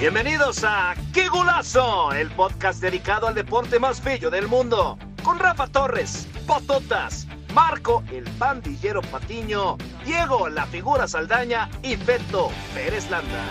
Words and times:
Bienvenidos 0.00 0.64
a 0.64 0.94
¡Qué 1.12 1.28
golazo! 1.28 2.10
El 2.14 2.30
podcast 2.30 2.80
dedicado 2.80 3.26
al 3.28 3.34
deporte 3.34 3.78
más 3.78 4.02
bello 4.02 4.30
del 4.30 4.48
mundo. 4.48 4.98
Con 5.22 5.38
Rafa 5.38 5.66
Torres, 5.66 6.26
Pototas, 6.46 7.26
Marco 7.52 8.02
el 8.10 8.24
pandillero 8.38 9.02
Patiño, 9.02 9.76
Diego 10.02 10.48
la 10.48 10.64
figura 10.64 11.06
Saldaña 11.06 11.68
y 11.82 11.96
Beto 11.96 12.50
Pérez 12.74 13.10
Landa. 13.10 13.44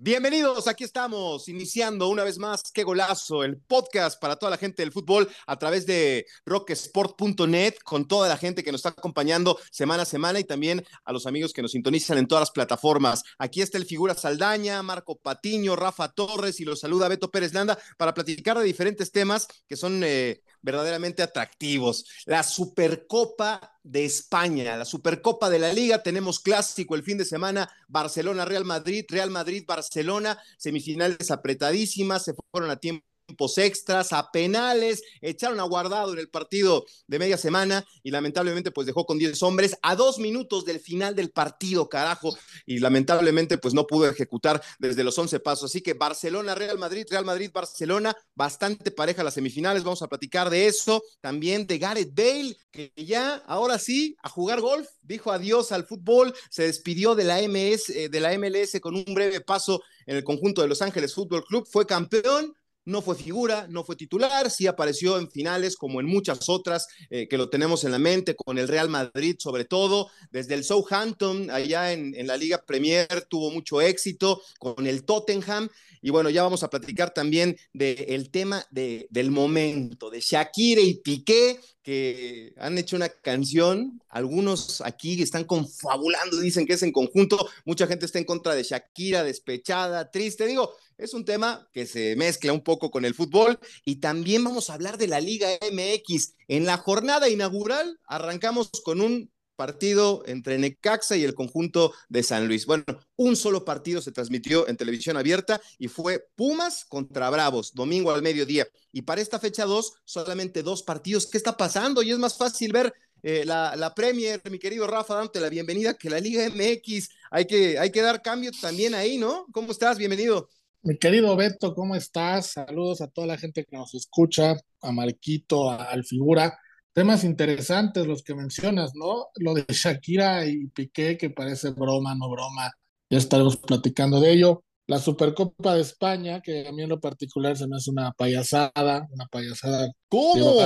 Bienvenidos, 0.00 0.68
aquí 0.68 0.84
estamos, 0.84 1.48
iniciando 1.48 2.08
una 2.08 2.22
vez 2.22 2.38
más, 2.38 2.62
qué 2.72 2.84
golazo, 2.84 3.42
el 3.42 3.56
podcast 3.56 4.20
para 4.20 4.36
toda 4.36 4.50
la 4.50 4.56
gente 4.56 4.80
del 4.80 4.92
fútbol 4.92 5.28
a 5.44 5.58
través 5.58 5.86
de 5.86 6.24
rocksport.net, 6.46 7.74
con 7.82 8.06
toda 8.06 8.28
la 8.28 8.36
gente 8.36 8.62
que 8.62 8.70
nos 8.70 8.78
está 8.78 8.90
acompañando 8.90 9.58
semana 9.72 10.04
a 10.04 10.06
semana 10.06 10.38
y 10.38 10.44
también 10.44 10.86
a 11.04 11.12
los 11.12 11.26
amigos 11.26 11.52
que 11.52 11.62
nos 11.62 11.72
sintonizan 11.72 12.16
en 12.16 12.28
todas 12.28 12.42
las 12.42 12.52
plataformas. 12.52 13.24
Aquí 13.38 13.60
está 13.60 13.76
el 13.76 13.86
figura 13.86 14.14
Saldaña, 14.14 14.84
Marco 14.84 15.16
Patiño, 15.16 15.74
Rafa 15.74 16.12
Torres 16.12 16.60
y 16.60 16.64
los 16.64 16.78
saluda 16.78 17.08
Beto 17.08 17.32
Pérez 17.32 17.52
Landa 17.52 17.76
para 17.96 18.14
platicar 18.14 18.56
de 18.56 18.64
diferentes 18.64 19.10
temas 19.10 19.48
que 19.66 19.76
son 19.76 20.04
eh, 20.04 20.42
verdaderamente 20.62 21.22
atractivos. 21.22 22.04
La 22.26 22.42
Supercopa 22.42 23.78
de 23.82 24.04
España, 24.04 24.76
la 24.76 24.84
Supercopa 24.84 25.48
de 25.50 25.58
la 25.58 25.72
Liga, 25.72 26.02
tenemos 26.02 26.40
clásico 26.40 26.94
el 26.94 27.02
fin 27.02 27.18
de 27.18 27.24
semana, 27.24 27.70
Barcelona-Real 27.88 28.64
Madrid, 28.64 29.04
Real 29.08 29.30
Madrid-Barcelona, 29.30 30.38
semifinales 30.58 31.30
apretadísimas, 31.30 32.24
se 32.24 32.34
fueron 32.50 32.70
a 32.70 32.76
tiempo 32.76 33.07
tiempos 33.28 33.58
extras, 33.58 34.14
a 34.14 34.30
penales, 34.32 35.02
echaron 35.20 35.60
a 35.60 35.64
guardado 35.64 36.14
en 36.14 36.18
el 36.18 36.30
partido 36.30 36.86
de 37.06 37.18
media 37.18 37.36
semana 37.36 37.84
y 38.02 38.10
lamentablemente 38.10 38.70
pues 38.70 38.86
dejó 38.86 39.04
con 39.04 39.18
10 39.18 39.42
hombres 39.42 39.76
a 39.82 39.94
dos 39.94 40.18
minutos 40.18 40.64
del 40.64 40.80
final 40.80 41.14
del 41.14 41.30
partido, 41.30 41.90
carajo, 41.90 42.34
y 42.64 42.78
lamentablemente 42.78 43.58
pues 43.58 43.74
no 43.74 43.86
pudo 43.86 44.08
ejecutar 44.08 44.62
desde 44.78 45.04
los 45.04 45.18
11 45.18 45.40
pasos. 45.40 45.70
Así 45.70 45.82
que 45.82 45.92
Barcelona, 45.92 46.54
Real 46.54 46.78
Madrid, 46.78 47.06
Real 47.10 47.26
Madrid, 47.26 47.50
Barcelona, 47.52 48.16
bastante 48.34 48.90
pareja 48.90 49.22
las 49.22 49.34
semifinales, 49.34 49.84
vamos 49.84 50.00
a 50.00 50.08
platicar 50.08 50.48
de 50.48 50.66
eso, 50.66 51.02
también 51.20 51.66
de 51.66 51.78
Gareth 51.78 52.14
Bale, 52.14 52.56
que 52.70 52.92
ya 52.96 53.36
ahora 53.46 53.78
sí 53.78 54.16
a 54.22 54.30
jugar 54.30 54.62
golf, 54.62 54.88
dijo 55.02 55.30
adiós 55.30 55.70
al 55.70 55.86
fútbol, 55.86 56.34
se 56.48 56.62
despidió 56.62 57.14
de 57.14 57.24
la 57.24 57.42
MS, 57.42 57.90
eh, 57.90 58.08
de 58.08 58.20
la 58.20 58.36
MLS 58.38 58.80
con 58.80 58.94
un 58.94 59.04
breve 59.04 59.42
paso 59.42 59.82
en 60.06 60.16
el 60.16 60.24
conjunto 60.24 60.62
de 60.62 60.68
Los 60.68 60.80
Ángeles 60.80 61.14
Fútbol 61.14 61.44
Club, 61.44 61.68
fue 61.70 61.86
campeón, 61.86 62.54
no 62.88 63.02
fue 63.02 63.16
figura, 63.16 63.66
no 63.68 63.84
fue 63.84 63.96
titular, 63.96 64.50
sí 64.50 64.66
apareció 64.66 65.18
en 65.18 65.30
finales 65.30 65.76
como 65.76 66.00
en 66.00 66.06
muchas 66.06 66.48
otras 66.48 66.86
eh, 67.10 67.28
que 67.28 67.36
lo 67.36 67.50
tenemos 67.50 67.84
en 67.84 67.92
la 67.92 67.98
mente, 67.98 68.34
con 68.34 68.58
el 68.58 68.66
Real 68.66 68.88
Madrid 68.88 69.36
sobre 69.38 69.64
todo, 69.64 70.10
desde 70.30 70.54
el 70.54 70.64
Southampton 70.64 71.50
allá 71.50 71.92
en, 71.92 72.14
en 72.14 72.26
la 72.26 72.36
Liga 72.36 72.64
Premier 72.66 73.26
tuvo 73.28 73.50
mucho 73.50 73.80
éxito, 73.80 74.40
con 74.58 74.86
el 74.86 75.04
Tottenham 75.04 75.68
y 76.00 76.10
bueno, 76.10 76.30
ya 76.30 76.42
vamos 76.42 76.62
a 76.62 76.70
platicar 76.70 77.12
también 77.12 77.56
del 77.72 78.30
tema 78.30 78.64
de, 78.70 79.06
del 79.10 79.30
momento, 79.30 80.10
de 80.10 80.20
Shakira 80.20 80.80
y 80.80 80.94
Piqué, 80.94 81.60
que 81.82 82.52
han 82.58 82.78
hecho 82.78 82.96
una 82.96 83.08
canción. 83.08 84.00
Algunos 84.08 84.80
aquí 84.82 85.20
están 85.22 85.44
confabulando, 85.44 86.38
dicen 86.40 86.66
que 86.66 86.74
es 86.74 86.82
en 86.82 86.92
conjunto. 86.92 87.48
Mucha 87.64 87.86
gente 87.86 88.06
está 88.06 88.18
en 88.18 88.24
contra 88.24 88.54
de 88.54 88.62
Shakira, 88.62 89.24
despechada, 89.24 90.10
triste. 90.10 90.46
Digo, 90.46 90.72
es 90.98 91.14
un 91.14 91.24
tema 91.24 91.66
que 91.72 91.86
se 91.86 92.16
mezcla 92.16 92.52
un 92.52 92.62
poco 92.62 92.90
con 92.90 93.04
el 93.04 93.14
fútbol. 93.14 93.58
Y 93.84 93.96
también 93.96 94.44
vamos 94.44 94.68
a 94.68 94.74
hablar 94.74 94.98
de 94.98 95.06
la 95.06 95.20
Liga 95.20 95.48
MX. 95.72 96.34
En 96.48 96.66
la 96.66 96.76
jornada 96.76 97.28
inaugural 97.28 97.98
arrancamos 98.04 98.70
con 98.84 99.00
un 99.00 99.30
partido 99.56 100.22
entre 100.26 100.56
Necaxa 100.58 101.16
y 101.16 101.24
el 101.24 101.34
conjunto 101.34 101.92
de 102.08 102.22
San 102.22 102.46
Luis. 102.46 102.66
Bueno, 102.66 102.84
un 103.16 103.34
solo 103.34 103.64
partido 103.64 104.00
se 104.00 104.12
transmitió 104.12 104.68
en 104.68 104.76
televisión 104.76 105.16
abierta 105.16 105.60
y 105.78 105.88
fue 105.88 106.26
Pumas 106.36 106.84
contra 106.84 107.30
Bravos, 107.30 107.74
domingo 107.74 108.12
al 108.12 108.22
mediodía. 108.22 108.68
Y 108.92 109.02
para 109.02 109.20
esta 109.20 109.40
fecha 109.40 109.64
2, 109.64 109.94
solamente 110.04 110.62
dos 110.62 110.82
partidos. 110.82 111.26
¿Qué 111.26 111.38
está 111.38 111.56
pasando? 111.56 112.02
Y 112.02 112.12
es 112.12 112.18
más 112.18 112.36
fácil 112.36 112.72
ver 112.72 112.92
eh, 113.22 113.44
la, 113.44 113.92
Premier, 113.96 114.40
mi 114.48 114.60
querido 114.60 114.86
Rafa, 114.86 115.16
dante 115.16 115.40
la 115.40 115.48
bienvenida, 115.48 115.94
que 115.94 116.10
la 116.10 116.20
Liga 116.20 116.48
MX. 116.48 117.08
Hay 117.30 117.46
que, 117.46 117.78
hay 117.78 117.90
que 117.90 118.02
dar 118.02 118.22
cambio 118.22 118.52
también 118.60 118.94
ahí, 118.94 119.18
¿no? 119.18 119.46
¿Cómo 119.52 119.72
estás? 119.72 119.98
Bienvenido. 119.98 120.48
Mi 120.82 120.96
querido 120.96 121.36
Beto, 121.36 121.74
¿cómo 121.74 121.94
estás? 121.96 122.52
Saludos 122.52 123.00
a 123.00 123.08
toda 123.08 123.26
la 123.26 123.38
gente 123.38 123.64
que 123.64 123.76
nos 123.76 123.94
escucha, 123.94 124.56
a 124.80 124.92
Marquito, 124.92 125.70
a, 125.70 125.84
al 125.84 126.04
Figura 126.04 126.58
temas 126.98 127.22
interesantes 127.22 128.08
los 128.08 128.24
que 128.24 128.34
mencionas, 128.34 128.90
¿no? 128.96 129.28
Lo 129.36 129.54
de 129.54 129.64
Shakira 129.68 130.44
y 130.46 130.66
Piqué, 130.66 131.16
que 131.16 131.30
parece 131.30 131.70
broma, 131.70 132.16
no 132.16 132.28
broma, 132.28 132.72
ya 133.08 133.18
estaremos 133.18 133.56
platicando 133.56 134.18
de 134.18 134.32
ello. 134.32 134.64
La 134.88 134.98
Supercopa 134.98 135.76
de 135.76 135.82
España, 135.82 136.40
que 136.40 136.66
a 136.66 136.72
mí 136.72 136.82
en 136.82 136.88
lo 136.88 136.98
particular 136.98 137.56
se 137.56 137.68
me 137.68 137.76
hace 137.76 137.92
una 137.92 138.10
payasada, 138.10 139.06
una 139.12 139.26
payasada. 139.26 139.92
¿Cómo? 140.08 140.56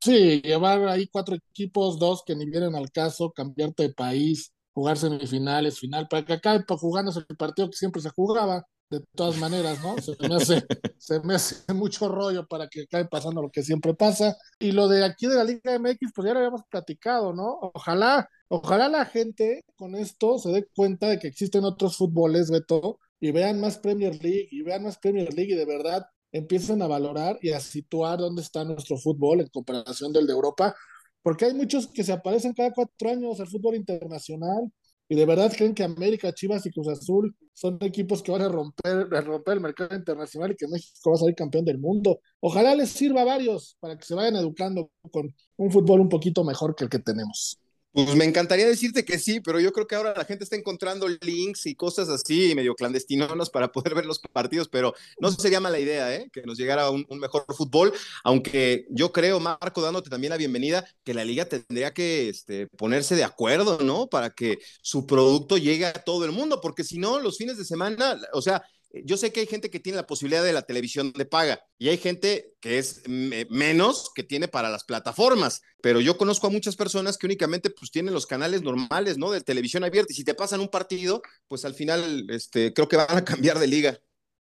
sí, 0.00 0.40
llevar 0.40 0.88
ahí 0.88 1.08
cuatro 1.08 1.36
equipos, 1.36 1.98
dos 1.98 2.22
que 2.24 2.34
ni 2.34 2.46
vienen 2.46 2.74
al 2.74 2.90
caso, 2.90 3.30
cambiarte 3.32 3.82
de 3.82 3.92
país, 3.92 4.54
jugar 4.72 4.96
semifinales, 4.96 5.78
final, 5.78 6.08
para 6.08 6.24
que 6.24 6.32
acabe 6.32 6.64
jugándose 6.66 7.20
el 7.28 7.36
partido 7.36 7.68
que 7.68 7.76
siempre 7.76 8.00
se 8.00 8.08
jugaba 8.08 8.66
de 8.90 9.00
todas 9.14 9.38
maneras, 9.38 9.82
¿no? 9.82 9.96
Se 9.98 10.16
me 10.28 10.36
hace, 10.36 10.62
se 10.98 11.20
me 11.20 11.34
hace 11.34 11.72
mucho 11.74 12.08
rollo 12.08 12.46
para 12.46 12.68
que 12.68 12.82
acabe 12.82 13.06
pasando 13.06 13.42
lo 13.42 13.50
que 13.50 13.62
siempre 13.62 13.94
pasa. 13.94 14.36
Y 14.58 14.72
lo 14.72 14.88
de 14.88 15.04
aquí 15.04 15.26
de 15.26 15.36
la 15.36 15.44
Liga 15.44 15.78
MX, 15.78 16.12
pues 16.14 16.26
ya 16.26 16.32
lo 16.32 16.38
habíamos 16.38 16.62
platicado, 16.70 17.32
¿no? 17.32 17.58
Ojalá, 17.74 18.28
ojalá 18.48 18.88
la 18.88 19.04
gente 19.06 19.64
con 19.76 19.94
esto 19.94 20.38
se 20.38 20.50
dé 20.50 20.66
cuenta 20.74 21.08
de 21.08 21.18
que 21.18 21.28
existen 21.28 21.64
otros 21.64 21.96
fútboles, 21.96 22.50
Beto, 22.50 22.98
y 23.20 23.32
vean 23.32 23.60
más 23.60 23.78
Premier 23.78 24.22
League, 24.22 24.48
y 24.50 24.62
vean 24.62 24.84
más 24.84 24.98
Premier 24.98 25.32
League, 25.34 25.52
y 25.52 25.56
de 25.56 25.66
verdad 25.66 26.06
empiecen 26.32 26.82
a 26.82 26.86
valorar 26.86 27.38
y 27.40 27.52
a 27.52 27.60
situar 27.60 28.18
dónde 28.18 28.42
está 28.42 28.64
nuestro 28.64 28.98
fútbol 28.98 29.40
en 29.40 29.48
comparación 29.48 30.12
del 30.12 30.26
de 30.26 30.32
Europa, 30.32 30.74
porque 31.22 31.46
hay 31.46 31.54
muchos 31.54 31.88
que 31.88 32.04
se 32.04 32.12
aparecen 32.12 32.52
cada 32.52 32.72
cuatro 32.72 33.10
años 33.10 33.40
al 33.40 33.48
fútbol 33.48 33.74
internacional 33.74 34.70
¿Y 35.08 35.14
de 35.14 35.24
verdad 35.24 35.52
creen 35.56 35.74
que 35.74 35.84
América, 35.84 36.32
Chivas 36.32 36.66
y 36.66 36.70
Cruz 36.70 36.88
Azul 36.88 37.34
son 37.52 37.78
equipos 37.80 38.22
que 38.22 38.32
van 38.32 38.42
a 38.42 38.48
romper, 38.48 39.08
a 39.12 39.20
romper 39.20 39.54
el 39.54 39.60
mercado 39.60 39.94
internacional 39.94 40.52
y 40.52 40.56
que 40.56 40.66
México 40.66 41.10
va 41.10 41.16
a 41.16 41.18
salir 41.18 41.34
campeón 41.34 41.64
del 41.64 41.78
mundo? 41.78 42.20
Ojalá 42.40 42.74
les 42.74 42.90
sirva 42.90 43.22
a 43.22 43.24
varios 43.24 43.76
para 43.78 43.96
que 43.96 44.04
se 44.04 44.14
vayan 44.14 44.36
educando 44.36 44.90
con 45.10 45.32
un 45.56 45.70
fútbol 45.70 46.00
un 46.00 46.08
poquito 46.08 46.42
mejor 46.44 46.74
que 46.74 46.84
el 46.84 46.90
que 46.90 46.98
tenemos. 46.98 47.60
Pues 47.96 48.14
me 48.14 48.26
encantaría 48.26 48.66
decirte 48.66 49.06
que 49.06 49.18
sí, 49.18 49.40
pero 49.40 49.58
yo 49.58 49.72
creo 49.72 49.86
que 49.86 49.94
ahora 49.94 50.12
la 50.14 50.26
gente 50.26 50.44
está 50.44 50.54
encontrando 50.54 51.08
links 51.08 51.64
y 51.64 51.74
cosas 51.74 52.10
así, 52.10 52.54
medio 52.54 52.74
clandestinos 52.74 53.48
para 53.48 53.72
poder 53.72 53.94
ver 53.94 54.04
los 54.04 54.18
partidos, 54.18 54.68
pero 54.68 54.92
no 55.18 55.30
sería 55.32 55.60
mala 55.60 55.78
idea, 55.78 56.14
¿eh? 56.14 56.28
Que 56.30 56.42
nos 56.42 56.58
llegara 56.58 56.90
un, 56.90 57.06
un, 57.08 57.18
mejor 57.18 57.46
fútbol, 57.56 57.94
aunque 58.22 58.86
yo 58.90 59.12
creo, 59.12 59.40
Marco, 59.40 59.80
dándote 59.80 60.10
también 60.10 60.30
la 60.30 60.36
bienvenida, 60.36 60.86
que 61.04 61.14
la 61.14 61.24
liga 61.24 61.46
tendría 61.46 61.94
que 61.94 62.28
este, 62.28 62.66
ponerse 62.66 63.16
de 63.16 63.24
acuerdo, 63.24 63.78
¿no? 63.78 64.08
Para 64.08 64.28
que 64.28 64.58
su 64.82 65.06
producto 65.06 65.56
llegue 65.56 65.86
a 65.86 65.94
todo 65.94 66.26
el 66.26 66.32
mundo, 66.32 66.60
porque 66.60 66.84
si 66.84 66.98
no, 66.98 67.18
los 67.18 67.38
fines 67.38 67.56
de 67.56 67.64
semana, 67.64 68.20
o 68.34 68.42
sea, 68.42 68.62
yo 68.92 69.16
sé 69.16 69.32
que 69.32 69.40
hay 69.40 69.46
gente 69.46 69.70
que 69.70 69.80
tiene 69.80 69.96
la 69.96 70.06
posibilidad 70.06 70.42
de 70.42 70.52
la 70.52 70.62
televisión 70.62 71.12
de 71.12 71.26
paga 71.26 71.60
y 71.78 71.88
hay 71.88 71.98
gente 71.98 72.54
que 72.60 72.78
es 72.78 73.02
menos 73.08 74.10
que 74.14 74.22
tiene 74.22 74.48
para 74.48 74.70
las 74.70 74.84
plataformas, 74.84 75.62
pero 75.82 76.00
yo 76.00 76.16
conozco 76.16 76.46
a 76.46 76.50
muchas 76.50 76.76
personas 76.76 77.18
que 77.18 77.26
únicamente 77.26 77.70
pues 77.70 77.90
tienen 77.90 78.14
los 78.14 78.26
canales 78.26 78.62
normales, 78.62 79.18
¿no? 79.18 79.30
De 79.30 79.40
televisión 79.40 79.84
abierta 79.84 80.12
y 80.12 80.16
si 80.16 80.24
te 80.24 80.34
pasan 80.34 80.60
un 80.60 80.68
partido, 80.68 81.22
pues 81.48 81.64
al 81.64 81.74
final 81.74 82.26
este, 82.30 82.72
creo 82.72 82.88
que 82.88 82.96
van 82.96 83.16
a 83.16 83.24
cambiar 83.24 83.58
de 83.58 83.66
liga. 83.66 83.98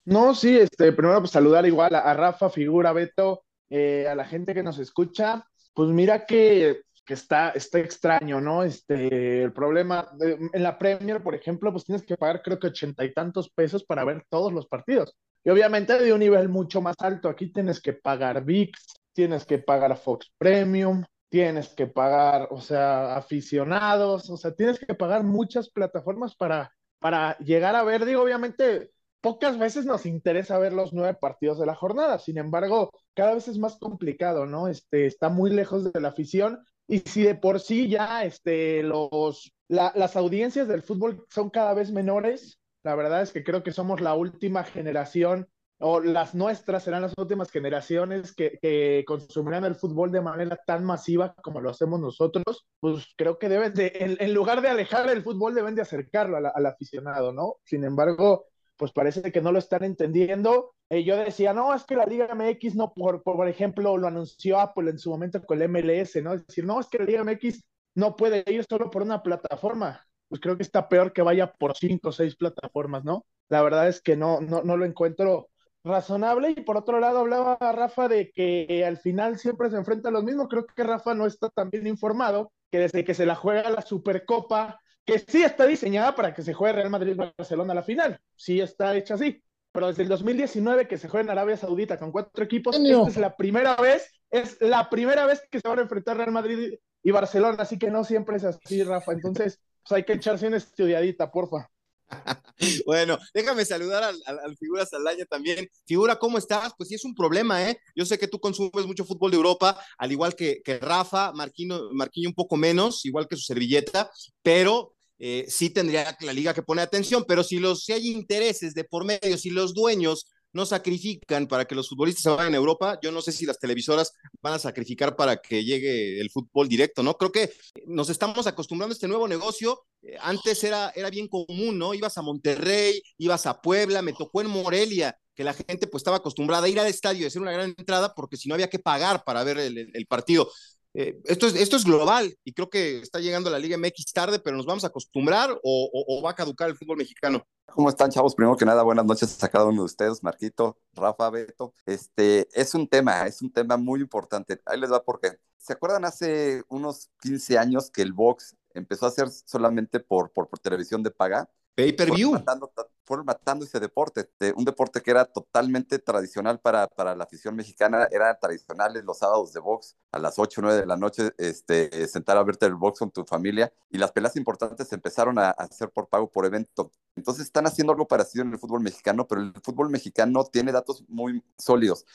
No, 0.06 0.36
sí, 0.36 0.58
este, 0.58 0.92
primero 0.92 1.20
pues 1.20 1.32
saludar 1.32 1.66
igual 1.66 1.96
a, 1.96 2.00
a 2.00 2.14
Rafa, 2.14 2.50
Figura, 2.50 2.92
Beto, 2.92 3.46
eh, 3.70 4.08
a 4.08 4.16
la 4.16 4.26
gente 4.26 4.54
que 4.54 4.64
nos 4.64 4.78
escucha. 4.80 5.48
Pues 5.74 5.90
mira 5.90 6.26
que 6.26 6.82
que 7.06 7.14
está, 7.14 7.50
está 7.50 7.80
extraño, 7.80 8.40
¿no? 8.40 8.64
Este, 8.64 9.44
el 9.44 9.54
problema, 9.54 10.10
de, 10.18 10.38
en 10.54 10.64
la 10.64 10.78
Premier, 10.78 11.22
por 11.22 11.36
ejemplo, 11.36 11.72
pues 11.72 11.84
tienes 11.86 12.04
que 12.04 12.18
pagar 12.18 12.42
creo 12.42 12.60
que 12.60 12.68
ochenta 12.68 13.04
y 13.04 13.14
tantos 13.14 13.50
pesos 13.50 13.84
para 13.84 14.06
ver 14.06 14.26
todos 14.30 14.54
los 14.54 14.68
partidos. 14.68 15.16
Y 15.44 15.50
obviamente 15.50 16.00
de 16.00 16.14
un 16.14 16.20
nivel 16.20 16.50
mucho 16.50 16.82
más 16.82 16.96
alto, 17.00 17.30
aquí 17.30 17.52
tienes 17.52 17.82
que 17.82 17.94
pagar 17.94 18.46
VIX, 18.46 18.80
tienes 19.12 19.46
que 19.46 19.58
pagar 19.60 19.98
Fox 19.98 20.32
Premium, 20.38 21.04
tienes 21.30 21.70
que 21.70 21.88
pagar, 21.88 22.48
o 22.52 22.62
sea, 22.62 23.16
aficionados, 23.18 24.30
o 24.30 24.38
sea, 24.38 24.54
tienes 24.54 24.80
que 24.80 24.94
pagar 24.94 25.24
muchas 25.24 25.70
plataformas 25.70 26.36
para, 26.36 26.72
para 27.00 27.38
llegar 27.40 27.76
a 27.76 27.84
ver, 27.84 28.06
digo, 28.06 28.22
obviamente 28.22 28.92
pocas 29.20 29.58
veces 29.58 29.86
nos 29.86 30.06
interesa 30.06 30.60
ver 30.60 30.74
los 30.74 30.94
nueve 30.94 31.18
partidos 31.20 31.60
de 31.60 31.66
la 31.66 31.76
jornada, 31.76 32.20
sin 32.20 32.38
embargo, 32.38 32.92
cada 33.16 33.34
vez 33.34 33.48
es 33.48 33.58
más 33.58 33.78
complicado, 33.78 34.46
¿no? 34.46 34.68
Este, 34.68 35.06
está 35.06 35.30
muy 35.30 35.50
lejos 35.50 35.92
de 35.92 36.00
la 36.02 36.10
afición 36.10 36.64
y 36.88 37.00
si 37.00 37.24
de 37.24 37.36
por 37.36 37.60
sí 37.60 37.88
ya 37.88 38.24
este, 38.24 38.84
los, 38.84 39.54
la, 39.68 39.92
las 39.96 40.16
audiencias 40.16 40.68
del 40.68 40.84
fútbol 40.84 41.26
son 41.30 41.50
cada 41.50 41.74
vez 41.74 41.92
menores, 41.92 42.60
la 42.84 42.96
verdad 42.96 43.22
es 43.22 43.32
que 43.32 43.44
creo 43.44 43.64
que 43.64 43.72
somos 43.72 44.02
la 44.02 44.14
última 44.14 44.64
generación 44.64 45.48
o 45.80 46.00
las 46.00 46.34
nuestras 46.34 46.84
serán 46.84 47.02
las 47.02 47.14
últimas 47.18 47.52
generaciones 47.52 48.34
que, 48.34 48.58
que, 48.62 49.04
consumirán 49.06 49.66
el 49.66 49.76
fútbol 49.76 50.12
de 50.12 50.22
manera 50.22 50.58
tan 50.66 50.84
masiva 50.84 51.34
como 51.44 51.60
lo 51.60 51.70
hacemos 51.70 52.00
nosotros, 52.00 52.66
pues 52.80 53.08
creo 53.18 53.38
que 53.38 53.50
deben 53.50 53.74
de, 53.74 53.92
en, 53.96 54.18
en 54.20 54.34
lugar 54.34 54.62
de 54.62 54.70
alejar 54.70 55.10
el 55.10 55.24
fútbol, 55.24 55.56
deben 55.56 55.76
de 55.76 55.82
acercarlo 55.82 56.38
al 56.38 56.66
aficionado, 56.66 57.34
¿no? 57.34 57.56
Sin 57.66 57.84
embargo, 57.84 58.46
pues 58.78 58.92
parece 58.92 59.32
que 59.32 59.42
no 59.42 59.52
lo 59.52 59.60
están 59.60 59.84
entendiendo. 59.84 60.76
Eh, 60.94 61.04
yo 61.04 61.18
decía, 61.18 61.54
no, 61.54 61.74
es 61.74 61.86
que 61.86 61.96
la 61.96 62.06
Liga 62.06 62.28
MX 62.36 62.76
no, 62.76 62.94
por, 62.94 63.24
por 63.24 63.48
ejemplo, 63.48 63.98
lo 63.98 64.08
anunció 64.08 64.60
Apple 64.60 64.92
en 64.92 65.00
su 65.00 65.10
momento 65.10 65.42
con 65.44 65.60
el 65.60 65.68
MLS, 65.68 66.22
¿no? 66.22 66.34
Es 66.34 66.46
decir, 66.46 66.66
no, 66.66 66.80
es 66.80 66.88
que 66.88 67.00
la 67.00 67.06
Liga 67.06 67.24
MX 67.24 67.64
no 67.96 68.16
puede 68.16 68.44
ir 68.54 68.64
solo 68.64 68.92
por 68.92 69.02
una 69.02 69.24
plataforma. 69.24 70.06
Pues 70.28 70.40
creo 70.40 70.56
que 70.56 70.62
está 70.62 70.88
peor 70.88 71.12
que 71.12 71.24
vaya 71.24 71.52
por 71.52 71.76
cinco 71.76 72.10
o 72.10 72.12
seis 72.12 72.36
plataformas, 72.36 73.04
¿no? 73.04 73.26
La 73.50 73.64
verdad 73.64 73.88
es 73.88 74.02
que 74.04 74.16
no, 74.16 74.40
no, 74.40 74.62
no 74.62 74.78
lo 74.78 74.86
encuentro 74.86 75.50
razonable. 75.84 76.52
Y 76.52 76.62
por 76.62 76.78
otro 76.78 77.00
lado, 77.00 77.20
hablaba 77.22 77.58
Rafa 77.60 78.08
de 78.08 78.30
que 78.32 78.86
al 78.86 78.98
final 78.98 79.40
siempre 79.40 79.72
se 79.72 79.78
enfrenta 79.78 80.10
a 80.10 80.12
lo 80.12 80.22
mismo. 80.22 80.48
Creo 80.48 80.68
que 80.68 80.84
Rafa 80.84 81.16
no 81.16 81.26
está 81.26 81.50
tan 81.50 81.72
bien 81.72 81.88
informado 81.88 82.52
que 82.70 82.78
desde 82.78 83.04
que 83.04 83.16
se 83.16 83.26
la 83.26 83.34
juega 83.34 83.68
la 83.72 83.82
Supercopa, 83.82 84.80
que 85.06 85.18
sí 85.18 85.42
está 85.42 85.66
diseñada 85.66 86.14
para 86.14 86.36
que 86.36 86.44
se 86.44 86.54
juegue 86.54 86.74
Real 86.74 86.92
Madrid-Barcelona 86.92 87.72
a 87.72 87.78
la 87.78 87.84
final, 87.84 88.20
sí 88.36 88.62
está 88.62 88.96
hecha 88.96 89.16
así. 89.16 89.42
Pero 89.74 89.88
desde 89.88 90.04
el 90.04 90.10
2019 90.10 90.88
que 90.88 91.00
se 91.00 91.10
juega 91.10 91.24
en 91.24 91.32
Arabia 91.32 91.58
Saudita 91.58 91.98
con 91.98 92.12
cuatro 92.12 92.44
equipos, 92.44 92.76
esta 92.76 93.08
es 93.08 93.18
la 93.18 93.36
primera 93.36 93.76
vez, 93.76 94.08
es 94.30 94.58
la 94.62 94.88
primera 94.88 95.26
vez 95.26 95.42
que 95.50 95.60
se 95.60 95.68
van 95.68 95.80
a 95.80 95.82
enfrentar 95.82 96.16
Real 96.16 96.32
Madrid 96.32 96.76
y 97.02 97.12
Barcelona, 97.12 97.58
así 97.60 97.80
que 97.80 97.90
no 97.90 98.04
siempre 98.04 98.38
es 98.38 98.44
así, 98.44 98.84
Rafa. 98.84 99.14
Entonces, 99.14 99.60
pues 99.82 99.98
hay 99.98 100.04
que 100.06 100.14
echarse 100.14 100.48
una 100.48 100.58
estudiadita, 100.58 101.32
porfa. 101.32 101.70
bueno, 102.86 103.18
déjame 103.34 103.66
saludar 103.66 104.04
al, 104.04 104.22
al, 104.26 104.56
Figura 104.58 104.86
Saldaña 104.86 105.26
también. 105.26 105.68
Figura, 105.86 106.18
¿cómo 106.20 106.38
estás? 106.38 106.74
Pues 106.78 106.90
sí, 106.90 106.96
es 106.96 107.06
un 107.06 107.16
problema, 107.16 107.68
¿eh? 107.68 107.80
Yo 107.96 108.06
sé 108.06 108.20
que 108.20 108.28
tú 108.28 108.40
consumes 108.40 108.86
mucho 108.86 109.06
fútbol 109.06 109.32
de 109.32 109.38
Europa, 109.38 109.84
al 109.98 110.12
igual 110.12 110.36
que, 110.36 110.62
que 110.64 110.78
Rafa, 110.78 111.32
Marquino, 111.34 111.90
Marquinho 111.94 112.30
un 112.30 112.36
poco 112.36 112.58
menos, 112.58 113.06
igual 113.06 113.28
que 113.28 113.36
su 113.36 113.44
servilleta, 113.44 114.12
pero 114.44 114.94
eh, 115.26 115.46
sí 115.48 115.70
tendría 115.70 116.18
la 116.20 116.34
liga 116.34 116.54
que 116.54 116.64
poner 116.64 116.84
atención. 116.84 117.24
Pero 117.26 117.46
si, 117.46 117.58
los, 117.58 117.86
si 117.86 117.94
hay 117.94 118.10
intereses 118.10 118.74
de 118.74 118.84
por 118.84 119.06
medio, 119.06 119.38
si 119.38 119.52
los 119.52 119.74
dueños 119.74 120.28
no 120.52 120.66
sacrifican 120.66 121.48
para 121.48 121.64
que 121.64 121.76
los 121.76 121.88
futbolistas 121.88 122.24
se 122.24 122.30
vayan 122.30 122.54
a 122.54 122.58
Europa, 122.58 123.00
yo 123.02 123.10
no 123.10 123.22
sé 123.22 123.32
si 123.32 123.46
las 123.46 123.58
televisoras 123.58 124.12
van 124.42 124.56
a 124.56 124.60
sacrificar 124.60 125.16
para 125.16 125.38
que 125.38 125.64
llegue 125.64 126.20
el 126.20 126.30
fútbol 126.30 126.68
directo, 126.68 127.04
¿no? 127.04 127.14
Creo 127.18 127.32
que 127.32 127.54
nos 127.88 128.10
estamos 128.10 128.48
acostumbrando 128.48 128.92
a 128.92 128.96
este 128.96 129.08
nuevo 129.08 129.30
negocio. 129.30 129.86
Eh, 130.02 130.18
antes 130.20 130.62
era, 130.66 130.92
era 130.94 131.10
bien 131.10 131.30
común, 131.30 131.78
¿no? 131.78 131.94
Ibas 131.94 132.18
a 132.18 132.22
Monterrey, 132.22 133.02
ibas 133.18 133.46
a 133.46 133.62
Puebla, 133.62 134.02
me 134.02 134.12
tocó 134.12 134.42
en 134.42 134.48
Morelia, 134.48 135.18
que 135.34 135.46
la 135.46 135.54
gente 135.54 135.88
pues 135.88 136.02
estaba 136.02 136.18
acostumbrada 136.18 136.66
a 136.66 136.70
ir 136.70 136.82
al 136.82 136.88
estadio 136.88 137.24
y 137.24 137.28
hacer 137.28 137.42
una 137.42 137.54
gran 137.54 137.74
entrada 137.78 138.14
porque 138.14 138.36
si 138.36 138.50
no 138.50 138.56
había 138.56 138.70
que 138.70 138.80
pagar 138.80 139.24
para 139.24 139.46
ver 139.46 139.58
el, 139.58 139.90
el 139.94 140.06
partido. 140.06 140.52
Eh, 140.96 141.20
esto, 141.26 141.48
es, 141.48 141.56
esto 141.56 141.76
es 141.76 141.86
global 141.86 142.38
y 142.44 142.54
creo 142.54 142.70
que 142.70 143.00
está 143.00 143.20
llegando 143.20 143.50
la 143.50 143.58
Liga 143.58 143.78
MX 143.78 144.14
tarde, 144.14 144.38
pero 144.38 144.56
nos 144.56 144.68
vamos 144.68 144.84
a 144.84 144.88
acostumbrar 144.88 145.52
o, 145.52 145.60
o, 145.64 146.18
o, 146.18 146.22
va 146.22 146.32
a 146.32 146.36
caducar 146.36 146.70
el 146.70 146.76
fútbol 146.76 146.98
mexicano. 146.98 147.48
¿Cómo 147.66 147.90
están, 147.90 148.12
chavos? 148.12 148.36
Primero 148.36 148.56
que 148.56 148.66
nada, 148.66 148.84
buenas 148.84 149.06
noches 149.06 149.44
a 149.44 149.50
cada 149.50 149.66
uno 149.66 149.82
de 149.82 149.86
ustedes, 149.86 150.22
Marquito, 150.22 150.78
Rafa, 150.94 151.32
Beto. 151.32 151.74
Este 151.88 152.48
es 152.54 152.76
un 152.76 152.88
tema, 152.88 153.26
es 153.26 153.42
un 153.42 153.52
tema 153.52 153.76
muy 153.76 154.02
importante. 154.02 154.62
Ahí 154.66 154.80
les 154.80 154.92
va 154.92 155.04
porque, 155.04 155.40
¿se 155.58 155.74
acuerdan 155.74 156.06
hace 156.06 156.62
unos 156.68 157.10
15 157.22 157.58
años 157.58 157.90
que 157.90 158.04
el 158.04 158.14
box 158.14 158.56
empezó 158.76 159.08
a 159.08 159.12
ser 159.12 159.30
solamente 159.32 160.00
por, 160.00 160.32
por, 160.32 160.48
por 160.48 160.60
televisión 160.60 161.02
de 161.02 161.10
paga? 161.10 161.50
Pay-per-view. 161.76 162.30
Fueron 162.30 162.46
matando, 162.46 162.72
fueron 163.06 163.26
matando 163.26 163.66
ese 163.66 163.80
deporte, 163.80 164.30
de 164.40 164.54
un 164.56 164.66
deporte 164.66 165.02
que 165.02 165.12
era 165.12 165.26
totalmente 165.26 166.00
tradicional 166.00 166.60
para, 166.60 166.88
para 166.88 167.16
la 167.16 167.24
afición 167.24 167.56
mexicana, 167.56 168.08
eran 168.12 168.38
tradicionales 168.40 169.04
los 169.04 169.20
sábados 169.20 169.54
de 169.54 169.60
box 169.60 169.96
a 170.12 170.20
las 170.20 170.40
8 170.40 170.62
o 170.62 170.64
9 170.64 170.80
de 170.82 170.86
la 170.86 170.98
noche, 170.98 171.32
este, 171.38 172.08
sentar 172.08 172.38
a 172.38 172.44
verte 172.44 172.66
el 172.66 172.76
box 172.76 173.00
con 173.00 173.12
tu 173.12 173.26
familia 173.26 173.72
y 173.90 173.98
las 173.98 174.12
peleas 174.12 174.36
importantes 174.36 174.88
se 174.88 174.96
empezaron 174.96 175.38
a, 175.40 175.50
a 175.50 175.64
hacer 175.64 175.90
por 175.90 176.08
pago 176.08 176.30
por 176.30 176.46
evento. 176.46 176.92
Entonces 177.16 177.46
están 177.46 177.68
haciendo 177.68 177.94
algo 177.94 178.08
parecido 178.08 178.44
en 178.44 178.52
el 178.54 178.60
fútbol 178.60 178.82
mexicano, 178.82 179.28
pero 179.28 179.42
el 179.42 179.54
fútbol 179.62 179.90
mexicano 179.90 180.46
tiene 180.46 180.72
datos 180.72 181.04
muy 181.08 181.44
sólidos. 181.58 182.06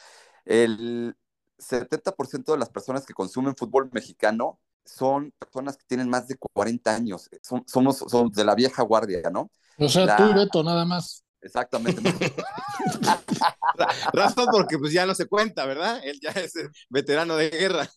El 0.44 1.16
70% 1.58 2.52
de 2.52 2.58
las 2.58 2.70
personas 2.70 3.04
que 3.04 3.14
consumen 3.14 3.56
fútbol 3.56 3.90
mexicano 3.92 4.58
son 4.88 5.32
personas 5.38 5.76
que 5.76 5.84
tienen 5.86 6.08
más 6.08 6.28
de 6.28 6.36
40 6.38 6.94
años, 6.94 7.28
son, 7.42 7.64
somos, 7.66 7.98
son 7.98 8.30
de 8.32 8.44
la 8.44 8.54
vieja 8.54 8.82
guardia, 8.82 9.30
¿no? 9.30 9.50
O 9.78 9.88
sea, 9.88 10.06
La- 10.06 10.14
tú 10.14 10.26
y 10.26 10.32
Beto 10.34 10.62
nada 10.62 10.84
más. 10.84 11.24
Exactamente. 11.40 12.02
Rafa, 14.12 14.46
porque 14.50 14.78
pues 14.78 14.92
ya 14.92 15.06
no 15.06 15.14
se 15.14 15.26
cuenta, 15.26 15.64
¿verdad? 15.66 16.00
Él 16.04 16.18
ya 16.20 16.30
es 16.30 16.52
veterano 16.88 17.36
de 17.36 17.50
guerra. 17.50 17.88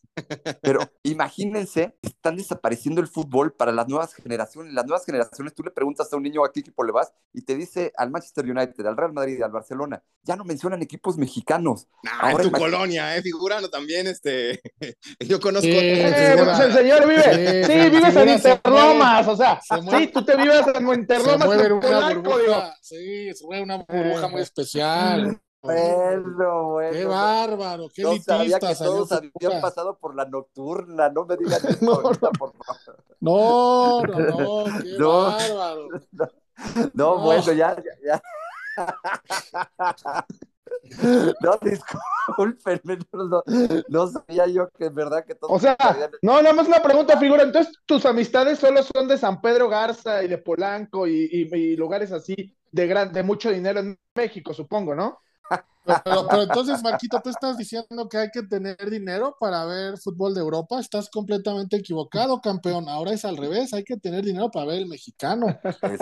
Pero 0.62 0.80
imagínense, 1.04 1.98
están 2.02 2.36
desapareciendo 2.38 3.02
el 3.02 3.08
fútbol 3.08 3.54
para 3.54 3.72
las 3.72 3.88
nuevas 3.88 4.14
generaciones. 4.14 4.74
Las 4.74 4.86
nuevas 4.86 5.06
generaciones, 5.06 5.54
tú 5.56 5.64
le 5.64 5.72
preguntas 5.72 6.12
a 6.12 6.18
un 6.18 6.24
niño 6.24 6.44
a 6.46 6.52
qué 6.52 6.60
equipo 6.60 6.84
le 6.84 6.92
vas 6.92 7.12
y 7.34 7.44
te 7.44 7.56
dice 7.56 7.92
al 7.98 8.12
Manchester 8.12 8.46
United, 8.46 8.86
al 8.86 8.98
Real 8.98 9.14
Madrid, 9.14 9.42
al 9.42 9.52
Barcelona. 9.52 10.04
Ya 10.24 10.36
no 10.36 10.44
mencionan 10.44 10.82
equipos 10.84 11.18
mexicanos. 11.18 11.88
Nah, 12.04 12.30
Ahora 12.32 12.44
en 12.44 12.52
tu 12.52 12.60
colonia, 12.60 13.16
¿eh? 13.18 13.22
Figurano 13.24 13.70
también, 13.70 14.06
este. 14.08 14.62
Yo 15.20 15.40
conozco. 15.40 15.66
Sí, 15.66 15.72
Eh, 15.74 16.36
pues 16.38 16.60
el 16.60 16.74
señor 16.74 17.08
vive, 17.08 17.64
Sí, 17.66 17.74
sí, 17.74 17.90
vives 17.90 18.16
en 18.16 18.40
se 18.40 18.52
Interlomas, 18.52 19.28
o 19.28 19.36
sea, 19.36 19.60
se 19.62 19.82
mueve. 19.82 20.06
sí, 20.06 20.12
tú 20.12 20.24
te 20.24 20.36
vives 20.38 20.68
en 20.68 20.88
Se 20.88 20.94
Interlomas, 20.94 21.46
mueve 21.48 21.66
en 21.66 21.72
en 21.72 21.78
una 21.78 22.14
burbuja. 22.14 22.76
Sí, 22.82 23.31
en 23.52 23.64
una 23.64 23.78
burbuja 23.78 24.28
muy 24.28 24.42
especial. 24.42 25.40
Bueno, 25.64 26.72
bueno. 26.72 26.92
Qué 26.92 27.06
bárbaro, 27.06 27.88
qué 27.94 28.02
Yo 28.02 28.16
sabía 28.18 28.60
que 28.60 28.74
todos 28.74 29.12
habían 29.12 29.62
pasado 29.62 29.96
por 29.96 30.16
la 30.16 30.26
nocturna, 30.26 31.10
no 31.10 31.24
me 31.26 31.38
digan 31.38 31.60
eso 31.70 31.86
No, 31.86 31.92
ahorita, 31.92 32.32
por 32.32 32.52
favor. 32.66 33.04
No, 33.20 34.02
no, 34.02 34.18
no, 34.66 34.82
qué 34.82 34.90
No. 34.98 35.22
bárbaro. 35.22 35.88
No, 36.14 36.30
No. 36.96 37.18
bueno, 37.20 37.54
ya, 37.54 37.76
ya, 37.76 37.92
ya. 38.04 38.22
No, 41.42 41.60
discúlpenme, 41.62 42.98
no, 43.14 43.24
no, 43.26 43.44
no 43.88 44.08
sabía 44.08 44.48
yo 44.48 44.70
que 44.72 44.86
es 44.86 44.94
verdad 44.96 45.26
que 45.26 45.36
todos 45.36 45.54
O 45.56 45.60
sea, 45.60 45.76
sabían- 45.80 46.10
no, 46.24 46.42
nada 46.42 46.54
más 46.56 46.68
una 46.68 46.82
pregunta, 46.82 47.18
figura. 47.20 47.44
Entonces, 47.44 47.74
tus 47.86 48.06
amistades 48.06 48.60
solo 48.60 48.82
son 48.84 49.08
de 49.08 49.18
San 49.18 49.42
Pedro 49.42 49.70
Garza 49.70 50.24
y 50.24 50.28
de 50.28 50.38
Polanco 50.40 51.06
y, 51.08 51.30
y- 51.32 51.56
y 51.56 51.76
lugares 51.76 52.12
así 52.12 52.56
de, 52.72 52.88
gran, 52.88 53.12
de 53.12 53.24
mucho 53.24 53.52
dinero 53.52 53.80
en 53.80 54.00
México, 54.16 54.54
supongo, 54.54 54.96
¿no? 54.96 55.20
Pero, 55.84 56.28
pero 56.30 56.44
entonces, 56.44 56.82
Marquito, 56.84 57.20
tú 57.24 57.30
estás 57.30 57.58
diciendo 57.58 58.08
que 58.08 58.18
hay 58.18 58.30
que 58.32 58.44
tener 58.44 58.78
dinero 58.90 59.36
para 59.40 59.66
ver 59.66 59.98
fútbol 59.98 60.34
de 60.34 60.40
Europa. 60.40 60.80
Estás 60.80 61.10
completamente 61.10 61.76
equivocado, 61.78 62.40
campeón. 62.40 62.88
Ahora 62.88 63.12
es 63.12 63.26
al 63.26 63.36
revés, 63.36 63.74
hay 63.74 63.84
que 63.84 63.98
tener 63.98 64.24
dinero 64.24 64.52
para 64.52 64.68
ver 64.68 64.78
el 64.78 64.88
mexicano. 64.88 65.48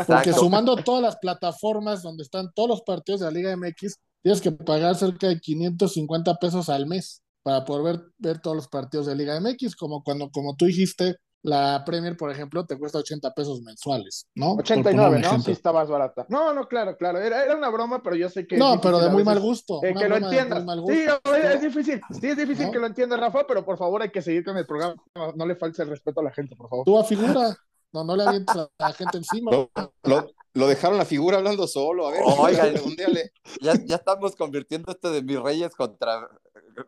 Porque 0.07 0.33
sumando 0.33 0.75
todas 0.75 1.01
las 1.01 1.17
plataformas 1.17 2.03
donde 2.03 2.23
están 2.23 2.51
todos 2.53 2.69
los 2.69 2.81
partidos 2.81 3.21
de 3.21 3.27
la 3.27 3.31
Liga 3.31 3.55
MX, 3.55 3.99
tienes 4.21 4.41
que 4.41 4.51
pagar 4.51 4.95
cerca 4.95 5.27
de 5.27 5.39
550 5.39 6.35
pesos 6.35 6.67
al 6.69 6.85
mes 6.85 7.23
para 7.41 7.63
poder 7.63 7.83
ver, 7.83 8.05
ver 8.17 8.41
todos 8.41 8.57
los 8.57 8.67
partidos 8.67 9.05
de 9.07 9.15
Liga 9.15 9.39
MX, 9.39 9.75
como 9.75 10.03
cuando, 10.03 10.29
como 10.29 10.55
tú 10.55 10.65
dijiste, 10.65 11.15
la 11.41 11.83
Premier, 11.85 12.17
por 12.17 12.29
ejemplo, 12.31 12.65
te 12.65 12.77
cuesta 12.77 12.97
80 12.97 13.33
pesos 13.33 13.61
mensuales, 13.61 14.27
¿no? 14.35 14.55
Por 14.57 14.65
poner 14.65 14.79
89, 14.79 15.15
un 15.15 15.21
¿no? 15.21 15.39
Sí, 15.41 15.51
está 15.51 15.71
más 15.71 15.89
barata. 15.89 16.25
No, 16.29 16.53
no, 16.53 16.67
claro, 16.67 16.97
claro. 16.97 17.19
Era, 17.19 17.45
era 17.45 17.55
una 17.55 17.69
broma, 17.69 18.03
pero 18.03 18.15
yo 18.17 18.29
sé 18.29 18.45
que. 18.45 18.57
No, 18.57 18.79
pero 18.81 18.99
de 18.99 19.09
muy 19.09 19.23
mal 19.23 19.39
gusto. 19.39 19.79
eh, 19.83 19.93
que 19.97 20.09
lo 20.09 20.17
entiendas. 20.17 20.63
Sí, 20.87 21.05
es, 21.05 21.45
es 21.55 21.61
difícil. 21.61 22.01
Sí, 22.19 22.27
es 22.27 22.37
difícil 22.37 22.65
¿No? 22.65 22.71
que 22.71 22.79
lo 22.79 22.87
entienda, 22.87 23.15
Rafa, 23.17 23.45
pero 23.47 23.63
por 23.63 23.77
favor 23.77 24.01
hay 24.01 24.09
que 24.11 24.21
seguir 24.21 24.43
con 24.43 24.57
el 24.57 24.65
programa. 24.65 24.95
No, 25.15 25.31
no 25.31 25.45
le 25.45 25.55
falte 25.55 25.81
el 25.83 25.89
respeto 25.89 26.19
a 26.19 26.23
la 26.23 26.31
gente, 26.31 26.55
por 26.57 26.69
favor. 26.69 26.83
Tú 26.85 26.99
a 26.99 27.03
figura. 27.05 27.55
No, 27.93 28.03
no 28.03 28.15
le 28.15 28.23
avientes 28.23 28.55
a 28.55 28.67
la 28.77 28.93
gente 28.93 29.17
encima. 29.17 29.51
Lo, 29.51 29.71
lo- 30.03 30.27
lo 30.55 30.67
dejaron 30.67 30.97
la 30.97 31.05
figura 31.05 31.37
hablando 31.37 31.67
solo. 31.67 32.07
A 32.07 32.11
ver, 32.11 32.21
Oiga. 32.25 32.63
redondeale. 32.73 33.31
Ya, 33.61 33.73
ya 33.85 33.95
estamos 33.95 34.35
convirtiendo 34.35 34.91
esto 34.91 35.09
de 35.11 35.21
mis 35.23 35.39
reyes 35.39 35.73
contra, 35.73 36.27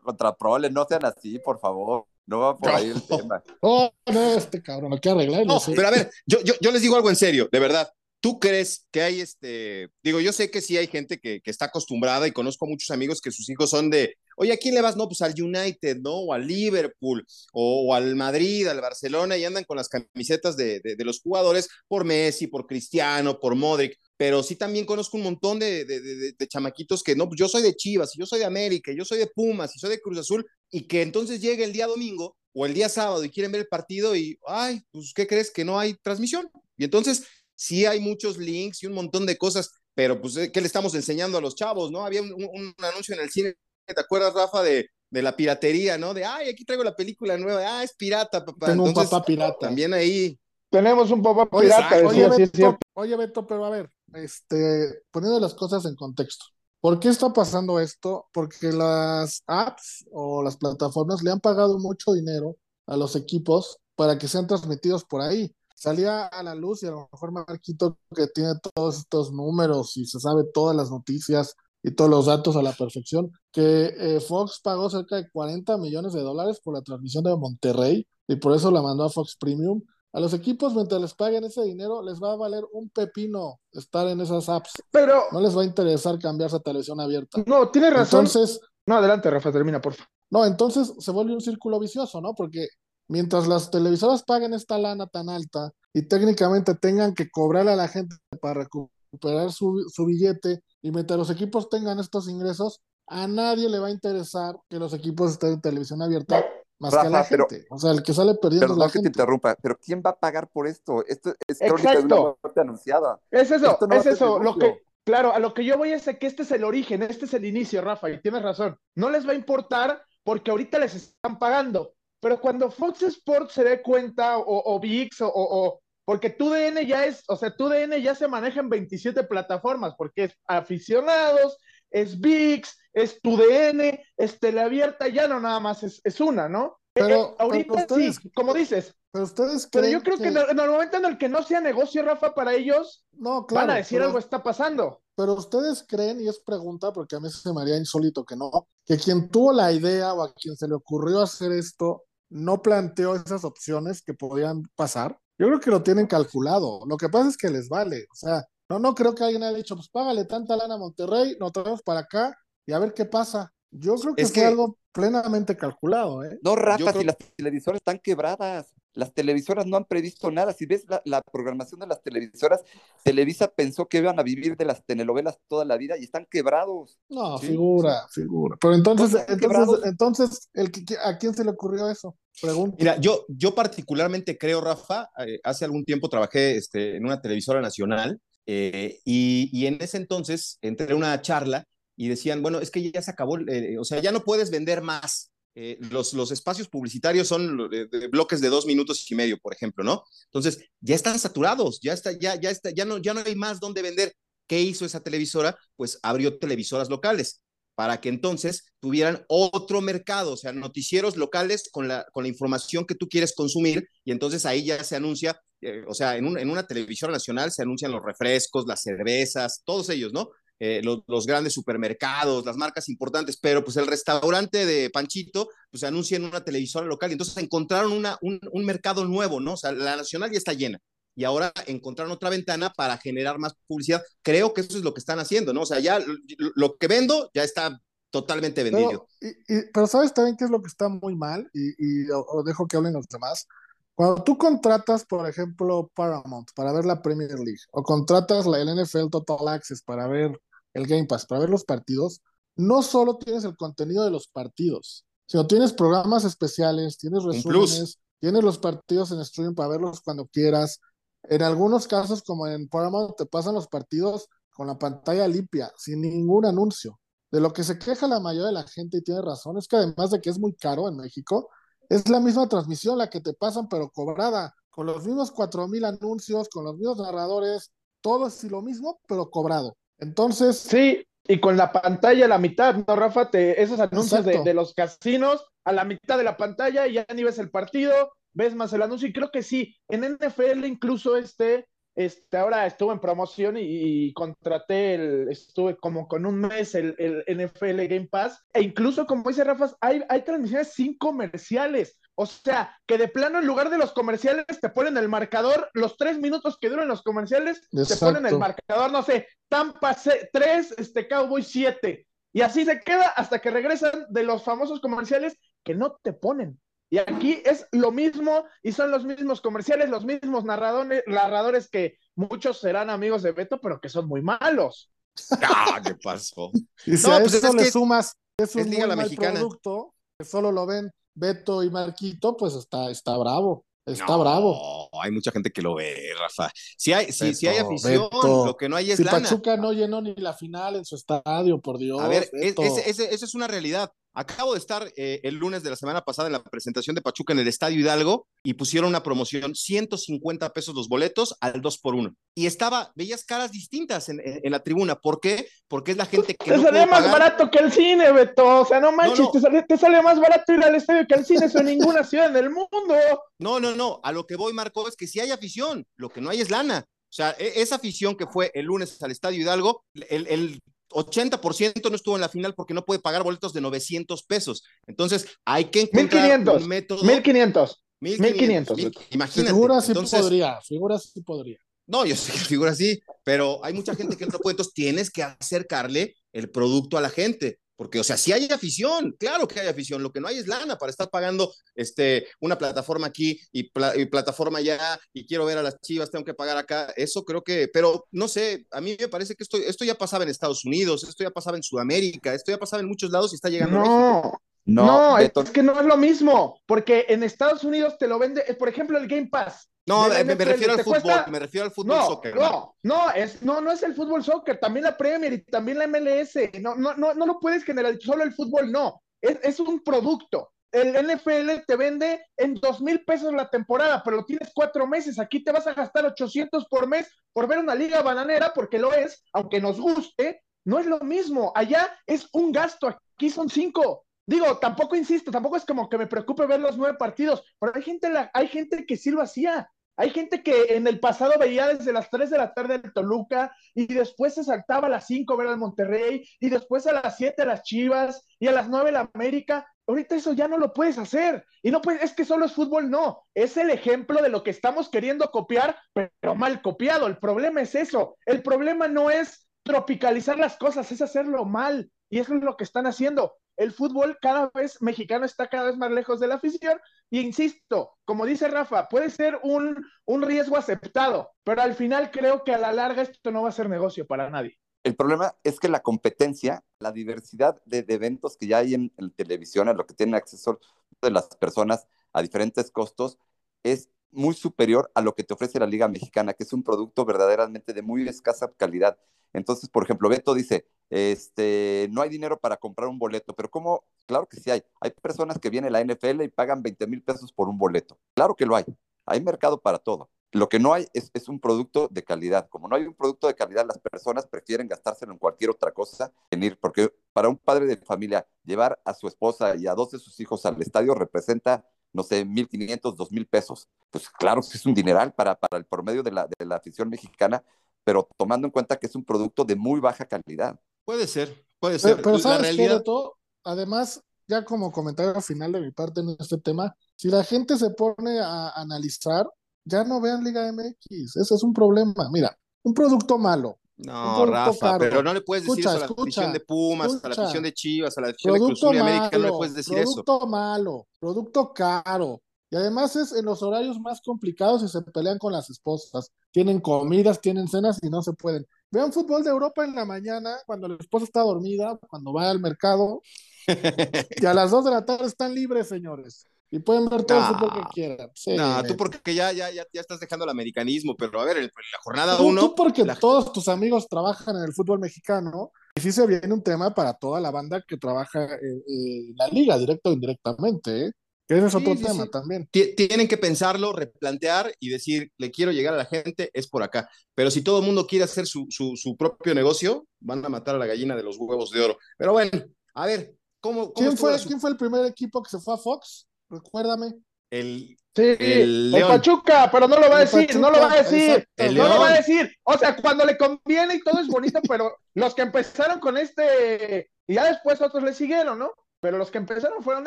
contra 0.02 0.36
Prole. 0.36 0.68
No 0.68 0.84
sean 0.88 1.04
así, 1.04 1.38
por 1.38 1.58
favor. 1.58 2.04
No 2.26 2.40
va 2.40 2.56
por 2.56 2.70
ahí 2.70 2.90
el 2.90 3.02
tema. 3.02 3.42
Oh, 3.60 3.90
no, 4.06 4.34
este 4.34 4.62
cabrón, 4.62 4.92
hay 4.92 5.00
que 5.00 5.10
arreglarlo. 5.10 5.46
No, 5.46 5.60
sí. 5.60 5.72
pero 5.74 5.88
a 5.88 5.90
ver, 5.90 6.10
yo, 6.26 6.40
yo, 6.42 6.54
yo 6.60 6.70
les 6.70 6.82
digo 6.82 6.96
algo 6.96 7.10
en 7.10 7.16
serio, 7.16 7.48
de 7.50 7.58
verdad. 7.58 7.90
¿Tú 8.20 8.38
crees 8.38 8.86
que 8.92 9.02
hay 9.02 9.20
este, 9.20 9.88
digo, 10.00 10.20
yo 10.20 10.32
sé 10.32 10.48
que 10.48 10.60
sí 10.60 10.76
hay 10.76 10.86
gente 10.86 11.18
que, 11.18 11.40
que 11.40 11.50
está 11.50 11.64
acostumbrada 11.64 12.28
y 12.28 12.30
conozco 12.30 12.68
muchos 12.68 12.92
amigos 12.92 13.20
que 13.20 13.32
sus 13.32 13.48
hijos 13.50 13.68
son 13.68 13.90
de, 13.90 14.14
oye, 14.36 14.52
¿a 14.52 14.56
quién 14.58 14.76
le 14.76 14.80
vas? 14.80 14.96
No, 14.96 15.08
pues 15.08 15.22
al 15.22 15.34
United, 15.36 15.98
¿no? 15.98 16.14
O 16.14 16.32
al 16.32 16.46
Liverpool, 16.46 17.26
o, 17.52 17.88
o 17.88 17.94
al 17.94 18.14
Madrid, 18.14 18.68
al 18.68 18.80
Barcelona, 18.80 19.36
y 19.36 19.44
andan 19.44 19.64
con 19.64 19.76
las 19.76 19.88
camisetas 19.88 20.56
de, 20.56 20.78
de, 20.84 20.94
de 20.94 21.04
los 21.04 21.20
jugadores 21.20 21.68
por 21.88 22.04
Messi, 22.04 22.46
por 22.46 22.68
Cristiano, 22.68 23.40
por 23.40 23.56
Modric, 23.56 23.98
pero 24.22 24.40
sí 24.44 24.54
también 24.54 24.86
conozco 24.86 25.16
un 25.16 25.24
montón 25.24 25.58
de, 25.58 25.84
de, 25.84 26.00
de, 26.00 26.32
de 26.38 26.46
chamaquitos 26.46 27.02
que, 27.02 27.16
no, 27.16 27.26
pues 27.26 27.40
yo 27.40 27.48
soy 27.48 27.60
de 27.60 27.74
Chivas, 27.74 28.14
y 28.14 28.20
yo 28.20 28.24
soy 28.24 28.38
de 28.38 28.44
América, 28.44 28.92
y 28.92 28.96
yo 28.96 29.04
soy 29.04 29.18
de 29.18 29.26
Pumas, 29.26 29.74
y 29.74 29.80
soy 29.80 29.90
de 29.90 30.00
Cruz 30.00 30.16
Azul, 30.16 30.46
y 30.70 30.86
que 30.86 31.02
entonces 31.02 31.40
llega 31.40 31.64
el 31.64 31.72
día 31.72 31.88
domingo 31.88 32.36
o 32.52 32.64
el 32.64 32.72
día 32.72 32.88
sábado 32.88 33.24
y 33.24 33.30
quieren 33.30 33.50
ver 33.50 33.62
el 33.62 33.66
partido 33.66 34.14
y, 34.14 34.38
ay, 34.46 34.80
pues, 34.92 35.12
¿qué 35.12 35.26
crees? 35.26 35.50
Que 35.50 35.64
no 35.64 35.76
hay 35.76 35.94
transmisión. 36.04 36.48
Y 36.76 36.84
entonces 36.84 37.24
sí 37.56 37.84
hay 37.84 37.98
muchos 37.98 38.38
links 38.38 38.84
y 38.84 38.86
un 38.86 38.92
montón 38.92 39.26
de 39.26 39.36
cosas. 39.36 39.72
pero 39.92 40.20
pues, 40.20 40.34
¿qué 40.52 40.60
le 40.60 40.68
estamos 40.68 40.94
enseñando 40.94 41.36
a 41.36 41.40
los 41.40 41.56
chavos, 41.56 41.90
no? 41.90 42.06
Había 42.06 42.22
un, 42.22 42.32
un 42.32 42.74
anuncio 42.78 43.16
en 43.16 43.22
el 43.22 43.30
cine, 43.30 43.54
¿te 43.84 44.00
acuerdas, 44.00 44.34
Rafa, 44.34 44.62
de, 44.62 44.88
de 45.10 45.22
la 45.22 45.34
piratería, 45.34 45.98
¿no? 45.98 46.14
De, 46.14 46.24
ay, 46.24 46.48
aquí 46.48 46.64
traigo 46.64 46.84
la 46.84 46.94
película 46.94 47.36
nueva, 47.36 47.60
ah, 47.66 47.82
es 47.82 47.92
pirata, 47.94 48.44
papá. 48.44 48.66
Tengo 48.66 48.84
un 48.84 48.94
papá 48.94 49.24
pirata. 49.24 49.58
También 49.58 49.92
ahí. 49.92 50.38
Tenemos 50.70 51.10
un 51.10 51.22
papá 51.22 51.50
pirata, 51.50 52.06
oye, 52.06 52.28
Beto, 52.28 52.78
oye, 52.94 53.16
Beto, 53.16 53.46
pero 53.46 53.66
a 53.66 53.70
ver, 53.70 53.90
este, 54.14 55.02
poniendo 55.10 55.40
las 55.40 55.54
cosas 55.54 55.84
en 55.86 55.96
contexto. 55.96 56.44
¿Por 56.80 56.98
qué 56.98 57.08
está 57.08 57.32
pasando 57.32 57.78
esto? 57.78 58.26
Porque 58.32 58.72
las 58.72 59.42
apps 59.46 60.04
o 60.12 60.42
las 60.42 60.56
plataformas 60.56 61.22
le 61.22 61.30
han 61.30 61.40
pagado 61.40 61.78
mucho 61.78 62.12
dinero 62.12 62.56
a 62.86 62.96
los 62.96 63.14
equipos 63.16 63.78
para 63.94 64.18
que 64.18 64.28
sean 64.28 64.46
transmitidos 64.46 65.04
por 65.04 65.20
ahí. 65.22 65.54
Salía 65.76 66.26
a 66.26 66.42
la 66.42 66.54
luz 66.54 66.82
y 66.82 66.86
a 66.86 66.90
lo 66.90 67.08
mejor 67.12 67.32
Marquito 67.32 67.98
que 68.14 68.26
tiene 68.28 68.54
todos 68.74 68.98
estos 68.98 69.32
números 69.32 69.96
y 69.96 70.06
se 70.06 70.20
sabe 70.20 70.44
todas 70.52 70.76
las 70.76 70.90
noticias 70.90 71.54
y 71.82 71.92
todos 71.92 72.10
los 72.10 72.26
datos 72.26 72.56
a 72.56 72.62
la 72.62 72.72
perfección, 72.72 73.32
que 73.50 73.92
eh, 73.98 74.20
Fox 74.20 74.60
pagó 74.62 74.88
cerca 74.88 75.16
de 75.16 75.28
40 75.30 75.78
millones 75.78 76.12
de 76.12 76.20
dólares 76.22 76.60
por 76.62 76.74
la 76.74 76.82
transmisión 76.82 77.24
de 77.24 77.36
Monterrey 77.36 78.06
y 78.28 78.36
por 78.36 78.54
eso 78.54 78.70
la 78.70 78.82
mandó 78.82 79.04
a 79.04 79.10
Fox 79.10 79.36
Premium. 79.38 79.82
A 80.14 80.20
los 80.20 80.34
equipos, 80.34 80.74
mientras 80.74 81.00
les 81.00 81.14
paguen 81.14 81.44
ese 81.44 81.62
dinero, 81.62 82.02
les 82.02 82.22
va 82.22 82.32
a 82.32 82.36
valer 82.36 82.64
un 82.72 82.90
pepino 82.90 83.60
estar 83.72 84.06
en 84.08 84.20
esas 84.20 84.48
apps. 84.48 84.72
Pero. 84.90 85.24
No 85.32 85.40
les 85.40 85.56
va 85.56 85.62
a 85.62 85.64
interesar 85.64 86.18
cambiarse 86.18 86.56
a 86.56 86.60
televisión 86.60 87.00
abierta. 87.00 87.42
No, 87.46 87.70
tiene 87.70 87.90
razón. 87.90 88.26
Entonces. 88.26 88.60
No, 88.86 88.96
adelante, 88.96 89.30
Rafa, 89.30 89.50
termina, 89.50 89.80
por 89.80 89.94
favor. 89.94 90.10
No, 90.30 90.44
entonces 90.44 90.92
se 90.98 91.10
vuelve 91.10 91.34
un 91.34 91.40
círculo 91.40 91.78
vicioso, 91.78 92.20
¿no? 92.20 92.34
Porque 92.34 92.68
mientras 93.08 93.46
las 93.46 93.70
televisoras 93.70 94.22
paguen 94.22 94.54
esta 94.54 94.78
lana 94.78 95.06
tan 95.06 95.28
alta 95.28 95.72
y 95.92 96.02
técnicamente 96.02 96.74
tengan 96.74 97.14
que 97.14 97.30
cobrarle 97.30 97.72
a 97.72 97.76
la 97.76 97.88
gente 97.88 98.16
para 98.40 98.64
recuperar 98.64 99.52
su, 99.52 99.86
su 99.90 100.06
billete 100.06 100.62
y 100.80 100.90
mientras 100.90 101.18
los 101.18 101.30
equipos 101.30 101.68
tengan 101.68 101.98
estos 101.98 102.28
ingresos, 102.28 102.80
a 103.06 103.26
nadie 103.26 103.68
le 103.68 103.78
va 103.78 103.88
a 103.88 103.90
interesar 103.90 104.56
que 104.70 104.78
los 104.78 104.94
equipos 104.94 105.32
estén 105.32 105.54
en 105.54 105.60
televisión 105.60 106.00
abierta 106.00 106.42
más 106.82 106.92
que 106.94 107.06
a 107.06 107.10
la 107.10 107.24
gente. 107.24 107.66
o 107.70 107.78
sea, 107.78 107.92
el 107.92 108.02
que 108.02 108.12
sale 108.12 108.34
perdiendo 108.34 108.66
Perdón 108.66 108.78
la 108.80 108.86
que 108.86 108.92
gente. 108.92 109.10
te 109.10 109.18
interrumpa, 109.20 109.56
pero 109.62 109.78
¿quién 109.78 110.02
va 110.04 110.10
a 110.10 110.18
pagar 110.18 110.48
por 110.50 110.66
esto? 110.66 111.04
Esto 111.06 111.30
es 111.46 111.60
Exacto. 111.62 111.74
crónica 111.76 111.92
de 112.00 112.04
una 112.22 112.34
muerte 112.42 112.60
anunciada. 112.60 113.20
Es 113.30 113.50
eso, 113.50 113.78
no 113.88 113.94
es 113.94 114.06
eso. 114.06 114.38
Lo 114.38 114.58
que, 114.58 114.82
claro, 115.04 115.32
a 115.32 115.38
lo 115.38 115.54
que 115.54 115.64
yo 115.64 115.78
voy 115.78 115.92
es 115.92 116.06
a 116.08 116.14
que 116.14 116.26
este 116.26 116.42
es 116.42 116.50
el 116.50 116.64
origen, 116.64 117.02
este 117.02 117.24
es 117.24 117.34
el 117.34 117.44
inicio, 117.44 117.80
Rafa, 117.80 118.10
y 118.10 118.20
tienes 118.20 118.42
razón. 118.42 118.76
No 118.94 119.08
les 119.10 119.26
va 119.26 119.32
a 119.32 119.36
importar 119.36 120.02
porque 120.24 120.50
ahorita 120.50 120.78
les 120.78 120.94
están 120.94 121.38
pagando. 121.38 121.94
Pero 122.20 122.40
cuando 122.40 122.70
Fox 122.70 123.02
Sports 123.02 123.52
se 123.54 123.64
dé 123.64 123.82
cuenta, 123.82 124.38
o, 124.38 124.44
o 124.74 124.78
VIX, 124.78 125.20
o, 125.22 125.28
o, 125.28 125.66
o- 125.66 125.80
porque 126.04 126.30
TUDN 126.30 126.84
ya 126.86 127.04
es, 127.06 127.22
o 127.28 127.36
sea, 127.36 127.54
TUDN 127.56 128.00
ya 128.02 128.14
se 128.14 128.26
maneja 128.28 128.60
en 128.60 128.68
27 128.68 129.24
plataformas, 129.24 129.94
porque 129.96 130.24
es 130.24 130.32
aficionados, 130.46 131.58
es 131.92 132.18
VIX, 132.20 132.68
es 132.94 133.20
TUDN, 133.22 134.00
es 134.16 134.38
teleabierta, 134.40 135.08
ya 135.08 135.28
no 135.28 135.40
nada 135.40 135.60
más 135.60 135.82
es, 135.82 136.00
es 136.04 136.20
una, 136.20 136.48
¿no? 136.48 136.78
Pero- 136.94 137.30
Eh, 137.32 137.34
ahorita 137.38 137.72
pero 137.74 137.80
ustedes- 137.86 138.16
sí, 138.16 138.30
como 138.34 138.52
dices, 138.54 138.94
Pero 139.14 139.24
ustedes 139.24 139.66
pero 139.70 139.82
creen 139.82 139.92
yo 139.98 140.02
creo 140.02 140.16
que, 140.18 140.28
en 140.28 140.36
el- 140.38 140.50
en 140.50 140.58
el 140.58 140.70
momento 140.70 140.96
en 140.96 141.04
el 141.04 141.18
que 141.18 141.28
no 141.28 141.42
sea 141.42 141.60
negocio, 141.60 142.02
Rafa, 142.02 142.34
para 142.34 142.54
ellos, 142.54 143.04
No, 143.12 143.46
claro. 143.46 143.66
van 143.66 143.76
a 143.76 143.78
decir 143.78 143.96
pero- 143.98 144.06
algo 144.06 144.18
está 144.18 144.42
pasando. 144.42 145.02
Pero 145.14 145.34
ustedes 145.34 145.84
creen, 145.86 146.20
y 146.22 146.28
es 146.28 146.38
pregunta 146.40 146.92
porque 146.94 147.16
a 147.16 147.20
mí 147.20 147.28
se 147.30 147.52
me 147.52 147.60
haría 147.60 147.76
insólito 147.76 148.24
que 148.24 148.36
no, 148.36 148.68
que 148.86 148.96
quien 148.96 149.28
tuvo 149.28 149.52
la 149.52 149.70
idea 149.70 150.14
o 150.14 150.22
a 150.22 150.32
quien 150.32 150.56
se 150.56 150.66
le 150.66 150.74
ocurrió 150.74 151.20
hacer 151.20 151.52
esto 151.52 152.04
no 152.30 152.62
planteó 152.62 153.14
esas 153.14 153.44
opciones 153.44 154.00
que 154.02 154.14
podían 154.14 154.62
pasar. 154.74 155.18
Yo 155.38 155.48
creo 155.48 155.60
que 155.60 155.70
lo 155.70 155.82
tienen 155.82 156.06
calculado. 156.06 156.80
Lo 156.86 156.96
que 156.96 157.10
pasa 157.10 157.28
es 157.28 157.36
que 157.36 157.50
les 157.50 157.68
vale. 157.68 158.06
O 158.10 158.14
sea, 158.14 158.46
no, 158.72 158.78
no 158.78 158.94
creo 158.94 159.14
que 159.14 159.24
alguien 159.24 159.42
haya 159.42 159.56
dicho, 159.56 159.74
pues 159.76 159.88
págale 159.88 160.24
tanta 160.24 160.56
lana 160.56 160.74
a 160.74 160.78
Monterrey, 160.78 161.36
nos 161.38 161.52
traemos 161.52 161.82
para 161.82 162.00
acá 162.00 162.36
y 162.66 162.72
a 162.72 162.78
ver 162.78 162.94
qué 162.94 163.04
pasa. 163.04 163.52
Yo 163.70 163.94
creo 163.96 164.14
que 164.14 164.22
Es 164.22 164.28
fue 164.32 164.42
que- 164.42 164.46
algo 164.46 164.78
plenamente 164.92 165.56
calculado, 165.56 166.22
¿eh? 166.24 166.38
No, 166.42 166.54
Rafa, 166.54 166.90
creo- 166.90 167.00
si 167.00 167.06
las 167.06 167.16
televisoras 167.36 167.78
están 167.78 167.98
quebradas. 167.98 168.74
Las 168.94 169.14
televisoras 169.14 169.64
no 169.64 169.78
han 169.78 169.86
previsto 169.86 170.30
nada. 170.30 170.52
Si 170.52 170.66
ves 170.66 170.84
la, 170.86 171.00
la 171.06 171.22
programación 171.22 171.80
de 171.80 171.86
las 171.86 172.02
televisoras, 172.02 172.60
Televisa 173.02 173.48
pensó 173.48 173.88
que 173.88 173.96
iban 173.96 174.20
a 174.20 174.22
vivir 174.22 174.54
de 174.54 174.66
las 174.66 174.84
telenovelas 174.84 175.38
toda 175.48 175.64
la 175.64 175.78
vida 175.78 175.96
y 175.96 176.04
están 176.04 176.26
quebrados. 176.30 176.98
No, 177.08 177.38
Sí, 177.38 177.46
figura, 177.46 178.06
figura. 178.10 178.58
Pero 178.60 178.74
entonces, 178.74 179.14
entonces, 179.20 179.40
quebrados. 179.40 179.80
entonces, 179.86 180.50
el 180.52 180.70
que, 180.70 180.84
¿a 181.02 181.16
quién 181.16 181.32
se 181.32 181.42
le 181.42 181.52
ocurrió 181.52 181.88
eso? 181.88 182.18
Pregunto. 182.42 182.76
Mira, 182.78 182.98
yo, 183.00 183.24
yo 183.28 183.54
particularmente 183.54 184.36
creo, 184.36 184.60
Rafa, 184.60 185.08
eh, 185.26 185.40
hace 185.42 185.64
algún 185.64 185.86
tiempo 185.86 186.10
trabajé 186.10 186.56
este, 186.58 186.96
en 186.98 187.06
una 187.06 187.22
televisora 187.22 187.62
nacional 187.62 188.20
eh, 188.46 189.00
y, 189.04 189.48
y 189.52 189.66
en 189.66 189.78
ese 189.80 189.96
entonces 189.96 190.58
entré 190.62 190.92
a 190.92 190.96
una 190.96 191.20
charla 191.22 191.66
y 191.96 192.08
decían, 192.08 192.42
bueno, 192.42 192.60
es 192.60 192.70
que 192.70 192.90
ya 192.90 193.02
se 193.02 193.10
acabó, 193.10 193.38
eh, 193.38 193.78
o 193.78 193.84
sea, 193.84 194.00
ya 194.00 194.12
no 194.12 194.24
puedes 194.24 194.50
vender 194.50 194.82
más. 194.82 195.30
Eh, 195.54 195.76
los, 195.90 196.14
los 196.14 196.30
espacios 196.30 196.68
publicitarios 196.68 197.28
son 197.28 197.68
de, 197.68 197.86
de 197.86 198.08
bloques 198.08 198.40
de 198.40 198.48
dos 198.48 198.64
minutos 198.64 199.10
y 199.10 199.14
medio, 199.14 199.38
por 199.38 199.52
ejemplo, 199.52 199.84
¿no? 199.84 200.02
Entonces, 200.24 200.64
ya 200.80 200.94
están 200.94 201.18
saturados, 201.18 201.78
ya 201.82 201.92
está, 201.92 202.12
ya, 202.12 202.40
ya 202.40 202.50
está, 202.50 202.70
ya 202.70 202.86
no, 202.86 202.96
ya 202.98 203.12
no 203.12 203.20
hay 203.20 203.34
más 203.34 203.60
donde 203.60 203.82
vender. 203.82 204.14
¿Qué 204.46 204.60
hizo 204.60 204.86
esa 204.86 205.00
televisora? 205.00 205.58
Pues 205.76 205.98
abrió 206.02 206.38
televisoras 206.38 206.88
locales 206.88 207.42
para 207.74 208.00
que 208.00 208.08
entonces 208.08 208.64
tuvieran 208.80 209.24
otro 209.28 209.80
mercado, 209.80 210.32
o 210.32 210.36
sea, 210.36 210.52
noticieros 210.52 211.16
locales 211.16 211.68
con 211.70 211.88
la, 211.88 212.06
con 212.12 212.24
la 212.24 212.28
información 212.28 212.86
que 212.86 212.94
tú 212.94 213.08
quieres 213.08 213.34
consumir 213.34 213.88
y 214.04 214.12
entonces 214.12 214.44
ahí 214.46 214.64
ya 214.64 214.82
se 214.84 214.96
anuncia, 214.96 215.40
eh, 215.62 215.84
o 215.86 215.94
sea, 215.94 216.16
en, 216.16 216.26
un, 216.26 216.38
en 216.38 216.50
una 216.50 216.66
televisora 216.66 217.12
nacional 217.12 217.50
se 217.52 217.62
anuncian 217.62 217.92
los 217.92 218.02
refrescos, 218.02 218.66
las 218.66 218.82
cervezas, 218.82 219.62
todos 219.64 219.88
ellos, 219.90 220.12
¿no? 220.12 220.30
Eh, 220.58 220.80
los, 220.82 221.26
grandes 221.26 221.54
supermercados, 221.54 222.44
las 222.44 222.56
marcas 222.56 222.88
importantes, 222.88 223.36
pero 223.36 223.64
pues 223.64 223.76
el 223.76 223.86
restaurante 223.86 224.64
de 224.64 224.90
Panchito, 224.90 225.48
pues 225.70 225.80
se 225.80 225.86
anuncia 225.88 226.16
en 226.16 226.24
una 226.24 226.44
televisora 226.44 226.86
local 226.86 227.10
y 227.10 227.14
entonces 227.14 227.36
encontraron 227.38 227.90
una, 227.90 228.16
un, 228.20 228.38
un 228.52 228.64
mercado 228.64 229.04
nuevo, 229.04 229.40
¿no? 229.40 229.54
O 229.54 229.56
sea, 229.56 229.72
la 229.72 229.96
nacional 229.96 230.30
ya 230.30 230.38
está 230.38 230.52
llena 230.52 230.78
y 231.14 231.24
ahora 231.24 231.52
encontraron 231.66 232.12
otra 232.12 232.30
ventana 232.30 232.72
para 232.72 232.96
generar 232.98 233.38
más 233.38 233.54
publicidad. 233.66 234.02
Creo 234.22 234.54
que 234.54 234.62
eso 234.62 234.78
es 234.78 234.84
lo 234.84 234.94
que 234.94 235.00
están 235.00 235.18
haciendo, 235.18 235.52
¿no? 235.52 235.62
O 235.62 235.66
sea, 235.66 235.80
ya 235.80 235.98
lo, 236.38 236.76
que 236.76 236.86
vendo 236.86 237.30
ya 237.34 237.44
está 237.44 237.80
totalmente 238.10 238.62
vendido. 238.62 239.08
Pero, 239.18 239.32
y, 239.48 239.70
pero 239.72 239.86
¿sabes 239.86 240.14
también 240.14 240.36
qué 240.36 240.44
es 240.44 240.50
lo 240.50 240.62
que 240.62 240.68
está 240.68 240.88
muy 240.88 241.14
mal? 241.14 241.50
Y, 241.52 241.70
y 241.78 242.06
o 242.10 242.42
dejo 242.44 242.66
que 242.66 242.76
hablen 242.76 242.94
los 242.94 243.08
demás. 243.08 243.46
Cuando 243.94 244.22
tú 244.24 244.38
contratas, 244.38 245.04
por 245.04 245.28
ejemplo, 245.28 245.90
Paramount 245.94 246.48
para 246.54 246.72
ver 246.72 246.84
la 246.84 247.02
Premier 247.02 247.38
League, 247.38 247.60
o 247.72 247.82
contratas 247.82 248.46
la, 248.46 248.58
el 248.58 248.68
NFL 248.68 249.10
Total 249.10 249.48
Access 249.48 249.82
para 249.82 250.06
ver 250.08 250.40
el 250.74 250.86
Game 250.86 251.06
Pass, 251.06 251.26
para 251.26 251.42
ver 251.42 251.50
los 251.50 251.64
partidos, 251.64 252.22
no 252.56 252.82
solo 252.82 253.18
tienes 253.18 253.44
el 253.44 253.56
contenido 253.56 254.04
de 254.04 254.10
los 254.10 254.28
partidos, 254.28 255.04
sino 255.26 255.46
tienes 255.46 255.72
programas 255.72 256.24
especiales, 256.24 256.98
tienes 256.98 257.22
resúmenes, 257.22 257.98
tienes 258.18 258.42
los 258.42 258.58
partidos 258.58 259.12
en 259.12 259.20
streaming 259.20 259.54
para 259.54 259.70
verlos 259.70 260.00
cuando 260.00 260.26
quieras. 260.26 260.80
En 261.24 261.42
algunos 261.42 261.86
casos, 261.86 262.22
como 262.22 262.46
en 262.46 262.68
Paramount, 262.68 263.16
te 263.16 263.26
pasan 263.26 263.54
los 263.54 263.68
partidos 263.68 264.28
con 264.50 264.66
la 264.66 264.78
pantalla 264.78 265.26
limpia, 265.28 265.72
sin 265.76 266.00
ningún 266.00 266.46
anuncio. 266.46 266.98
De 267.30 267.40
lo 267.40 267.52
que 267.52 267.64
se 267.64 267.78
queja 267.78 268.06
la 268.06 268.20
mayoría 268.20 268.48
de 268.48 268.52
la 268.52 268.64
gente, 268.64 268.98
y 268.98 269.02
tiene 269.02 269.22
razón, 269.22 269.56
es 269.56 269.66
que 269.66 269.76
además 269.76 270.10
de 270.10 270.20
que 270.20 270.28
es 270.28 270.38
muy 270.38 270.54
caro 270.54 270.88
en 270.88 270.96
México, 270.96 271.48
es 271.88 272.08
la 272.08 272.20
misma 272.20 272.48
transmisión 272.48 272.98
la 272.98 273.10
que 273.10 273.20
te 273.20 273.34
pasan, 273.34 273.68
pero 273.68 273.90
cobrada, 273.90 274.54
con 274.70 274.86
los 274.86 275.04
mismos 275.04 275.30
cuatro 275.30 275.68
mil 275.68 275.84
anuncios, 275.84 276.48
con 276.48 276.64
los 276.64 276.76
mismos 276.76 276.98
narradores, 276.98 277.70
todo 278.00 278.26
es 278.26 278.42
lo 278.44 278.62
mismo, 278.62 279.00
pero 279.06 279.30
cobrado. 279.30 279.76
Entonces. 279.98 280.58
Sí, 280.58 281.06
y 281.24 281.38
con 281.38 281.56
la 281.56 281.70
pantalla 281.70 282.24
a 282.24 282.28
la 282.28 282.38
mitad, 282.38 282.74
¿no, 282.74 282.96
Rafa? 282.96 283.30
Te, 283.30 283.62
esos 283.62 283.78
anuncios 283.78 284.24
de, 284.24 284.42
de, 284.42 284.54
los 284.54 284.74
casinos 284.74 285.46
a 285.64 285.72
la 285.72 285.84
mitad 285.84 286.18
de 286.18 286.24
la 286.24 286.36
pantalla 286.36 286.86
y 286.86 286.94
ya 286.94 287.06
ni 287.14 287.22
ves 287.22 287.38
el 287.38 287.50
partido, 287.50 287.94
ves 288.32 288.54
más 288.54 288.72
el 288.72 288.82
anuncio. 288.82 289.08
Y 289.08 289.12
creo 289.12 289.30
que 289.30 289.42
sí, 289.42 289.76
en 289.88 290.02
NFL 290.02 290.64
incluso 290.64 291.16
este, 291.16 291.68
este 291.94 292.36
ahora 292.36 292.66
estuve 292.66 292.94
en 292.94 293.00
promoción 293.00 293.56
y, 293.56 293.62
y 293.62 294.12
contraté 294.14 294.94
el, 294.94 295.28
estuve 295.30 295.76
como 295.76 296.08
con 296.08 296.24
un 296.24 296.40
mes 296.40 296.74
el, 296.74 296.94
el, 296.98 297.46
NFL 297.46 297.86
Game 297.86 298.08
Pass. 298.10 298.42
E 298.52 298.62
incluso, 298.62 299.06
como 299.06 299.28
dice 299.28 299.44
Rafa, 299.44 299.70
hay, 299.80 300.02
hay 300.08 300.22
transmisiones 300.22 300.72
sin 300.72 300.96
comerciales. 300.96 301.98
O 302.14 302.26
sea, 302.26 302.78
que 302.86 302.98
de 302.98 303.08
plano 303.08 303.38
en 303.38 303.46
lugar 303.46 303.70
de 303.70 303.78
los 303.78 303.92
comerciales 303.92 304.44
te 304.60 304.68
ponen 304.68 304.96
el 304.96 305.08
marcador, 305.08 305.70
los 305.72 305.96
tres 305.96 306.18
minutos 306.18 306.58
que 306.60 306.68
duran 306.68 306.88
los 306.88 307.02
comerciales, 307.02 307.62
Exacto. 307.72 307.94
te 307.94 308.12
ponen 308.12 308.26
el 308.26 308.38
marcador, 308.38 308.92
no 308.92 309.02
sé, 309.02 309.26
Tampa 309.48 309.96
3, 310.32 310.74
este 310.78 311.08
Cowboy 311.08 311.42
7. 311.42 312.06
Y 312.34 312.40
así 312.40 312.64
se 312.64 312.80
queda 312.80 313.08
hasta 313.08 313.40
que 313.40 313.50
regresan 313.50 314.06
de 314.08 314.24
los 314.24 314.42
famosos 314.42 314.80
comerciales 314.80 315.38
que 315.62 315.74
no 315.74 315.98
te 316.02 316.12
ponen. 316.12 316.58
Y 316.92 316.98
aquí 316.98 317.40
es 317.46 317.66
lo 317.72 317.90
mismo 317.90 318.44
y 318.62 318.72
son 318.72 318.90
los 318.90 319.06
mismos 319.06 319.40
comerciales, 319.40 319.88
los 319.88 320.04
mismos 320.04 320.44
narradores, 320.44 321.02
narradores 321.06 321.70
que 321.70 321.96
muchos 322.16 322.60
serán 322.60 322.90
amigos 322.90 323.22
de 323.22 323.32
Beto, 323.32 323.58
pero 323.62 323.80
que 323.80 323.88
son 323.88 324.06
muy 324.06 324.20
malos. 324.20 324.92
Ah, 325.42 325.80
¿qué 325.82 325.94
pasó? 325.94 326.50
Y 326.84 326.98
si 326.98 327.08
no, 327.08 327.14
a 327.14 327.20
pues 327.20 327.32
eso 327.32 327.46
es 327.46 327.54
le 327.54 327.62
que 327.64 327.70
sumas, 327.70 328.14
es 328.36 328.54
un 328.54 328.60
es 328.62 328.66
Liga 328.66 328.80
muy 328.80 328.88
la 328.90 328.96
mal 328.96 329.04
Mexicana. 329.06 329.40
producto, 329.40 329.94
que 330.18 330.26
solo 330.26 330.52
lo 330.52 330.66
ven 330.66 330.90
Beto 331.14 331.62
y 331.62 331.70
Marquito, 331.70 332.36
pues 332.36 332.54
está, 332.54 332.90
está 332.90 333.16
bravo. 333.16 333.64
Está 333.86 334.14
bravo. 334.16 334.90
Hay 335.02 335.10
mucha 335.12 335.32
gente 335.32 335.50
que 335.50 335.62
lo 335.62 335.74
ve, 335.74 336.12
Rafa. 336.18 336.50
Si 336.76 336.92
hay, 336.92 337.10
si, 337.10 337.34
si 337.34 337.48
hay 337.48 337.56
afición, 337.56 338.08
lo 338.12 338.54
que 338.56 338.68
no 338.68 338.76
hay 338.76 338.90
es 338.90 338.98
si 338.98 339.04
lana. 339.04 339.20
Pachuca 339.20 339.56
no 339.56 339.72
llenó 339.72 340.02
ni 340.02 340.14
la 340.14 340.34
final 340.34 340.76
en 340.76 340.84
su 340.84 340.96
estadio, 340.96 341.58
por 341.58 341.78
Dios. 341.78 342.00
A 342.00 342.08
ver, 342.08 342.30
esa 342.32 343.24
es 343.24 343.34
una 343.34 343.48
realidad. 343.48 343.90
Acabo 344.14 344.52
de 344.52 344.58
estar 344.58 344.92
eh, 344.96 345.20
el 345.22 345.36
lunes 345.36 345.62
de 345.62 345.70
la 345.70 345.76
semana 345.76 346.02
pasada 346.02 346.28
en 346.28 346.34
la 346.34 346.42
presentación 346.42 346.94
de 346.94 347.00
Pachuca 347.00 347.32
en 347.32 347.38
el 347.38 347.48
Estadio 347.48 347.80
Hidalgo 347.80 348.26
y 348.44 348.54
pusieron 348.54 348.90
una 348.90 349.02
promoción, 349.02 349.54
150 349.54 350.52
pesos 350.52 350.74
los 350.74 350.88
boletos 350.88 351.34
al 351.40 351.62
2 351.62 351.78
por 351.78 351.94
1 351.94 352.14
Y 352.34 352.44
estaba, 352.44 352.92
veías 352.94 353.24
caras 353.24 353.52
distintas 353.52 354.10
en, 354.10 354.20
en, 354.22 354.50
la 354.52 354.62
tribuna. 354.62 354.96
¿Por 354.96 355.18
qué? 355.18 355.48
Porque 355.66 355.92
es 355.92 355.96
la 355.96 356.04
gente 356.04 356.34
que... 356.34 356.50
Te 356.50 356.56
no 356.58 356.62
sale 356.62 356.84
más 356.84 357.04
pagar. 357.04 357.12
barato 357.12 357.50
que 357.50 357.58
el 357.58 357.72
cine, 357.72 358.12
Beto. 358.12 358.60
O 358.60 358.66
sea, 358.66 358.80
no 358.80 358.92
manches, 358.92 359.18
no, 359.18 359.24
no. 359.24 359.30
Te, 359.30 359.40
sale, 359.40 359.62
te, 359.62 359.78
sale, 359.78 360.02
más 360.02 360.20
barato 360.20 360.52
ir 360.52 360.62
al 360.62 360.74
estadio 360.74 361.06
que 361.06 361.14
al 361.14 361.24
cine 361.24 361.46
en 361.52 361.64
ninguna 361.64 362.04
ciudad 362.04 362.30
del 362.30 362.50
mundo. 362.50 362.94
No, 363.38 363.60
no, 363.60 363.74
no. 363.74 364.00
A 364.02 364.12
lo 364.12 364.26
que 364.26 364.36
voy, 364.36 364.52
Marco, 364.52 364.88
es 364.88 364.96
que 364.96 365.06
si 365.06 365.20
hay 365.20 365.30
afición, 365.30 365.86
lo 365.96 366.10
que 366.10 366.20
no 366.20 366.28
hay 366.28 366.42
es 366.42 366.50
lana. 366.50 366.84
O 367.12 367.14
sea, 367.14 367.34
e, 367.38 367.60
esa 367.62 367.76
afición 367.76 368.16
que 368.16 368.26
fue 368.26 368.50
el 368.54 368.66
lunes 368.66 369.02
al 369.02 369.10
Estadio 369.10 369.40
Hidalgo, 369.40 369.84
el, 369.94 370.26
el 370.26 370.60
80% 370.92 371.88
no 371.90 371.96
estuvo 371.96 372.14
en 372.16 372.20
la 372.20 372.28
final 372.28 372.54
porque 372.54 372.74
no 372.74 372.84
puede 372.84 373.00
pagar 373.00 373.22
boletos 373.22 373.52
de 373.52 373.60
900 373.60 374.22
pesos. 374.24 374.62
Entonces, 374.86 375.26
hay 375.44 375.66
que 375.66 375.82
encontrar 375.82 376.22
1500, 376.22 376.62
un 376.62 376.68
método. 376.68 377.02
1500. 377.04 377.84
1500. 378.00 378.78
Imagínate. 379.10 379.52
Figura 379.52 379.80
sí 379.80 379.88
Entonces, 379.88 380.20
podría, 380.20 380.60
figura 380.60 380.98
sí 380.98 381.22
podría. 381.22 381.58
No, 381.86 382.06
yo 382.06 382.16
sé 382.16 382.32
que 382.32 382.38
figura 382.38 382.74
sí, 382.74 383.00
pero 383.24 383.64
hay 383.64 383.74
mucha 383.74 383.94
gente 383.94 384.16
que 384.16 384.26
no 384.26 384.38
puede. 384.38 384.54
Entonces, 384.54 384.74
tienes 384.74 385.10
que 385.10 385.22
acercarle 385.22 386.14
el 386.32 386.50
producto 386.50 386.96
a 386.96 387.00
la 387.00 387.10
gente. 387.10 387.58
Porque, 387.76 387.98
o 387.98 388.04
sea, 388.04 388.16
sí 388.16 388.32
hay 388.32 388.46
afición, 388.46 389.14
claro 389.18 389.48
que 389.48 389.60
hay 389.60 389.68
afición, 389.68 390.02
lo 390.02 390.12
que 390.12 390.20
no 390.20 390.28
hay 390.28 390.38
es 390.38 390.46
lana 390.46 390.76
para 390.76 390.90
estar 390.90 391.08
pagando 391.10 391.52
este, 391.74 392.28
una 392.40 392.56
plataforma 392.58 393.06
aquí 393.06 393.40
y, 393.50 393.70
pla 393.70 393.96
y, 393.96 394.06
plataforma 394.06 394.58
allá, 394.58 395.00
y 395.12 395.26
quiero 395.26 395.44
ver 395.46 395.58
a 395.58 395.62
las 395.62 395.80
chivas, 395.80 396.10
tengo 396.10 396.24
que 396.24 396.34
pagar 396.34 396.56
acá, 396.56 396.92
eso 396.96 397.24
creo 397.24 397.42
que, 397.42 397.68
pero 397.72 398.06
no 398.10 398.28
sé, 398.28 398.66
a 398.70 398.80
mí 398.80 398.96
me 398.98 399.08
parece 399.08 399.34
que 399.34 399.42
esto, 399.42 399.56
esto 399.56 399.84
ya 399.84 399.94
pasaba 399.94 400.24
en 400.24 400.30
Estados 400.30 400.64
Unidos, 400.64 401.04
esto 401.04 401.24
ya 401.24 401.30
pasaba 401.30 401.56
en 401.56 401.62
Sudamérica, 401.62 402.34
esto 402.34 402.52
ya 402.52 402.58
pasaba 402.58 402.82
en 402.82 402.88
muchos 402.88 403.10
lados 403.10 403.32
y 403.32 403.36
está 403.36 403.48
llegando 403.48 403.78
no. 403.78 403.84
a 403.84 404.22
México. 404.22 404.42
No, 404.64 404.86
no 404.86 405.18
es 405.18 405.32
que 405.50 405.62
no 405.62 405.78
es 405.80 405.86
lo 405.86 405.96
mismo, 405.96 406.60
porque 406.66 407.06
en 407.08 407.24
Estados 407.24 407.64
Unidos 407.64 407.96
te 407.98 408.06
lo 408.06 408.18
vende, 408.18 408.42
por 408.58 408.68
ejemplo, 408.68 408.96
el 408.96 409.08
Game 409.08 409.28
Pass. 409.28 409.71
No, 409.86 410.08
me, 410.08 410.24
me, 410.24 410.34
refiero 410.36 410.74
al 410.74 410.84
fútbol, 410.84 411.02
cuesta... 411.02 411.26
me 411.28 411.38
refiero 411.40 411.66
al 411.66 411.72
fútbol 411.72 411.96
no, 411.96 412.06
soccer. 412.06 412.36
No, 412.36 412.76
no, 412.84 413.10
es, 413.10 413.42
no, 413.42 413.60
no 413.60 413.72
es 413.72 413.82
el 413.82 413.94
fútbol 413.94 414.22
soccer, 414.22 414.60
también 414.60 414.84
la 414.84 414.96
Premier 414.96 415.32
y 415.32 415.44
también 415.44 415.78
la 415.78 415.88
MLS. 415.88 416.34
No, 416.60 416.76
no, 416.76 416.94
no, 416.94 417.14
no 417.14 417.26
lo 417.26 417.40
puedes 417.40 417.64
generalizar, 417.64 418.02
solo 418.02 418.22
el 418.22 418.32
fútbol 418.32 418.70
no. 418.70 419.02
Es, 419.20 419.38
es 419.42 419.60
un 419.60 419.82
producto. 419.82 420.52
El 420.70 420.94
NFL 420.94 421.64
te 421.66 421.76
vende 421.76 422.24
en 422.36 422.54
dos 422.54 422.80
mil 422.80 423.04
pesos 423.04 423.34
la 423.34 423.50
temporada, 423.50 424.02
pero 424.04 424.18
lo 424.18 424.24
tienes 424.24 424.50
cuatro 424.54 424.86
meses. 424.86 425.18
Aquí 425.18 425.42
te 425.42 425.52
vas 425.52 425.66
a 425.66 425.74
gastar 425.74 426.06
800 426.06 426.66
por 426.70 426.86
mes 426.86 427.08
por 427.32 427.48
ver 427.48 427.58
una 427.58 427.74
liga 427.74 428.02
bananera, 428.02 428.52
porque 428.54 428.78
lo 428.78 428.94
es, 428.94 429.22
aunque 429.32 429.60
nos 429.60 429.80
guste, 429.80 430.42
no 430.64 430.78
es 430.78 430.86
lo 430.86 431.00
mismo. 431.00 431.52
Allá 431.54 431.90
es 432.06 432.28
un 432.32 432.52
gasto, 432.52 432.88
aquí 432.88 433.30
son 433.30 433.48
cinco. 433.48 434.04
Digo, 434.26 434.58
tampoco 434.58 434.96
insisto, 434.96 435.30
tampoco 435.30 435.56
es 435.56 435.64
como 435.64 435.88
que 435.88 435.98
me 435.98 436.06
preocupe 436.06 436.46
ver 436.46 436.60
los 436.60 436.78
nueve 436.78 436.96
partidos, 436.96 437.42
pero 437.58 437.72
hay 437.74 437.82
gente, 437.82 438.08
hay 438.32 438.48
gente 438.48 438.86
que 438.86 438.96
sí 438.96 439.10
lo 439.10 439.20
hacía. 439.20 439.68
Hay 439.96 440.10
gente 440.10 440.42
que 440.42 440.76
en 440.76 440.86
el 440.86 441.00
pasado 441.00 441.34
veía 441.38 441.68
desde 441.68 441.92
las 441.92 442.08
3 442.10 442.30
de 442.30 442.38
la 442.38 442.54
tarde 442.54 442.76
el 442.76 442.92
Toluca 442.94 443.54
y 443.74 443.86
después 443.92 444.34
se 444.34 444.44
saltaba 444.44 444.86
a 444.86 444.90
las 444.90 445.06
5 445.06 445.36
ver 445.36 445.48
al 445.48 445.58
Monterrey 445.58 446.26
y 446.40 446.48
después 446.48 446.86
a 446.86 446.92
las 446.92 447.18
7 447.18 447.44
las 447.44 447.62
Chivas 447.62 448.26
y 448.38 448.46
a 448.46 448.52
las 448.52 448.68
9 448.68 448.90
la 448.90 449.10
América. 449.12 449.66
Ahorita 449.86 450.16
eso 450.16 450.32
ya 450.32 450.48
no 450.48 450.56
lo 450.56 450.72
puedes 450.72 450.96
hacer. 450.96 451.44
Y 451.62 451.70
no 451.70 451.82
puedes, 451.82 452.02
es 452.02 452.14
que 452.14 452.24
solo 452.24 452.46
es 452.46 452.52
fútbol, 452.52 452.90
no. 452.90 453.22
Es 453.34 453.56
el 453.58 453.68
ejemplo 453.68 454.22
de 454.22 454.30
lo 454.30 454.42
que 454.42 454.50
estamos 454.50 454.88
queriendo 454.88 455.30
copiar, 455.30 455.76
pero 455.92 456.34
mal 456.34 456.62
copiado. 456.62 457.06
El 457.06 457.18
problema 457.18 457.60
es 457.60 457.74
eso. 457.74 458.16
El 458.24 458.42
problema 458.42 458.88
no 458.88 459.10
es 459.10 459.46
tropicalizar 459.62 460.38
las 460.38 460.56
cosas, 460.56 460.90
es 460.90 461.02
hacerlo 461.02 461.44
mal. 461.44 461.92
Y 462.08 462.18
eso 462.18 462.34
es 462.34 462.42
lo 462.42 462.56
que 462.56 462.64
están 462.64 462.86
haciendo 462.86 463.34
el 463.62 463.72
fútbol 463.72 464.18
cada 464.20 464.50
vez 464.54 464.82
mexicano 464.82 465.24
está 465.24 465.48
cada 465.48 465.66
vez 465.66 465.76
más 465.76 465.90
lejos 465.90 466.18
de 466.18 466.26
la 466.26 466.34
afición. 466.34 466.80
Y 467.10 467.20
insisto, 467.20 467.96
como 468.04 468.26
dice 468.26 468.48
Rafa, 468.48 468.88
puede 468.88 469.08
ser 469.08 469.38
un, 469.42 469.86
un 470.04 470.22
riesgo 470.22 470.56
aceptado, 470.56 471.30
pero 471.44 471.62
al 471.62 471.74
final 471.74 472.10
creo 472.10 472.42
que 472.42 472.52
a 472.52 472.58
la 472.58 472.72
larga 472.72 473.02
esto 473.02 473.30
no 473.30 473.42
va 473.42 473.50
a 473.50 473.52
ser 473.52 473.68
negocio 473.68 474.06
para 474.06 474.30
nadie. 474.30 474.58
El 474.82 474.96
problema 474.96 475.36
es 475.44 475.60
que 475.60 475.68
la 475.68 475.80
competencia, 475.80 476.64
la 476.80 476.90
diversidad 476.90 477.62
de, 477.66 477.84
eventos 477.86 478.36
que 478.36 478.48
ya 478.48 478.58
hay 478.58 478.74
en, 478.74 478.92
en, 478.96 479.12
televisión, 479.12 479.68
a 479.68 479.74
lo 479.74 479.86
que 479.86 479.94
tienen 479.94 480.16
acceso 480.16 480.58
de 481.00 481.10
las 481.10 481.28
personas 481.36 481.86
a 482.12 482.20
diferentes 482.20 482.70
costos, 482.72 483.18
es 483.62 483.90
muy 484.10 484.34
superior 484.34 484.90
a 484.94 485.02
lo 485.02 485.14
que 485.14 485.22
te 485.22 485.34
ofrece 485.34 485.60
la 485.60 485.66
Liga 485.66 485.86
Mexicana, 485.86 486.34
que 486.34 486.42
es 486.42 486.52
un 486.52 486.64
producto 486.64 487.04
verdaderamente 487.04 487.72
de 487.72 487.82
muy 487.82 488.08
escasa 488.08 488.52
calidad. 488.56 488.98
Entonces, 489.32 489.68
por 489.68 489.84
ejemplo, 489.84 490.08
Beto 490.08 490.34
dice, 490.34 490.66
este, 490.90 491.88
no 491.90 492.02
hay 492.02 492.10
dinero 492.10 492.38
para 492.38 492.56
comprar 492.56 492.88
un 492.88 492.98
boleto, 492.98 493.34
pero 493.34 493.50
¿cómo? 493.50 493.84
Claro 494.06 494.28
que 494.28 494.38
sí 494.38 494.50
hay. 494.50 494.62
Hay 494.80 494.90
personas 494.90 495.38
que 495.38 495.50
vienen 495.50 495.74
a 495.74 495.78
la 495.78 495.84
NFL 495.84 496.22
y 496.22 496.28
pagan 496.28 496.62
20 496.62 496.86
mil 496.86 497.02
pesos 497.02 497.32
por 497.32 497.48
un 497.48 497.58
boleto. 497.58 497.98
Claro 498.14 498.34
que 498.34 498.46
lo 498.46 498.56
hay. 498.56 498.64
Hay 499.06 499.20
mercado 499.20 499.60
para 499.60 499.78
todo. 499.78 500.10
Lo 500.32 500.48
que 500.48 500.58
no 500.58 500.72
hay 500.72 500.88
es, 500.94 501.28
un 501.28 501.38
producto 501.38 501.88
de 501.90 502.02
calidad. 502.02 502.48
Como 502.48 502.66
no 502.66 502.74
hay 502.74 502.84
un 502.84 502.94
producto 502.94 503.26
de 503.26 503.34
calidad, 503.34 503.66
las 503.66 503.78
personas 503.78 504.26
prefieren 504.26 504.66
gastárselo 504.66 505.12
en 505.12 505.18
cualquier 505.18 505.50
otra 505.50 505.72
cosa 505.72 506.10
en 506.30 506.42
ir, 506.42 506.58
porque 506.58 506.90
para 507.12 507.28
un 507.28 507.36
padre 507.36 507.66
de 507.66 507.76
familia, 507.76 508.26
llevar 508.42 508.80
a 508.84 508.94
su 508.94 509.06
esposa 509.06 509.54
y 509.56 509.66
a 509.66 509.74
dos 509.74 509.90
de 509.90 509.98
sus 509.98 510.18
hijos 510.20 510.46
al 510.46 510.60
estadio 510.62 510.94
representa, 510.94 511.66
no 511.92 512.02
sé, 512.02 512.24
1.500, 512.24 512.96
2.000 512.96 513.28
pesos. 513.28 513.68
Pues 513.90 514.08
claro 514.08 514.40
es 514.40 514.64
un 514.64 514.72
dineral 514.72 515.12
para, 515.12 515.38
para 515.38 515.58
el 515.58 515.66
promedio 515.66 516.02
de 516.02 516.12
la, 516.12 516.26
de 516.26 516.46
la 516.46 516.56
afición 516.56 516.88
mexicana, 516.88 517.44
pero 517.84 518.08
tomando 518.16 518.46
en 518.46 518.50
cuenta 518.50 518.76
que 518.76 518.86
es 518.86 518.94
un 518.94 519.04
producto 519.04 519.44
de 519.44 519.56
muy 519.56 519.80
baja 519.80 520.04
calidad. 520.04 520.58
Puede 520.84 521.06
ser, 521.06 521.46
puede 521.58 521.78
ser. 521.78 521.96
Pero, 521.96 522.02
pero 522.02 522.18
¿sabes 522.18 522.38
la 522.38 522.42
realidad... 522.42 522.82
todo? 522.82 523.16
Además, 523.44 524.02
ya 524.28 524.44
como 524.44 524.72
comentario 524.72 525.20
final 525.20 525.52
de 525.52 525.60
mi 525.60 525.70
parte 525.70 526.00
en 526.00 526.16
este 526.18 526.38
tema, 526.38 526.74
si 526.96 527.08
la 527.08 527.24
gente 527.24 527.56
se 527.56 527.70
pone 527.70 528.20
a 528.20 528.50
analizar, 528.50 529.26
ya 529.64 529.84
no 529.84 530.00
vean 530.00 530.24
Liga 530.24 530.50
MX, 530.52 531.16
ese 531.16 531.34
es 531.34 531.42
un 531.42 531.52
problema. 531.52 532.08
Mira, 532.12 532.36
un 532.62 532.74
producto 532.74 533.18
malo. 533.18 533.58
No, 533.76 534.26
Rafa, 534.26 534.72
caro. 534.72 534.78
pero 534.78 535.02
no 535.02 535.12
le 535.12 535.22
puedes 535.22 535.44
decir 535.44 535.60
escucha, 535.60 535.70
eso 535.70 535.76
a 535.76 535.80
la 535.80 535.86
escucha, 535.86 536.02
afición 536.02 536.32
de 536.32 536.40
Pumas, 536.40 536.86
escucha. 536.88 537.06
a 537.06 537.10
la 537.10 537.22
afición 537.22 537.42
de 537.42 537.52
Chivas, 537.52 537.98
a 537.98 538.00
la 538.00 538.08
afición 538.08 538.34
producto 538.34 538.46
de 538.46 538.52
Cruz 538.52 538.62
Azul 538.62 538.76
y 538.76 538.78
América, 538.78 539.18
no 539.18 539.24
le 539.24 539.32
puedes 539.32 539.54
decir 539.54 539.74
producto 539.74 540.16
eso. 540.18 540.26
malo, 540.26 540.86
producto 541.00 541.52
caro. 541.52 542.22
Y 542.52 542.56
además 542.56 542.94
es 542.96 543.14
en 543.14 543.24
los 543.24 543.42
horarios 543.42 543.80
más 543.80 544.02
complicados 544.02 544.62
y 544.62 544.68
se 544.68 544.82
pelean 544.82 545.16
con 545.16 545.32
las 545.32 545.48
esposas. 545.48 546.12
Tienen 546.30 546.60
comidas, 546.60 547.18
tienen 547.18 547.48
cenas 547.48 547.78
y 547.80 547.88
no 547.88 548.02
se 548.02 548.12
pueden. 548.12 548.46
Vean 548.70 548.92
fútbol 548.92 549.24
de 549.24 549.30
Europa 549.30 549.64
en 549.64 549.74
la 549.74 549.86
mañana, 549.86 550.36
cuando 550.44 550.68
la 550.68 550.76
esposa 550.78 551.06
está 551.06 551.22
dormida, 551.22 551.78
cuando 551.88 552.12
va 552.12 552.28
al 552.28 552.40
mercado. 552.40 553.00
y 554.20 554.26
a 554.26 554.34
las 554.34 554.50
2 554.50 554.66
de 554.66 554.70
la 554.70 554.84
tarde 554.84 555.06
están 555.06 555.34
libres, 555.34 555.68
señores. 555.68 556.26
Y 556.50 556.58
pueden 556.58 556.90
ver 556.90 557.04
todo 557.04 557.20
no, 557.20 557.26
el 557.26 557.34
fútbol 557.34 557.52
que 557.54 557.68
quieran. 557.72 558.10
Sí, 558.14 558.36
no, 558.36 558.62
tú 558.64 558.76
porque 558.76 559.14
ya, 559.14 559.32
ya, 559.32 559.50
ya, 559.50 559.64
ya 559.72 559.80
estás 559.80 559.98
dejando 559.98 560.26
el 560.26 560.30
americanismo, 560.30 560.94
pero 560.94 561.22
a 561.22 561.24
ver, 561.24 561.38
en 561.38 561.44
la 561.44 561.78
jornada 561.82 562.18
tú, 562.18 562.24
1. 562.24 562.38
Tú 562.38 562.54
porque 562.54 562.84
la... 562.84 562.96
todos 562.96 563.32
tus 563.32 563.48
amigos 563.48 563.88
trabajan 563.88 564.36
en 564.36 564.42
el 564.42 564.52
fútbol 564.52 564.78
mexicano. 564.78 565.52
Y 565.74 565.80
sí 565.80 565.90
se 565.90 566.06
viene 566.06 566.34
un 566.34 566.42
tema 566.42 566.74
para 566.74 566.92
toda 566.92 567.18
la 567.18 567.30
banda 567.30 567.62
que 567.66 567.78
trabaja 567.78 568.24
en, 568.24 568.62
en 568.66 569.16
la 569.16 569.28
liga, 569.28 569.56
directo 569.56 569.88
o 569.88 569.94
indirectamente, 569.94 570.88
¿eh? 570.88 570.92
Que 571.26 571.36
ese 571.36 571.46
es 571.46 571.54
otro 571.54 571.74
sí, 571.74 571.82
tema 571.82 572.04
sí. 572.04 572.10
también. 572.10 572.48
Tienen 572.50 573.08
que 573.08 573.16
pensarlo, 573.16 573.72
replantear 573.72 574.54
y 574.58 574.70
decir, 574.70 575.10
le 575.18 575.30
quiero 575.30 575.52
llegar 575.52 575.74
a 575.74 575.78
la 575.78 575.84
gente, 575.84 576.30
es 576.32 576.48
por 576.48 576.62
acá. 576.62 576.88
Pero 577.14 577.30
si 577.30 577.42
todo 577.42 577.60
el 577.60 577.66
mundo 577.66 577.86
quiere 577.86 578.04
hacer 578.04 578.26
su, 578.26 578.46
su, 578.50 578.76
su, 578.76 578.96
propio 578.96 579.34
negocio, 579.34 579.86
van 580.00 580.24
a 580.24 580.28
matar 580.28 580.56
a 580.56 580.58
la 580.58 580.66
gallina 580.66 580.96
de 580.96 581.02
los 581.02 581.16
huevos 581.18 581.50
de 581.50 581.60
oro. 581.60 581.78
Pero 581.96 582.12
bueno, 582.12 582.30
a 582.74 582.86
ver, 582.86 583.14
¿cómo, 583.40 583.72
cómo 583.72 583.88
¿Quién, 583.88 583.96
fue, 583.96 584.18
su... 584.18 584.28
¿quién 584.28 584.40
fue 584.40 584.50
el 584.50 584.56
primer 584.56 584.84
equipo 584.86 585.22
que 585.22 585.30
se 585.30 585.38
fue 585.38 585.54
a 585.54 585.58
Fox? 585.58 586.08
Recuérdame. 586.28 586.92
El, 587.30 587.76
Sí, 587.94 588.16
el, 588.18 588.74
el 588.74 588.82
Pachuca, 588.86 589.50
pero 589.52 589.68
no 589.68 589.78
lo 589.78 589.90
va 589.90 589.98
a 589.98 590.00
decir, 590.00 590.26
Pachuca, 590.26 590.38
no 590.38 590.50
lo 590.50 590.60
va 590.60 590.72
a 590.72 590.82
decir, 590.82 591.28
no 591.38 591.68
lo 591.68 591.78
va 591.78 591.88
a 591.88 591.96
decir. 591.96 592.34
O 592.42 592.56
sea, 592.56 592.74
cuando 592.74 593.04
le 593.04 593.18
conviene 593.18 593.74
y 593.74 593.82
todo 593.82 594.00
es 594.00 594.08
bonito, 594.08 594.40
pero 594.48 594.78
los 594.94 595.14
que 595.14 595.22
empezaron 595.22 595.78
con 595.78 595.98
este, 595.98 596.90
y 597.06 597.14
ya 597.14 597.26
después 597.26 597.60
otros 597.60 597.82
le 597.82 597.92
siguieron, 597.92 598.38
¿no? 598.38 598.50
Pero 598.82 598.98
los 598.98 599.12
que 599.12 599.18
empezaron 599.18 599.62
fueron 599.62 599.86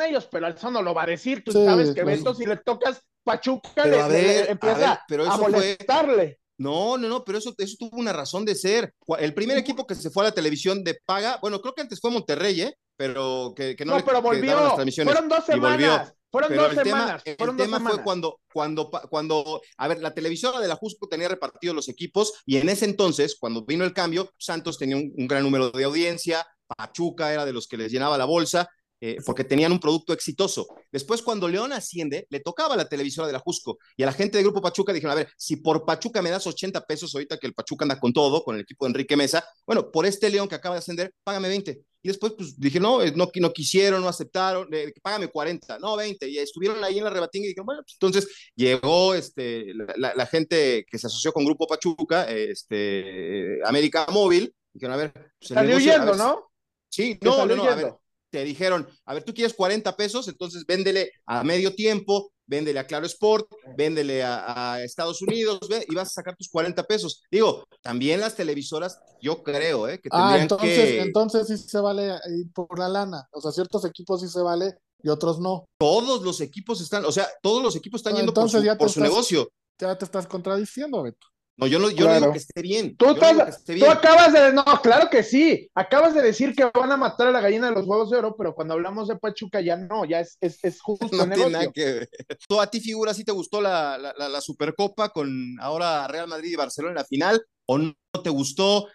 ellos, 0.00 0.26
pero 0.30 0.48
eso 0.48 0.70
no 0.70 0.80
lo 0.80 0.94
va 0.94 1.02
a 1.02 1.06
decir. 1.06 1.44
Tú 1.44 1.52
sí, 1.52 1.62
sabes 1.62 1.94
que 1.94 2.02
Beto, 2.02 2.34
si 2.34 2.46
le 2.46 2.56
tocas 2.56 3.02
Pachuca, 3.22 3.84
le, 3.84 4.00
a 4.00 4.08
ver, 4.08 4.24
le, 4.24 4.50
empieza 4.52 4.76
a, 4.76 4.94
ver, 4.94 4.98
pero 5.06 5.22
eso 5.24 5.32
a 5.32 5.36
molestarle. 5.36 6.26
Fue... 6.26 6.38
No, 6.56 6.96
no, 6.96 7.06
no, 7.06 7.22
pero 7.22 7.36
eso, 7.36 7.54
eso 7.58 7.76
tuvo 7.78 7.98
una 7.98 8.14
razón 8.14 8.46
de 8.46 8.54
ser. 8.54 8.94
El 9.18 9.34
primer 9.34 9.58
equipo 9.58 9.86
que 9.86 9.94
se 9.94 10.08
fue 10.08 10.24
a 10.24 10.28
la 10.28 10.32
televisión 10.32 10.82
de 10.82 10.98
paga, 11.04 11.38
bueno, 11.42 11.60
creo 11.60 11.74
que 11.74 11.82
antes 11.82 12.00
fue 12.00 12.10
Monterrey, 12.10 12.62
¿eh? 12.62 12.74
Pero 12.96 13.52
que, 13.54 13.76
que 13.76 13.84
no, 13.84 13.92
no 13.92 13.98
le 13.98 14.02
pero 14.02 14.22
volvió. 14.22 14.58
las 14.58 14.74
transmisiones. 14.76 15.12
Fueron 15.12 15.28
dos 15.28 15.44
semanas. 15.44 16.14
Fueron 16.30 16.48
pero 16.48 16.62
dos 16.62 16.70
el 16.70 16.84
semanas. 16.84 17.22
Tema, 17.22 17.36
fueron 17.36 17.60
el 17.60 17.66
tema 17.66 17.80
fue 17.90 18.02
cuando, 18.02 18.40
cuando, 18.50 18.90
cuando, 19.10 19.60
a 19.76 19.88
ver, 19.88 20.00
la 20.00 20.14
televisora 20.14 20.58
de 20.58 20.68
la 20.68 20.76
Jusco 20.76 21.06
tenía 21.06 21.28
repartidos 21.28 21.76
los 21.76 21.90
equipos 21.90 22.32
y 22.46 22.56
en 22.56 22.70
ese 22.70 22.86
entonces, 22.86 23.36
cuando 23.38 23.66
vino 23.66 23.84
el 23.84 23.92
cambio, 23.92 24.30
Santos 24.38 24.78
tenía 24.78 24.96
un, 24.96 25.12
un 25.14 25.26
gran 25.26 25.42
número 25.42 25.70
de 25.70 25.84
audiencia, 25.84 26.46
Pachuca 26.66 27.32
era 27.32 27.44
de 27.44 27.52
los 27.52 27.68
que 27.68 27.76
les 27.76 27.92
llenaba 27.92 28.18
la 28.18 28.24
bolsa 28.24 28.68
eh, 29.00 29.18
porque 29.24 29.44
tenían 29.44 29.72
un 29.72 29.80
producto 29.80 30.12
exitoso. 30.12 30.66
Después, 30.90 31.22
cuando 31.22 31.48
León 31.48 31.72
asciende, 31.72 32.26
le 32.30 32.40
tocaba 32.40 32.76
la 32.76 32.88
televisora 32.88 33.26
de 33.26 33.32
la 33.34 33.40
Jusco 33.40 33.78
y 33.96 34.02
a 34.02 34.06
la 34.06 34.12
gente 34.12 34.38
del 34.38 34.46
Grupo 34.46 34.62
Pachuca 34.62 34.92
dijeron, 34.92 35.12
a 35.12 35.16
ver, 35.16 35.28
si 35.36 35.56
por 35.56 35.84
Pachuca 35.84 36.22
me 36.22 36.30
das 36.30 36.46
80 36.46 36.80
pesos 36.86 37.14
ahorita 37.14 37.38
que 37.38 37.46
el 37.46 37.54
Pachuca 37.54 37.84
anda 37.84 37.98
con 37.98 38.12
todo, 38.12 38.42
con 38.42 38.54
el 38.56 38.62
equipo 38.62 38.86
de 38.86 38.90
Enrique 38.90 39.16
Mesa, 39.16 39.44
bueno, 39.66 39.90
por 39.90 40.06
este 40.06 40.30
León 40.30 40.48
que 40.48 40.54
acaba 40.54 40.76
de 40.76 40.80
ascender, 40.80 41.12
págame 41.24 41.48
20. 41.48 41.78
Y 42.02 42.08
después, 42.08 42.34
pues 42.38 42.58
dije, 42.58 42.78
no, 42.78 43.02
eh, 43.02 43.12
no, 43.16 43.28
no 43.34 43.52
quisieron, 43.52 44.00
no 44.00 44.08
aceptaron, 44.08 44.68
eh, 44.72 44.92
págame 45.02 45.28
40, 45.28 45.78
no 45.80 45.96
20. 45.96 46.28
Y 46.28 46.38
estuvieron 46.38 46.82
ahí 46.84 46.98
en 46.98 47.04
la 47.04 47.10
rebatinga 47.10 47.46
y 47.46 47.48
dijeron, 47.48 47.66
bueno, 47.66 47.82
pues 47.82 47.96
entonces 48.00 48.28
llegó 48.54 49.12
este, 49.14 49.74
la, 49.74 50.14
la, 50.14 50.26
gente 50.26 50.86
que 50.88 50.98
se 50.98 51.08
asoció 51.08 51.32
con 51.32 51.44
Grupo 51.44 51.66
Pachuca, 51.66 52.30
este, 52.30 53.58
América 53.64 54.06
Móvil, 54.12 54.54
dijeron, 54.72 54.94
a 54.94 54.98
ver, 54.98 55.12
pues, 55.12 55.84
yendo, 55.84 56.14
¿no? 56.14 56.50
Sí, 56.88 57.18
no, 57.20 57.44
no, 57.44 57.56
no, 57.56 57.64
a 57.64 57.74
ver, 57.74 57.92
te 58.30 58.44
dijeron, 58.44 58.88
a 59.04 59.14
ver, 59.14 59.24
tú 59.24 59.34
quieres 59.34 59.54
40 59.54 59.96
pesos, 59.96 60.28
entonces 60.28 60.64
véndele 60.66 61.10
a 61.26 61.44
medio 61.44 61.74
tiempo, 61.74 62.32
véndele 62.46 62.78
a 62.78 62.86
Claro 62.86 63.06
Sport, 63.06 63.48
véndele 63.76 64.22
a, 64.22 64.74
a 64.74 64.82
Estados 64.82 65.22
Unidos, 65.22 65.60
ve, 65.68 65.84
y 65.88 65.94
vas 65.94 66.08
a 66.08 66.14
sacar 66.14 66.36
tus 66.36 66.48
40 66.48 66.82
pesos. 66.84 67.22
Digo, 67.30 67.66
también 67.82 68.20
las 68.20 68.34
televisoras, 68.34 68.98
yo 69.20 69.42
creo, 69.42 69.88
¿eh? 69.88 70.00
Que 70.00 70.08
ah, 70.12 70.38
entonces, 70.40 70.68
que... 70.68 71.00
entonces 71.00 71.46
sí 71.48 71.56
se 71.56 71.80
vale 71.80 72.14
por 72.54 72.78
la 72.78 72.88
lana. 72.88 73.28
O 73.32 73.40
sea, 73.40 73.52
ciertos 73.52 73.84
equipos 73.84 74.20
sí 74.20 74.28
se 74.28 74.40
vale 74.40 74.76
y 75.02 75.08
otros 75.08 75.38
no. 75.38 75.64
Todos 75.78 76.22
los 76.22 76.40
equipos 76.40 76.80
están, 76.80 77.04
o 77.04 77.12
sea, 77.12 77.28
todos 77.42 77.62
los 77.62 77.76
equipos 77.76 78.00
están 78.00 78.14
no, 78.14 78.18
yendo 78.20 78.34
por 78.34 78.48
su, 78.48 78.58
por 78.58 78.90
su 78.90 79.00
estás, 79.00 79.02
negocio. 79.02 79.48
Ya 79.78 79.96
te 79.96 80.04
estás 80.04 80.26
contradiciendo, 80.26 81.02
Beto. 81.02 81.26
No, 81.58 81.66
yo 81.66 81.78
no, 81.78 81.88
yo 81.88 82.04
claro. 82.04 82.12
no 82.12 82.20
digo 82.20 82.32
que 82.32 82.38
esté 82.38 82.60
bien. 82.60 82.96
Tú, 82.96 83.10
estás, 83.10 83.34
no 83.34 83.44
esté 83.44 83.74
bien. 83.74 83.86
tú, 83.86 83.92
acabas 83.92 84.32
de. 84.32 84.52
No, 84.52 84.64
claro 84.82 85.08
que 85.08 85.22
sí. 85.22 85.70
Acabas 85.74 86.14
de 86.14 86.20
decir 86.20 86.54
que 86.54 86.64
van 86.64 86.92
a 86.92 86.98
matar 86.98 87.28
a 87.28 87.30
la 87.30 87.40
gallina 87.40 87.68
de 87.68 87.74
los 87.74 87.86
huevos 87.86 88.10
de 88.10 88.18
oro, 88.18 88.36
pero 88.36 88.54
cuando 88.54 88.74
hablamos 88.74 89.08
de 89.08 89.16
Pachuca 89.16 89.62
ya 89.62 89.76
no, 89.76 90.04
ya 90.04 90.20
es, 90.20 90.36
es, 90.40 90.62
es 90.62 90.80
justo 90.82 91.08
no 91.16 91.26
negocio. 91.26 91.50
Nada 91.50 91.72
que 91.72 91.84
ver. 91.84 92.10
¿Tú 92.46 92.60
a 92.60 92.66
ti, 92.66 92.80
figura, 92.80 93.14
si 93.14 93.24
te 93.24 93.32
gustó 93.32 93.62
la, 93.62 93.96
la, 93.96 94.12
la, 94.18 94.28
la, 94.28 94.40
Supercopa 94.42 95.08
con 95.08 95.56
ahora 95.60 96.06
Real 96.08 96.28
Madrid 96.28 96.52
y 96.52 96.56
Barcelona 96.56 96.92
en 96.92 96.96
la 96.96 97.04
final? 97.04 97.42
¿O 97.64 97.78
no 97.78 97.94
te 98.22 98.30
gustó? 98.30 98.86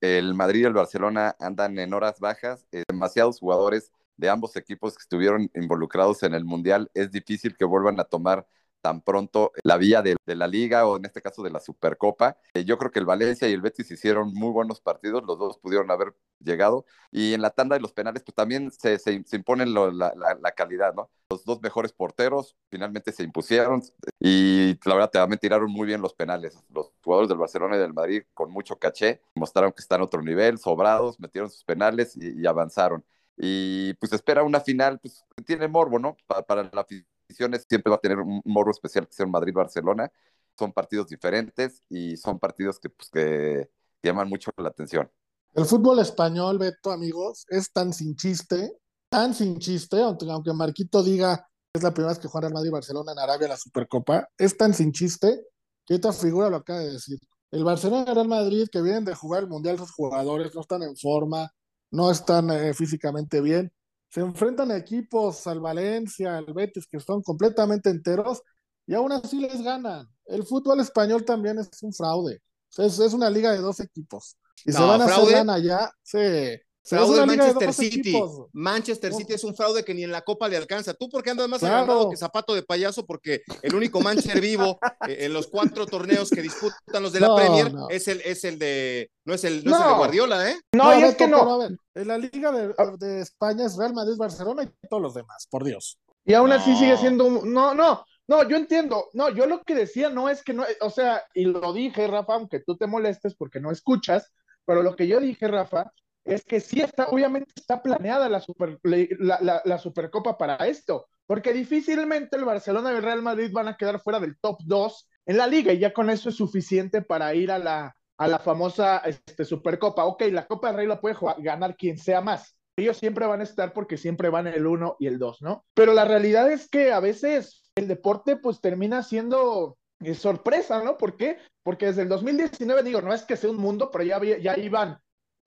El 0.00 0.34
Madrid 0.34 0.60
y 0.60 0.64
el 0.64 0.72
Barcelona 0.72 1.34
andan 1.40 1.78
en 1.78 1.94
horas 1.94 2.20
bajas. 2.20 2.66
Eh, 2.70 2.84
demasiados 2.88 3.40
jugadores 3.40 3.90
de 4.16 4.28
ambos 4.28 4.54
equipos 4.56 4.94
que 4.94 5.02
estuvieron 5.02 5.50
involucrados 5.54 6.22
en 6.22 6.34
el 6.34 6.44
Mundial. 6.44 6.90
Es 6.92 7.10
difícil 7.10 7.56
que 7.56 7.64
vuelvan 7.64 7.98
a 7.98 8.04
tomar 8.04 8.46
tan 8.80 9.00
pronto 9.02 9.52
la 9.62 9.76
vía 9.76 10.02
de, 10.02 10.16
de, 10.26 10.34
la 10.34 10.46
liga 10.46 10.86
o 10.86 10.96
en 10.96 11.04
este 11.04 11.22
caso 11.22 11.42
de 11.42 11.50
la 11.50 11.60
Supercopa. 11.60 12.38
Eh, 12.54 12.64
yo 12.64 12.78
creo 12.78 12.90
que 12.90 12.98
el 12.98 13.06
Valencia 13.06 13.48
y 13.48 13.52
el 13.52 13.60
Betis 13.60 13.90
hicieron 13.90 14.32
muy 14.34 14.50
buenos 14.50 14.80
partidos, 14.80 15.22
los 15.24 15.38
dos 15.38 15.58
pudieron 15.58 15.90
haber 15.90 16.14
llegado 16.40 16.84
y 17.10 17.34
en 17.34 17.42
la 17.42 17.50
tanda 17.50 17.76
de 17.76 17.80
los 17.80 17.92
penales 17.92 18.22
pues 18.22 18.34
también 18.34 18.70
se, 18.70 18.98
se, 18.98 19.22
se 19.24 19.36
imponen 19.36 19.74
lo, 19.74 19.90
la, 19.90 20.12
la, 20.16 20.38
la, 20.40 20.52
calidad, 20.52 20.94
¿no? 20.94 21.10
Los 21.30 21.44
dos 21.44 21.60
mejores 21.62 21.92
porteros 21.92 22.56
finalmente 22.70 23.12
se 23.12 23.22
impusieron 23.22 23.82
y 24.18 24.78
la 24.84 24.94
verdad 24.94 25.10
también 25.10 25.38
tiraron 25.38 25.70
muy 25.70 25.86
bien 25.86 26.02
los 26.02 26.14
penales. 26.14 26.58
Los 26.70 26.92
jugadores 27.02 27.28
del 27.28 27.38
Barcelona 27.38 27.76
y 27.76 27.80
del 27.80 27.94
Madrid 27.94 28.22
con 28.34 28.50
mucho 28.50 28.78
caché 28.78 29.22
mostraron 29.34 29.72
que 29.72 29.82
están 29.82 30.00
a 30.00 30.04
otro 30.04 30.22
nivel, 30.22 30.58
sobrados, 30.58 31.20
metieron 31.20 31.50
sus 31.50 31.64
penales 31.64 32.16
y, 32.16 32.40
y 32.40 32.46
avanzaron. 32.46 33.04
Y 33.36 33.94
pues 33.94 34.12
espera 34.12 34.42
una 34.42 34.60
final, 34.60 34.98
pues 35.00 35.24
tiene 35.46 35.66
morbo, 35.68 35.98
¿no? 35.98 36.16
Para, 36.26 36.42
para 36.42 36.70
la 36.72 36.84
siempre 37.32 37.90
va 37.90 37.96
a 37.96 38.00
tener 38.00 38.18
un 38.18 38.40
morro 38.44 38.70
especial 38.70 39.06
que 39.06 39.12
sea 39.12 39.26
en 39.26 39.32
Madrid-Barcelona. 39.32 40.10
Son 40.58 40.72
partidos 40.72 41.08
diferentes 41.08 41.82
y 41.88 42.16
son 42.16 42.38
partidos 42.38 42.78
que, 42.78 42.90
pues, 42.90 43.10
que 43.10 43.70
llaman 44.02 44.28
mucho 44.28 44.50
la 44.56 44.68
atención. 44.68 45.10
El 45.52 45.64
fútbol 45.64 45.98
español, 45.98 46.58
Beto, 46.58 46.92
amigos, 46.92 47.44
es 47.48 47.72
tan 47.72 47.92
sin 47.92 48.14
chiste, 48.14 48.78
tan 49.08 49.34
sin 49.34 49.58
chiste, 49.58 50.00
aunque, 50.00 50.52
Marquito 50.52 51.02
diga 51.02 51.48
que 51.72 51.78
es 51.78 51.82
la 51.82 51.92
primera 51.92 52.12
vez 52.12 52.20
que 52.20 52.28
juega 52.28 52.48
el 52.48 52.54
Madrid 52.54 52.70
Barcelona 52.70 53.12
en 53.12 53.18
Arabia 53.18 53.48
la 53.48 53.56
Supercopa, 53.56 54.28
es 54.38 54.56
tan 54.56 54.74
sin 54.74 54.92
chiste 54.92 55.44
que 55.84 55.94
esta 55.94 56.12
figura 56.12 56.48
lo 56.48 56.56
acaba 56.56 56.80
de 56.80 56.92
decir. 56.92 57.18
El 57.50 57.64
Barcelona 57.64 58.04
y 58.08 58.14
Real 58.14 58.28
Madrid 58.28 58.68
que 58.70 58.80
vienen 58.80 59.04
de 59.04 59.14
jugar 59.14 59.42
el 59.42 59.48
Mundial, 59.48 59.76
sus 59.76 59.90
jugadores 59.90 60.54
no 60.54 60.60
están 60.60 60.84
en 60.84 60.96
forma, 60.96 61.52
no 61.90 62.10
están 62.12 62.50
eh, 62.50 62.72
físicamente 62.72 63.40
bien, 63.40 63.72
se 64.10 64.20
enfrentan 64.20 64.70
a 64.72 64.76
equipos 64.76 65.46
al 65.46 65.60
Valencia, 65.60 66.36
al 66.36 66.52
Betis, 66.52 66.86
que 66.86 66.98
son 66.98 67.22
completamente 67.22 67.90
enteros, 67.90 68.42
y 68.86 68.94
aún 68.94 69.12
así 69.12 69.40
les 69.40 69.62
ganan. 69.62 70.08
El 70.26 70.44
fútbol 70.44 70.80
español 70.80 71.24
también 71.24 71.58
es 71.58 71.70
un 71.82 71.92
fraude. 71.92 72.42
Es, 72.76 72.98
es 72.98 73.12
una 73.12 73.30
liga 73.30 73.52
de 73.52 73.58
dos 73.58 73.78
equipos. 73.80 74.36
Y 74.64 74.72
no, 74.72 74.78
se 74.78 74.84
van 74.84 75.02
a 75.02 75.04
hacer 75.04 75.62
ya. 75.62 75.90
Sí. 76.02 76.60
Fraude 76.82 77.20
es 77.20 77.26
Manchester 77.26 77.72
City. 77.74 78.10
Equipos. 78.10 78.48
Manchester 78.52 79.12
City 79.12 79.34
es 79.34 79.44
un 79.44 79.54
fraude 79.54 79.84
que 79.84 79.94
ni 79.94 80.04
en 80.04 80.12
la 80.12 80.22
Copa 80.22 80.48
le 80.48 80.56
alcanza. 80.56 80.94
Tú 80.94 81.08
porque 81.08 81.30
andas 81.30 81.48
más 81.48 81.60
claro. 81.60 82.08
que 82.10 82.16
zapato 82.16 82.54
de 82.54 82.62
payaso, 82.62 83.06
porque 83.06 83.42
el 83.62 83.74
único 83.74 84.00
Manchester 84.00 84.40
vivo 84.40 84.78
eh, 85.06 85.18
en 85.20 85.32
los 85.32 85.48
cuatro 85.48 85.86
torneos 85.86 86.30
que 86.30 86.42
disputan 86.42 87.02
los 87.02 87.12
de 87.12 87.20
la 87.20 87.28
no, 87.28 87.36
Premier 87.36 87.72
no. 87.72 87.88
es 87.90 88.08
el 88.08 88.20
es 88.22 88.44
el 88.44 88.58
de 88.58 89.10
no 89.24 89.34
es 89.34 89.44
el 89.44 89.64
no, 89.64 89.76
es 89.76 89.82
el 89.82 89.88
de 89.88 89.94
Guardiola, 89.94 90.50
¿eh? 90.50 90.60
No, 90.72 90.98
y 90.98 91.02
es 91.02 91.14
que 91.16 91.28
no. 91.28 91.58
Ver, 91.58 91.76
en 91.94 92.08
la 92.08 92.18
Liga 92.18 92.50
de, 92.52 92.74
de, 92.98 93.20
España 93.20 93.66
es 93.66 93.76
Real 93.76 93.92
Madrid, 93.92 94.16
Barcelona 94.16 94.64
y 94.64 94.88
todos 94.88 95.02
los 95.02 95.14
demás, 95.14 95.46
por 95.50 95.64
Dios. 95.64 95.98
Y 96.24 96.34
aún 96.34 96.52
así 96.52 96.76
sigue 96.76 96.96
siendo 96.96 97.24
un... 97.24 97.52
no, 97.52 97.74
no. 97.74 98.04
No, 98.30 98.48
yo 98.48 98.56
entiendo. 98.56 99.08
No, 99.12 99.28
yo 99.30 99.46
lo 99.46 99.60
que 99.62 99.74
decía 99.74 100.08
no 100.08 100.28
es 100.28 100.44
que 100.44 100.52
no, 100.52 100.64
o 100.82 100.90
sea, 100.90 101.24
y 101.34 101.46
lo 101.46 101.72
dije, 101.72 102.06
Rafa, 102.06 102.34
aunque 102.34 102.60
tú 102.60 102.76
te 102.76 102.86
molestes 102.86 103.34
porque 103.34 103.58
no 103.58 103.72
escuchas, 103.72 104.32
pero 104.64 104.84
lo 104.84 104.94
que 104.94 105.08
yo 105.08 105.18
dije, 105.18 105.48
Rafa, 105.48 105.90
es 106.24 106.44
que 106.44 106.60
sí 106.60 106.80
está, 106.80 107.08
obviamente 107.08 107.52
está 107.56 107.82
planeada 107.82 108.28
la, 108.28 108.40
super, 108.40 108.78
la, 108.82 109.62
la, 109.64 109.78
Supercopa 109.78 110.36
para 110.36 110.56
esto, 110.68 111.08
porque 111.26 111.52
difícilmente 111.52 112.36
el 112.36 112.44
Barcelona 112.44 112.92
y 112.92 112.96
el 112.96 113.02
Real 113.02 113.22
Madrid 113.22 113.50
van 113.52 113.68
a 113.68 113.76
quedar 113.76 114.00
fuera 114.00 114.20
del 114.20 114.38
top 114.38 114.58
2 114.64 115.08
en 115.26 115.36
la 115.36 115.46
liga 115.46 115.72
y 115.72 115.78
ya 115.78 115.92
con 115.92 116.10
eso 116.10 116.28
es 116.28 116.36
suficiente 116.36 117.02
para 117.02 117.34
ir 117.34 117.50
a 117.50 117.58
la, 117.58 117.96
a 118.18 118.28
la 118.28 118.38
famosa 118.38 118.98
este, 118.98 119.44
Supercopa. 119.44 120.04
Ok, 120.04 120.22
la 120.30 120.46
Copa 120.46 120.68
del 120.68 120.76
Rey 120.76 120.86
la 120.86 121.00
puede 121.00 121.16
ganar 121.38 121.76
quien 121.76 121.98
sea 121.98 122.20
más. 122.20 122.56
Ellos 122.76 122.96
siempre 122.96 123.26
van 123.26 123.40
a 123.40 123.44
estar 123.44 123.72
porque 123.72 123.96
siempre 123.96 124.28
van 124.28 124.46
el 124.46 124.66
1 124.66 124.96
y 124.98 125.06
el 125.06 125.18
2, 125.18 125.42
¿no? 125.42 125.64
Pero 125.74 125.92
la 125.92 126.04
realidad 126.04 126.50
es 126.50 126.68
que 126.68 126.92
a 126.92 127.00
veces 127.00 127.70
el 127.74 127.88
deporte 127.88 128.36
pues 128.36 128.60
termina 128.60 129.02
siendo 129.02 129.78
eh, 130.00 130.14
sorpresa, 130.14 130.82
¿no? 130.82 130.96
¿Por 130.96 131.16
qué? 131.16 131.38
Porque 131.62 131.86
desde 131.86 132.02
el 132.02 132.08
2019, 132.08 132.82
digo, 132.82 133.02
no 133.02 133.12
es 133.12 133.22
que 133.22 133.36
sea 133.36 133.50
un 133.50 133.56
mundo, 133.56 133.90
pero 133.90 134.04
ya, 134.04 134.20
ya 134.38 134.58
iban 134.58 134.98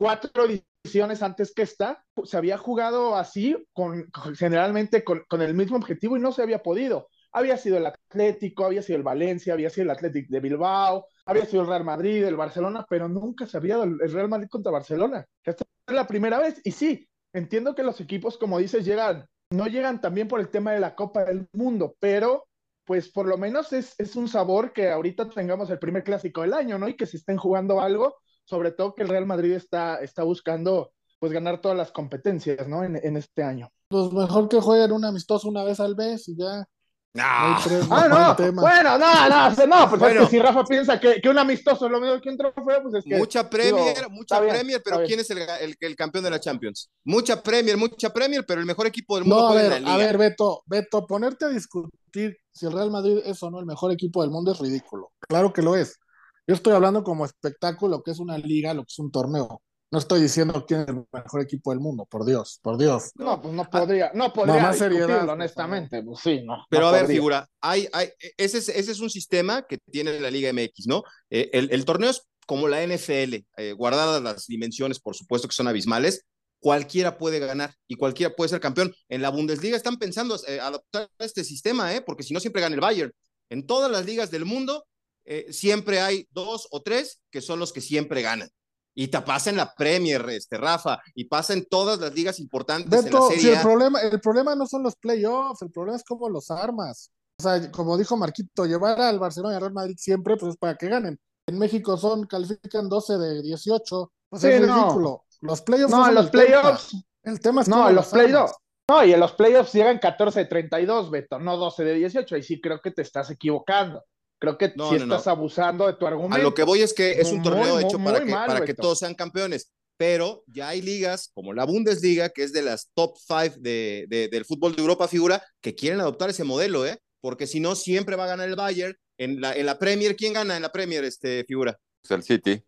cuatro 0.03 0.45
ediciones 0.45 1.23
antes 1.23 1.53
que 1.53 1.61
esta, 1.61 2.03
se 2.25 2.35
había 2.35 2.57
jugado 2.57 3.15
así, 3.15 3.55
con, 3.71 4.05
generalmente 4.37 5.01
con, 5.01 5.23
con, 5.29 5.41
el 5.41 5.53
mismo 5.53 5.77
objetivo 5.77 6.17
y 6.17 6.19
no 6.19 6.33
se 6.33 6.41
había 6.41 6.61
podido. 6.61 7.07
Había 7.31 7.55
sido 7.55 7.77
el 7.77 7.85
Atlético, 7.85 8.65
había 8.65 8.81
sido 8.81 8.97
el 8.97 9.03
Valencia, 9.03 9.53
había 9.53 9.69
sido 9.69 9.85
el 9.85 9.91
Atlético 9.91 10.27
de 10.29 10.41
Bilbao, 10.41 11.05
había 11.25 11.45
sido 11.45 11.61
el 11.61 11.69
Real 11.69 11.85
Madrid, 11.85 12.25
el 12.25 12.35
Barcelona, 12.35 12.85
pero 12.89 13.07
nunca 13.07 13.47
se 13.47 13.55
había 13.55 13.77
dado 13.77 13.85
el 13.85 14.11
Real 14.11 14.27
Madrid 14.27 14.49
contra 14.49 14.73
Barcelona. 14.73 15.25
Esta 15.41 15.63
es 15.87 15.95
la 15.95 16.05
primera 16.05 16.37
vez. 16.37 16.59
Y 16.65 16.71
sí, 16.71 17.07
entiendo 17.31 17.73
que 17.73 17.83
los 17.83 18.01
equipos, 18.01 18.37
como 18.37 18.59
dices, 18.59 18.83
llegan, 18.83 19.25
no 19.51 19.67
llegan 19.67 20.01
también 20.01 20.27
por 20.27 20.41
el 20.41 20.49
tema 20.49 20.73
de 20.73 20.81
la 20.81 20.95
Copa 20.95 21.23
del 21.23 21.47
Mundo, 21.53 21.95
pero 22.01 22.45
pues 22.83 23.07
por 23.07 23.25
lo 23.25 23.37
menos 23.37 23.71
es, 23.71 23.95
es 23.97 24.17
un 24.17 24.27
sabor 24.27 24.73
que 24.73 24.89
ahorita 24.89 25.29
tengamos 25.29 25.69
el 25.69 25.79
primer 25.79 26.03
clásico 26.03 26.41
del 26.41 26.53
año, 26.53 26.77
¿no? 26.77 26.89
Y 26.89 26.97
que 26.97 27.05
se 27.05 27.15
estén 27.15 27.37
jugando 27.37 27.79
algo 27.79 28.17
sobre 28.45 28.71
todo 28.71 28.95
que 28.95 29.03
el 29.03 29.10
Real 29.10 29.25
Madrid 29.25 29.53
está, 29.53 29.97
está 29.97 30.23
buscando 30.23 30.91
pues 31.19 31.32
ganar 31.32 31.62
todas 31.62 31.77
las 31.77 31.91
competencias, 31.91 32.67
¿no? 32.67 32.84
En, 32.84 32.97
en 33.01 33.17
este 33.17 33.43
año. 33.43 33.71
Pues 33.88 34.12
mejor 34.12 34.49
que 34.49 34.60
jueguen 34.60 34.91
un 34.91 35.06
amistoso 35.06 35.47
una 35.47 35.63
vez 35.63 35.79
al 35.79 35.95
mes 35.95 36.27
y 36.27 36.36
ya. 36.38 36.67
No. 37.15 37.23
ah, 37.23 38.36
no. 38.36 38.51
Bueno, 38.53 38.97
no, 38.97 39.29
no, 39.29 39.67
no, 39.67 39.89
pues 39.89 39.99
bueno. 39.99 40.21
es 40.21 40.29
que 40.29 40.36
si 40.36 40.39
Rafa 40.41 40.63
piensa 40.63 40.99
que, 40.99 41.21
que, 41.21 41.29
un 41.29 41.38
amistoso 41.38 41.86
es 41.86 41.91
lo 41.91 42.01
mismo 42.01 42.19
que 42.19 42.29
un 42.29 42.38
trofeo, 42.38 42.82
pues 42.82 42.95
es 42.95 43.03
que. 43.06 43.17
Mucha 43.17 43.47
Premier, 43.47 43.95
digo, 43.95 44.10
mucha 44.10 44.41
Premier, 44.41 44.82
pero 44.84 45.03
¿quién 45.06 45.19
es 45.19 45.29
el, 45.29 45.38
el, 45.38 45.75
el, 45.79 45.95
campeón 45.95 46.23
de 46.23 46.32
la 46.32 46.39
Champions? 46.39 46.89
Mucha 47.03 47.43
Premier, 47.43 47.77
mucha 47.77 48.12
Premier, 48.12 48.43
pero 48.47 48.62
el 48.62 48.65
mejor 48.65 48.88
equipo 48.88 49.15
del 49.15 49.25
mundo. 49.25 49.43
No, 49.43 49.49
a 49.49 49.53
ver, 49.53 49.84
a 49.86 49.97
ver, 49.97 50.17
Beto, 50.17 50.63
Beto, 50.65 51.06
ponerte 51.06 51.45
a 51.45 51.49
discutir 51.49 52.36
si 52.51 52.65
el 52.65 52.71
Real 52.71 52.89
Madrid 52.89 53.19
es 53.23 53.43
o 53.43 53.51
no 53.51 53.60
el 53.60 53.67
mejor 53.67 53.91
equipo 53.91 54.21
del 54.21 54.32
mundo 54.32 54.51
es 54.51 54.60
ridículo. 54.60 55.12
Claro 55.19 55.53
que 55.53 55.62
lo 55.62 55.75
es. 55.75 55.99
Yo 56.47 56.56
estoy 56.56 56.73
hablando 56.73 57.03
como 57.03 57.25
espectáculo, 57.25 58.03
que 58.03 58.12
es 58.12 58.19
una 58.19 58.38
liga, 58.38 58.73
lo 58.73 58.84
que 58.84 58.91
es 58.91 58.99
un 58.99 59.12
torneo. 59.12 59.62
No 59.91 59.99
estoy 59.99 60.21
diciendo 60.21 60.65
quién 60.67 60.82
es 60.82 60.88
el 60.88 61.06
mejor 61.12 61.41
equipo 61.41 61.69
del 61.69 61.79
mundo, 61.79 62.06
por 62.10 62.25
Dios, 62.25 62.60
por 62.63 62.77
Dios. 62.77 63.12
No, 63.15 63.39
pues 63.39 63.53
no 63.53 63.69
podría, 63.69 64.12
no 64.15 64.34
podría 64.34 64.56
no, 64.56 64.62
más 64.62 64.77
seriedad, 64.77 65.29
honestamente, 65.29 66.01
pues 66.01 66.19
sí, 66.19 66.41
no. 66.43 66.65
Pero 66.69 66.84
no 66.84 66.88
a 66.88 66.91
ver, 66.91 67.01
podría. 67.01 67.15
figura, 67.15 67.49
hay, 67.62 67.88
hay, 67.93 68.10
ese, 68.38 68.58
es, 68.58 68.69
ese 68.69 68.91
es 68.91 68.99
un 68.99 69.12
sistema 69.12 69.62
que 69.62 69.77
tiene 69.77 70.19
la 70.19 70.32
Liga 70.32 70.51
MX, 70.51 70.88
¿no? 70.88 71.03
Eh, 71.29 71.51
el, 71.53 71.71
el, 71.71 71.86
torneo 71.86 72.10
es 72.10 72.23
como 72.47 72.67
la 72.67 72.86
NFL, 72.86 73.45
eh, 73.58 73.73
guardadas 73.73 74.21
las 74.21 74.47
dimensiones, 74.47 74.99
por 74.99 75.15
supuesto 75.15 75.47
que 75.47 75.53
son 75.53 75.67
abismales, 75.67 76.25
cualquiera 76.60 77.17
puede 77.17 77.39
ganar 77.39 77.75
y 77.88 77.95
cualquiera 77.95 78.34
puede 78.36 78.49
ser 78.49 78.62
campeón. 78.62 78.95
En 79.10 79.21
la 79.21 79.29
Bundesliga 79.29 79.77
están 79.77 79.97
pensando 79.97 80.39
eh, 80.47 80.60
adoptar 80.60 81.10
este 81.19 81.43
sistema, 81.43 81.93
¿eh? 81.93 82.01
porque 82.01 82.23
si 82.23 82.34
no 82.34 82.39
siempre 82.39 82.62
gana 82.62 82.73
el 82.73 82.82
Bayern. 82.82 83.12
En 83.49 83.67
todas 83.67 83.91
las 83.91 84.06
ligas 84.06 84.32
del 84.32 84.45
mundo 84.45 84.86
eh, 85.25 85.51
siempre 85.51 85.99
hay 86.01 86.27
dos 86.31 86.67
o 86.71 86.81
tres 86.81 87.21
que 87.31 87.41
son 87.41 87.59
los 87.59 87.71
que 87.73 87.81
siempre 87.81 88.21
ganan. 88.21 88.49
Y 88.95 89.07
te 89.07 89.19
pasa 89.21 89.49
en 89.49 89.57
la 89.57 89.73
Premier, 89.73 90.23
este, 90.29 90.57
Rafa, 90.57 90.99
y 91.15 91.25
pasa 91.25 91.53
en 91.53 91.65
todas 91.65 91.99
las 91.99 92.13
ligas 92.13 92.39
importantes 92.39 92.91
en 92.93 93.05
la 93.05 93.19
Beto, 93.19 93.27
Serie 93.29 93.41
si 93.41 93.49
el 93.49 93.62
problema, 93.62 93.99
el 94.01 94.19
problema 94.21 94.55
no 94.55 94.67
son 94.67 94.83
los 94.83 94.95
playoffs, 94.95 95.62
el 95.63 95.71
problema 95.71 95.97
es 95.97 96.03
cómo 96.03 96.29
los 96.29 96.51
armas. 96.51 97.12
O 97.39 97.43
sea, 97.43 97.71
como 97.71 97.97
dijo 97.97 98.15
Marquito, 98.15 98.65
llevar 98.67 99.01
al 99.01 99.17
Barcelona 99.17 99.53
y 99.53 99.55
al 99.55 99.62
Real 99.62 99.73
Madrid 99.73 99.95
siempre, 99.97 100.38
pues 100.38 100.51
es 100.53 100.57
para 100.57 100.75
que 100.75 100.88
ganen. 100.89 101.19
En 101.47 101.57
México 101.57 101.97
son, 101.97 102.25
califican 102.27 102.88
12 102.88 103.17
de 103.17 103.41
18, 103.41 104.12
pues 104.29 104.41
Sí, 104.43 104.47
es 104.49 104.62
no. 104.62 104.75
ridículo. 104.75 105.23
Los 105.41 105.62
playoffs 105.62 105.91
No, 105.91 106.05
son 106.05 106.15
los 106.15 106.25
el 106.25 106.31
tema. 106.31 106.43
playoffs. 106.45 106.95
El 107.23 107.39
tema 107.39 107.62
es 107.63 107.67
No, 107.67 107.75
cómo 107.77 107.89
los 107.89 108.07
playoffs. 108.09 108.55
No, 108.88 109.03
y 109.05 109.13
en 109.13 109.19
los 109.19 109.31
playoffs 109.33 109.73
llegan 109.73 109.97
14 109.97 110.39
de 110.41 110.45
32, 110.45 111.09
Beto, 111.09 111.39
no 111.39 111.57
12 111.57 111.83
de 111.83 111.93
18. 111.95 112.36
Ahí 112.36 112.43
sí 112.43 112.62
creo 112.62 112.79
que 112.79 112.91
te 112.91 113.01
estás 113.01 113.31
equivocando. 113.31 114.03
Creo 114.43 114.58
que 114.58 114.73
No, 114.75 114.91
no. 114.91 114.97
estás 114.97 115.27
abusando 115.27 115.88
de 115.88 115.93
tu 115.93 116.06
argumento. 116.06 116.36
A 116.36 116.39
lo 116.39 116.53
que 116.53 116.63
voy 116.63 116.82
es 116.82 116.93
que 116.93 117.12
es 117.13 117.29
un 117.29 117.36
Muy, 117.38 117.43
torneo 117.43 117.75
muy, 117.75 117.84
hecho 117.86 117.97
muy 117.97 118.12
para, 118.12 118.25
que, 118.25 118.32
mal, 118.32 118.45
para 118.47 118.65
que 118.65 118.73
todos 118.73 118.99
sean 118.99 119.15
campeones. 119.15 119.71
Pero 119.95 120.43
ya 120.47 120.67
hay 120.67 120.82
ligas 120.82 121.32
como 121.34 121.53
la 121.53 121.63
Bundesliga, 121.65 122.27
que 122.27 122.43
es 122.43 122.51
de 122.51 122.62
las 122.62 122.89
top 122.93 123.15
five 123.25 123.53
de, 123.60 124.06
de- 124.10 124.27
del 124.27 124.43
fútbol 124.43 124.75
de 124.75 124.82
Europa, 124.82 125.08
figura, 125.08 125.41
que 125.62 125.75
quieren 125.75 126.01
adoptar 126.01 126.29
ese 126.29 126.43
modelo, 126.43 126.86
¿eh? 126.86 126.99
Porque 127.21 127.47
si 127.47 127.62
no, 127.62 127.73
siempre 127.73 128.17
va 128.17 128.25
a 128.25 128.27
ganar 128.27 128.49
el 128.49 128.58
Bayern. 128.58 128.97
En 129.17 129.39
la, 129.39 129.56
en 129.56 129.65
la 129.65 129.79
Premier, 129.79 130.17
¿quién 130.17 130.34
gana 130.34 130.58
en 130.58 130.62
la 130.62 130.73
Premier, 130.73 131.06
este, 131.06 131.45
figura? 131.45 131.79
Pues 132.01 132.12
el 132.12 132.23
City. 132.23 132.62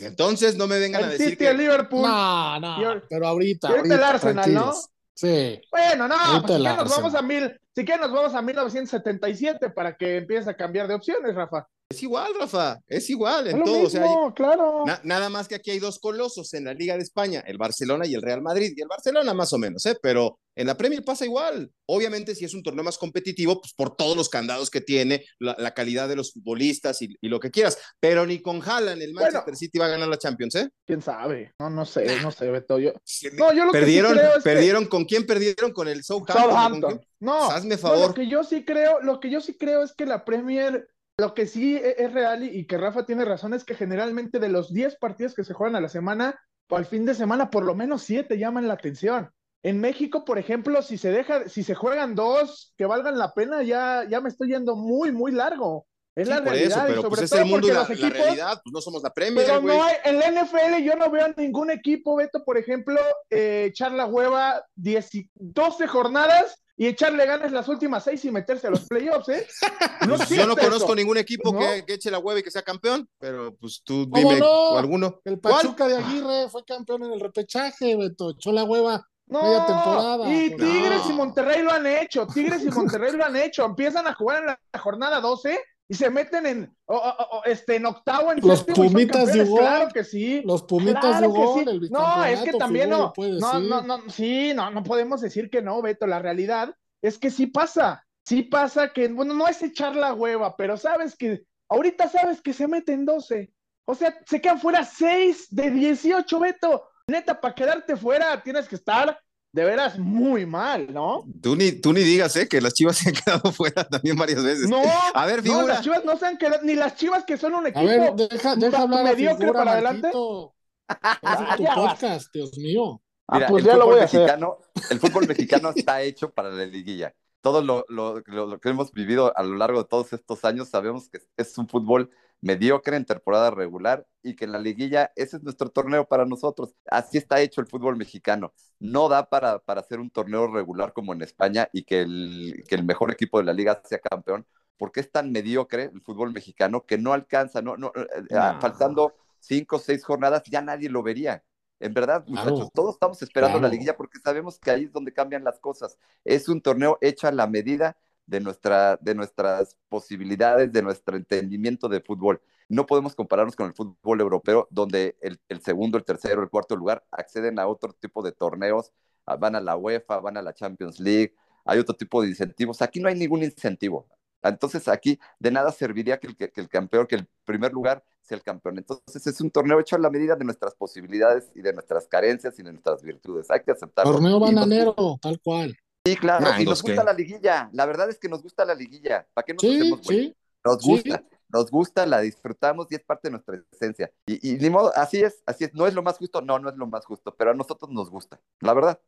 Entonces 0.00 0.56
no 0.56 0.66
me 0.66 0.78
vengan 0.78 1.02
a 1.02 1.06
El 1.06 1.10
decir 1.12 1.26
City, 1.30 1.36
que... 1.44 1.50
el 1.50 1.58
Liverpool. 1.58 2.02
No, 2.02 2.60
no, 2.60 3.02
pero 3.10 3.26
ahorita. 3.28 3.68
ahorita 3.68 3.94
el 3.94 4.02
Arsenal, 4.02 4.54
¿no? 4.54 4.72
Sí. 5.14 5.60
Bueno, 5.70 6.08
no, 6.08 6.16
pues 6.46 6.56
si 6.56 6.62
nos 6.62 6.90
vamos 6.90 7.14
a 7.14 7.22
mil, 7.22 7.60
si 7.74 7.84
quieres 7.84 8.02
nos 8.02 8.12
vamos 8.12 8.34
a 8.34 8.42
1977 8.42 9.70
para 9.70 9.96
que 9.96 10.18
empieces 10.18 10.46
a 10.46 10.54
cambiar 10.54 10.86
de 10.86 10.94
opciones, 10.94 11.34
Rafa. 11.34 11.68
Es 11.90 12.02
igual, 12.02 12.32
Rafa, 12.38 12.78
es 12.88 13.08
igual 13.10 13.46
Es 13.46 13.52
en 13.52 13.60
lo 13.60 13.64
todo. 13.66 13.74
mismo, 13.82 13.86
O 13.86 13.90
sea, 13.90 14.02
hay- 14.04 14.32
claro. 14.34 14.84
Na- 14.86 15.00
nada 15.04 15.28
más 15.28 15.46
que 15.46 15.54
aquí 15.54 15.70
hay 15.70 15.78
dos 15.78 15.98
colosos 15.98 16.52
en 16.54 16.64
la 16.64 16.74
Liga 16.74 16.96
de 16.96 17.02
España, 17.02 17.44
el 17.46 17.58
Barcelona 17.58 18.06
y 18.06 18.14
el 18.14 18.22
Real 18.22 18.42
Madrid. 18.42 18.72
Y 18.74 18.80
el 18.80 18.88
Barcelona 18.88 19.32
más 19.34 19.52
o 19.52 19.58
menos, 19.58 19.84
¿eh? 19.86 19.96
Pero 20.02 20.38
en 20.56 20.66
la 20.66 20.76
Premier 20.76 21.04
pasa 21.04 21.24
igual. 21.24 21.70
Obviamente, 21.86 22.34
si 22.34 22.44
es 22.46 22.54
un 22.54 22.62
torneo 22.62 22.82
más 22.82 22.96
competitivo, 22.96 23.60
pues 23.60 23.74
por 23.74 23.94
todos 23.96 24.16
los 24.16 24.28
candados 24.28 24.70
que 24.70 24.80
tiene, 24.80 25.24
la, 25.38 25.54
la 25.58 25.74
calidad 25.74 26.08
de 26.08 26.16
los 26.16 26.32
futbolistas 26.32 27.00
y, 27.02 27.14
y 27.20 27.28
lo 27.28 27.38
que 27.38 27.50
quieras. 27.50 27.76
Pero 28.00 28.24
ni 28.26 28.40
con 28.40 28.60
Haaland 28.62 29.02
el 29.02 29.12
Manchester 29.12 29.42
Bueno. 29.44 29.56
City 29.58 29.78
va 29.78 29.86
a 29.86 29.90
ganar 29.90 30.08
la 30.08 30.18
Champions, 30.18 30.54
¿eh? 30.56 30.68
¿Quién 30.86 31.02
sabe? 31.02 31.52
No, 31.60 31.68
no 31.70 31.84
sé, 31.84 32.06
no 32.22 32.30
sé, 32.32 32.50
Beto. 32.50 32.78
Yo... 32.78 32.92
No, 33.34 33.52
yo 33.52 33.66
lo 33.66 33.72
perdieron, 33.72 34.14
que 34.14 34.18
sí 34.18 34.20
creo 34.24 34.36
es 34.38 34.42
que- 34.44 34.50
perdieron, 34.50 34.86
¿con 34.86 35.04
quién 35.04 35.26
perdieron? 35.26 35.72
Con 35.72 35.86
el 35.88 36.02
Southampton. 36.02 36.42
¿con 36.42 36.52
Southampton. 36.80 37.00
No, 37.20 37.50
Hazme 37.50 37.76
no, 37.76 37.78
favor. 37.78 38.08
lo 38.08 38.14
que 38.14 38.28
yo 38.28 38.42
sí 38.44 38.64
creo, 38.64 39.00
lo 39.00 39.20
que 39.20 39.30
yo 39.30 39.40
sí 39.40 39.56
creo 39.56 39.82
es 39.82 39.92
que 39.94 40.04
la 40.06 40.24
Premier, 40.24 40.86
lo 41.16 41.34
que 41.34 41.46
sí 41.46 41.76
e- 41.76 41.96
es 41.98 42.12
real 42.12 42.42
y, 42.42 42.66
que 42.66 42.78
Rafa 42.78 43.06
tiene 43.06 43.24
razón 43.24 43.54
es 43.54 43.64
que 43.64 43.74
generalmente 43.74 44.38
de 44.38 44.48
los 44.48 44.72
10 44.72 44.96
partidos 44.96 45.34
que 45.34 45.44
se 45.44 45.54
juegan 45.54 45.76
a 45.76 45.80
la 45.80 45.88
semana, 45.88 46.38
o 46.68 46.76
al 46.76 46.86
fin 46.86 47.04
de 47.04 47.14
semana, 47.14 47.50
por 47.50 47.64
lo 47.64 47.74
menos 47.74 48.02
7 48.02 48.38
llaman 48.38 48.66
la 48.68 48.74
atención. 48.74 49.30
En 49.62 49.80
México, 49.80 50.24
por 50.24 50.38
ejemplo, 50.38 50.82
si 50.82 50.98
se 50.98 51.10
deja, 51.10 51.48
si 51.48 51.62
se 51.62 51.74
juegan 51.74 52.14
dos 52.14 52.74
que 52.76 52.84
valgan 52.86 53.16
la 53.18 53.32
pena, 53.32 53.62
ya, 53.62 54.04
ya 54.08 54.20
me 54.20 54.28
estoy 54.28 54.48
yendo 54.48 54.76
muy, 54.76 55.12
muy 55.12 55.32
largo. 55.32 55.86
Es 56.16 56.28
Sí, 56.28 56.34
la 56.34 56.42
por 56.42 56.52
realidad, 56.52 56.78
eso, 56.78 56.86
y 56.86 56.88
pero 56.90 57.02
sobre 57.02 57.08
pues 57.10 57.22
es 57.22 57.30
todo 57.30 57.40
el 57.40 57.46
mundo 57.46 57.66
y 57.66 57.70
la, 57.70 57.76
los 57.80 57.88
la 57.88 57.94
equipos, 57.94 58.12
realidad. 58.18 58.60
Pues 58.62 58.72
no 58.72 58.80
somos 58.80 59.02
la 59.02 59.10
Premier, 59.10 59.46
pero 59.46 59.60
no 59.62 59.82
hay, 59.82 59.94
en 60.04 60.18
la 60.18 60.26
NFL 60.30 60.82
yo 60.84 60.96
no 60.96 61.10
veo 61.10 61.24
a 61.24 61.34
ningún 61.36 61.70
equipo, 61.70 62.16
Beto, 62.16 62.44
por 62.44 62.56
ejemplo, 62.58 63.00
eh, 63.30 63.66
echar 63.68 63.92
la 63.92 64.06
hueva 64.06 64.64
10 64.76 65.14
y- 65.14 65.30
12 65.34 65.86
jornadas 65.86 66.62
y 66.76 66.86
echarle 66.86 67.24
ganas 67.26 67.52
las 67.52 67.68
últimas 67.68 68.02
seis 68.04 68.24
y 68.24 68.30
meterse 68.30 68.66
a 68.66 68.70
los 68.70 68.86
playoffs, 68.88 69.28
¿eh? 69.28 69.46
No 70.08 70.16
Pues 70.16 70.28
yo 70.28 70.46
no 70.46 70.56
conozco 70.56 70.86
eso. 70.86 70.94
ningún 70.96 71.16
equipo 71.18 71.52
¿No? 71.52 71.58
que, 71.60 71.84
que 71.86 71.94
eche 71.94 72.10
la 72.10 72.18
hueva 72.18 72.40
y 72.40 72.42
que 72.42 72.50
sea 72.50 72.62
campeón, 72.62 73.08
pero 73.18 73.54
pues 73.56 73.82
tú 73.84 74.08
¿Cómo 74.10 74.28
dime 74.28 74.40
no? 74.40 74.76
alguno. 74.76 75.20
El 75.24 75.40
¿Cuál? 75.40 75.54
Pachuca 75.54 75.86
de 75.88 75.96
Aguirre 75.96 76.48
fue 76.50 76.64
campeón 76.64 77.04
en 77.04 77.12
el 77.12 77.20
repechaje, 77.20 77.96
Beto. 77.96 78.30
Echó 78.30 78.52
la 78.52 78.64
hueva. 78.64 79.08
No, 79.26 79.42
media 79.42 79.64
temporada, 79.64 80.30
y 80.30 80.50
Tigres 80.54 81.00
y 81.08 81.12
Monterrey 81.14 81.62
lo 81.62 81.70
han 81.72 81.86
hecho, 81.86 82.26
Tigres 82.26 82.62
y 82.62 82.68
Monterrey 82.70 83.12
lo 83.16 83.24
han 83.24 83.34
hecho, 83.36 83.64
empiezan 83.64 84.06
a 84.06 84.12
jugar 84.12 84.40
en 84.42 84.46
la 84.48 84.78
jornada 84.78 85.18
12 85.22 85.58
y 85.88 85.94
se 85.94 86.08
meten 86.10 86.46
en, 86.46 86.76
o- 86.86 86.96
o- 86.96 87.38
o- 87.38 87.44
este, 87.44 87.76
en 87.76 87.86
octavo, 87.86 88.32
en 88.32 88.40
Los 88.40 88.60
séptimo 88.60 88.86
Pumitas 88.90 89.32
de 89.32 89.42
Hugo. 89.42 89.58
claro 89.58 89.88
que 89.92 90.02
sí. 90.04 90.42
Los 90.44 90.62
Pumitas 90.62 91.18
Claro 91.18 91.32
de 91.32 91.62
sí. 91.64 91.70
el 91.70 91.90
No, 91.90 92.24
es 92.24 92.40
que 92.40 92.52
también 92.54 92.90
figura, 92.90 93.12
no, 93.40 93.60
no, 93.60 93.82
no, 93.82 93.98
no, 93.98 94.10
sí, 94.10 94.52
no, 94.54 94.70
no 94.70 94.82
podemos 94.82 95.20
decir 95.20 95.50
que 95.50 95.60
no, 95.62 95.80
Beto, 95.82 96.06
la 96.06 96.18
realidad 96.20 96.74
es 97.02 97.18
que 97.18 97.30
sí 97.30 97.46
pasa, 97.46 98.04
sí 98.24 98.42
pasa 98.42 98.92
que, 98.94 99.08
bueno, 99.08 99.34
no 99.34 99.46
es 99.46 99.62
echar 99.62 99.94
la 99.94 100.14
hueva, 100.14 100.56
pero 100.56 100.76
sabes 100.78 101.16
que, 101.16 101.42
ahorita 101.68 102.08
sabes 102.08 102.40
que 102.40 102.54
se 102.54 102.66
meten 102.66 103.04
12, 103.04 103.52
o 103.86 103.94
sea, 103.94 104.18
se 104.26 104.40
quedan 104.40 104.58
fuera 104.60 104.84
6 104.84 105.48
de 105.50 105.70
18, 105.70 106.40
Beto, 106.40 106.88
neta, 107.06 107.38
para 107.38 107.54
quedarte 107.54 107.96
fuera 107.96 108.42
tienes 108.42 108.66
que 108.66 108.76
estar 108.76 109.18
de 109.54 109.64
veras 109.64 109.98
muy 110.00 110.46
mal, 110.46 110.92
¿no? 110.92 111.24
Tú 111.40 111.54
ni, 111.54 111.70
tú 111.70 111.92
ni 111.92 112.00
digas, 112.00 112.34
¿eh? 112.34 112.48
Que 112.48 112.60
las 112.60 112.74
chivas 112.74 112.96
se 112.98 113.10
han 113.10 113.14
quedado 113.14 113.52
fuera 113.52 113.84
también 113.88 114.16
varias 114.16 114.42
veces. 114.42 114.68
No, 114.68 114.82
A 115.14 115.26
ver, 115.26 115.44
no, 115.46 115.64
las 115.66 115.80
chivas 115.82 116.04
no 116.04 116.16
se 116.18 116.26
han 116.26 116.36
quedado, 116.38 116.62
ni 116.64 116.74
las 116.74 116.96
chivas 116.96 117.24
que 117.24 117.36
son 117.36 117.54
un 117.54 117.66
equipo. 117.68 117.78
A 117.80 117.84
ver, 117.84 118.14
deja, 118.14 118.56
deja 118.56 118.82
hablar 118.82 119.04
mediocre 119.04 119.46
figura, 119.46 119.58
para 119.60 119.72
adelante. 119.74 120.08
Es 120.08 121.56
tu 121.56 121.64
podcast, 121.74 122.32
Dios 122.34 122.58
mío. 122.58 123.00
Ah, 123.28 123.36
Mira, 123.36 123.46
pues 123.48 123.64
el 123.64 123.70
ya 123.70 123.76
lo 123.76 123.82
fútbol 123.82 123.94
voy 123.94 124.02
a 124.02 124.04
hacer. 124.04 124.20
mexicano, 124.20 124.58
el 124.90 125.00
fútbol 125.00 125.26
mexicano 125.28 125.72
está 125.74 126.02
hecho 126.02 126.30
para 126.32 126.50
la 126.50 126.66
liguilla. 126.66 127.14
Todo 127.40 127.62
lo, 127.62 127.84
lo- 127.88 128.22
lo- 128.26 128.46
lo 128.46 128.58
que 128.60 128.68
hemos 128.70 128.90
vivido 128.92 129.32
a 129.36 129.42
lo 129.44 129.54
largo 129.56 129.78
de 129.82 129.88
todos 129.88 130.12
estos 130.12 130.44
años 130.44 130.68
sabemos 130.68 131.08
que 131.08 131.20
es 131.36 131.56
un 131.58 131.68
fútbol 131.68 132.10
mediocre 132.44 132.96
en 132.96 133.06
temporada 133.06 133.50
regular 133.50 134.06
y 134.22 134.36
que 134.36 134.44
en 134.44 134.52
la 134.52 134.58
liguilla 134.58 135.12
ese 135.16 135.38
es 135.38 135.42
nuestro 135.42 135.70
torneo 135.70 136.06
para 136.06 136.26
nosotros. 136.26 136.74
Así 136.86 137.18
está 137.18 137.40
hecho 137.40 137.60
el 137.62 137.66
fútbol 137.66 137.96
mexicano. 137.96 138.52
No 138.78 139.08
da 139.08 139.28
para, 139.30 139.58
para 139.60 139.80
hacer 139.80 139.98
un 140.00 140.10
torneo 140.10 140.46
regular 140.48 140.92
como 140.92 141.12
en 141.14 141.22
España 141.22 141.68
y 141.72 141.84
que 141.84 142.02
el, 142.02 142.64
que 142.68 142.74
el 142.74 142.84
mejor 142.84 143.10
equipo 143.10 143.38
de 143.38 143.44
la 143.44 143.52
liga 143.54 143.80
sea 143.84 143.98
campeón, 143.98 144.46
porque 144.76 145.00
es 145.00 145.10
tan 145.10 145.32
mediocre 145.32 145.84
el 145.94 146.02
fútbol 146.02 146.32
mexicano 146.32 146.84
que 146.84 146.98
no 146.98 147.12
alcanza, 147.14 147.62
no, 147.62 147.76
no, 147.76 147.92
eh, 147.96 148.24
No. 148.30 148.60
faltando 148.60 149.14
cinco 149.40 149.76
o 149.76 149.78
seis 149.78 150.04
jornadas 150.04 150.42
ya 150.50 150.60
nadie 150.62 150.90
lo 150.90 151.02
vería. 151.02 151.42
En 151.80 151.92
verdad, 151.94 152.24
Claro. 152.24 152.50
muchachos, 152.50 152.70
todos 152.72 152.94
estamos 152.94 153.20
esperando 153.22 153.58
la 153.58 153.62
Claro. 153.62 153.72
liguilla 153.72 153.96
porque 153.96 154.18
sabemos 154.18 154.58
que 154.58 154.70
ahí 154.70 154.84
es 154.84 154.92
donde 154.92 155.12
cambian 155.12 155.44
las 155.44 155.58
cosas. 155.60 155.98
Es 156.24 156.48
un 156.48 156.60
torneo 156.60 156.98
hecho 157.00 157.26
a 157.26 157.32
la 157.32 157.46
medida 157.46 157.96
de, 158.26 158.40
nuestra, 158.40 158.96
de 159.00 159.14
nuestras 159.14 159.76
posibilidades, 159.88 160.72
de 160.72 160.82
nuestro 160.82 161.16
entendimiento 161.16 161.88
de 161.88 162.00
fútbol. 162.00 162.40
No 162.68 162.86
podemos 162.86 163.14
compararnos 163.14 163.56
con 163.56 163.66
el 163.66 163.74
fútbol 163.74 164.20
europeo, 164.20 164.66
donde 164.70 165.16
el, 165.20 165.38
el 165.48 165.60
segundo, 165.60 165.98
el 165.98 166.04
tercero, 166.04 166.42
el 166.42 166.48
cuarto 166.48 166.76
lugar 166.76 167.04
acceden 167.10 167.58
a 167.58 167.66
otro 167.66 167.92
tipo 167.92 168.22
de 168.22 168.32
torneos, 168.32 168.92
ah, 169.26 169.36
van 169.36 169.54
a 169.56 169.60
la 169.60 169.76
UEFA, 169.76 170.18
van 170.20 170.36
a 170.36 170.42
la 170.42 170.54
Champions 170.54 170.98
League, 170.98 171.34
hay 171.64 171.78
otro 171.78 171.94
tipo 171.94 172.22
de 172.22 172.28
incentivos. 172.28 172.82
Aquí 172.82 173.00
no 173.00 173.08
hay 173.08 173.14
ningún 173.14 173.42
incentivo. 173.42 174.06
Entonces 174.42 174.88
aquí 174.88 175.18
de 175.38 175.50
nada 175.50 175.72
serviría 175.72 176.18
que 176.18 176.26
el, 176.26 176.36
que, 176.36 176.50
que 176.50 176.60
el 176.60 176.68
campeón, 176.68 177.06
que 177.06 177.16
el 177.16 177.28
primer 177.44 177.72
lugar 177.72 178.04
sea 178.20 178.36
el 178.36 178.42
campeón. 178.42 178.78
Entonces 178.78 179.26
es 179.26 179.40
un 179.40 179.50
torneo 179.50 179.80
hecho 179.80 179.96
a 179.96 179.98
la 179.98 180.10
medida 180.10 180.36
de 180.36 180.44
nuestras 180.44 180.74
posibilidades 180.74 181.50
y 181.54 181.62
de 181.62 181.72
nuestras 181.72 182.06
carencias 182.06 182.58
y 182.58 182.62
de 182.62 182.72
nuestras 182.72 183.02
virtudes. 183.02 183.50
Hay 183.50 183.60
que 183.60 183.70
aceptarlo. 183.70 184.12
Torneo 184.12 184.38
bananero, 184.38 184.94
tal 185.20 185.40
cual. 185.40 185.76
Sí, 186.06 186.16
claro. 186.16 186.46
y 186.60 186.64
nos 186.64 186.82
gusta 186.82 187.00
¿qué? 187.00 187.04
la 187.06 187.12
liguilla. 187.12 187.70
La 187.72 187.86
verdad 187.86 188.10
es 188.10 188.18
que 188.18 188.28
nos 188.28 188.42
gusta 188.42 188.64
la 188.64 188.74
liguilla. 188.74 189.26
¿Para 189.32 189.44
qué 189.46 189.54
nos 189.54 189.62
Sí, 189.62 189.76
hacemos 189.80 190.02
güey? 190.02 190.18
sí. 190.26 190.36
Nos 190.64 190.82
sí. 190.82 190.88
gusta, 190.90 191.24
nos 191.48 191.70
gusta, 191.70 192.06
la 192.06 192.20
disfrutamos 192.20 192.86
y 192.90 192.94
es 192.94 193.02
parte 193.04 193.28
de 193.28 193.32
nuestra 193.32 193.58
esencia. 193.72 194.10
Y, 194.26 194.50
y 194.50 194.58
ni 194.58 194.70
modo, 194.70 194.92
así 194.96 195.22
es, 195.22 195.42
así 195.46 195.64
es. 195.64 195.74
No 195.74 195.86
es 195.86 195.94
lo 195.94 196.02
más 196.02 196.16
justo, 196.18 196.40
no, 196.40 196.58
no 196.58 196.68
es 196.70 196.76
lo 196.76 196.86
más 196.86 197.04
justo, 197.06 197.34
pero 197.36 197.50
a 197.50 197.54
nosotros 197.54 197.90
nos 197.90 198.10
gusta, 198.10 198.40
la 198.60 198.72
verdad. 198.74 198.98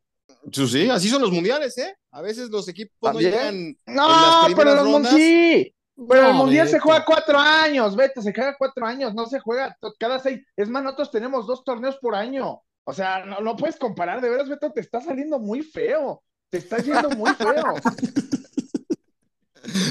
Pues 0.43 0.71
sí, 0.71 0.89
así 0.89 1.09
son 1.09 1.21
los 1.21 1.31
mundiales, 1.31 1.77
¿eh? 1.77 1.95
A 2.11 2.21
veces 2.21 2.49
los 2.49 2.67
equipos 2.67 2.97
También. 2.99 3.31
no 3.31 3.37
llegan 3.37 3.55
en 3.55 3.77
las 3.95 4.49
No, 4.49 4.55
pero 4.55 4.75
los 4.75 4.91
rondas. 4.91 5.13
sí. 5.13 5.73
Pero 6.09 6.27
el 6.27 6.33
mundial 6.35 6.67
se 6.69 6.79
juega 6.79 7.03
cuatro 7.03 7.39
años, 7.39 7.95
vete, 7.95 8.21
se 8.21 8.31
juega 8.31 8.55
cuatro 8.55 8.85
años, 8.85 9.15
no 9.15 9.25
se 9.25 9.39
juega 9.39 9.75
cada 9.99 10.19
seis. 10.19 10.41
Es 10.55 10.69
más, 10.69 10.83
nosotros 10.83 11.09
tenemos 11.09 11.47
dos 11.47 11.63
torneos 11.63 11.97
por 11.97 12.13
año. 12.13 12.61
O 12.83 12.93
sea, 12.93 13.25
no, 13.25 13.39
no 13.39 13.55
puedes 13.55 13.77
comparar, 13.77 14.21
de 14.21 14.29
veras, 14.29 14.47
Beto, 14.47 14.71
te 14.71 14.81
está 14.81 15.01
saliendo 15.01 15.39
muy 15.39 15.63
feo. 15.63 16.21
Te 16.49 16.59
está 16.59 16.77
yendo 16.77 17.09
muy 17.11 17.33
feo. 17.33 17.75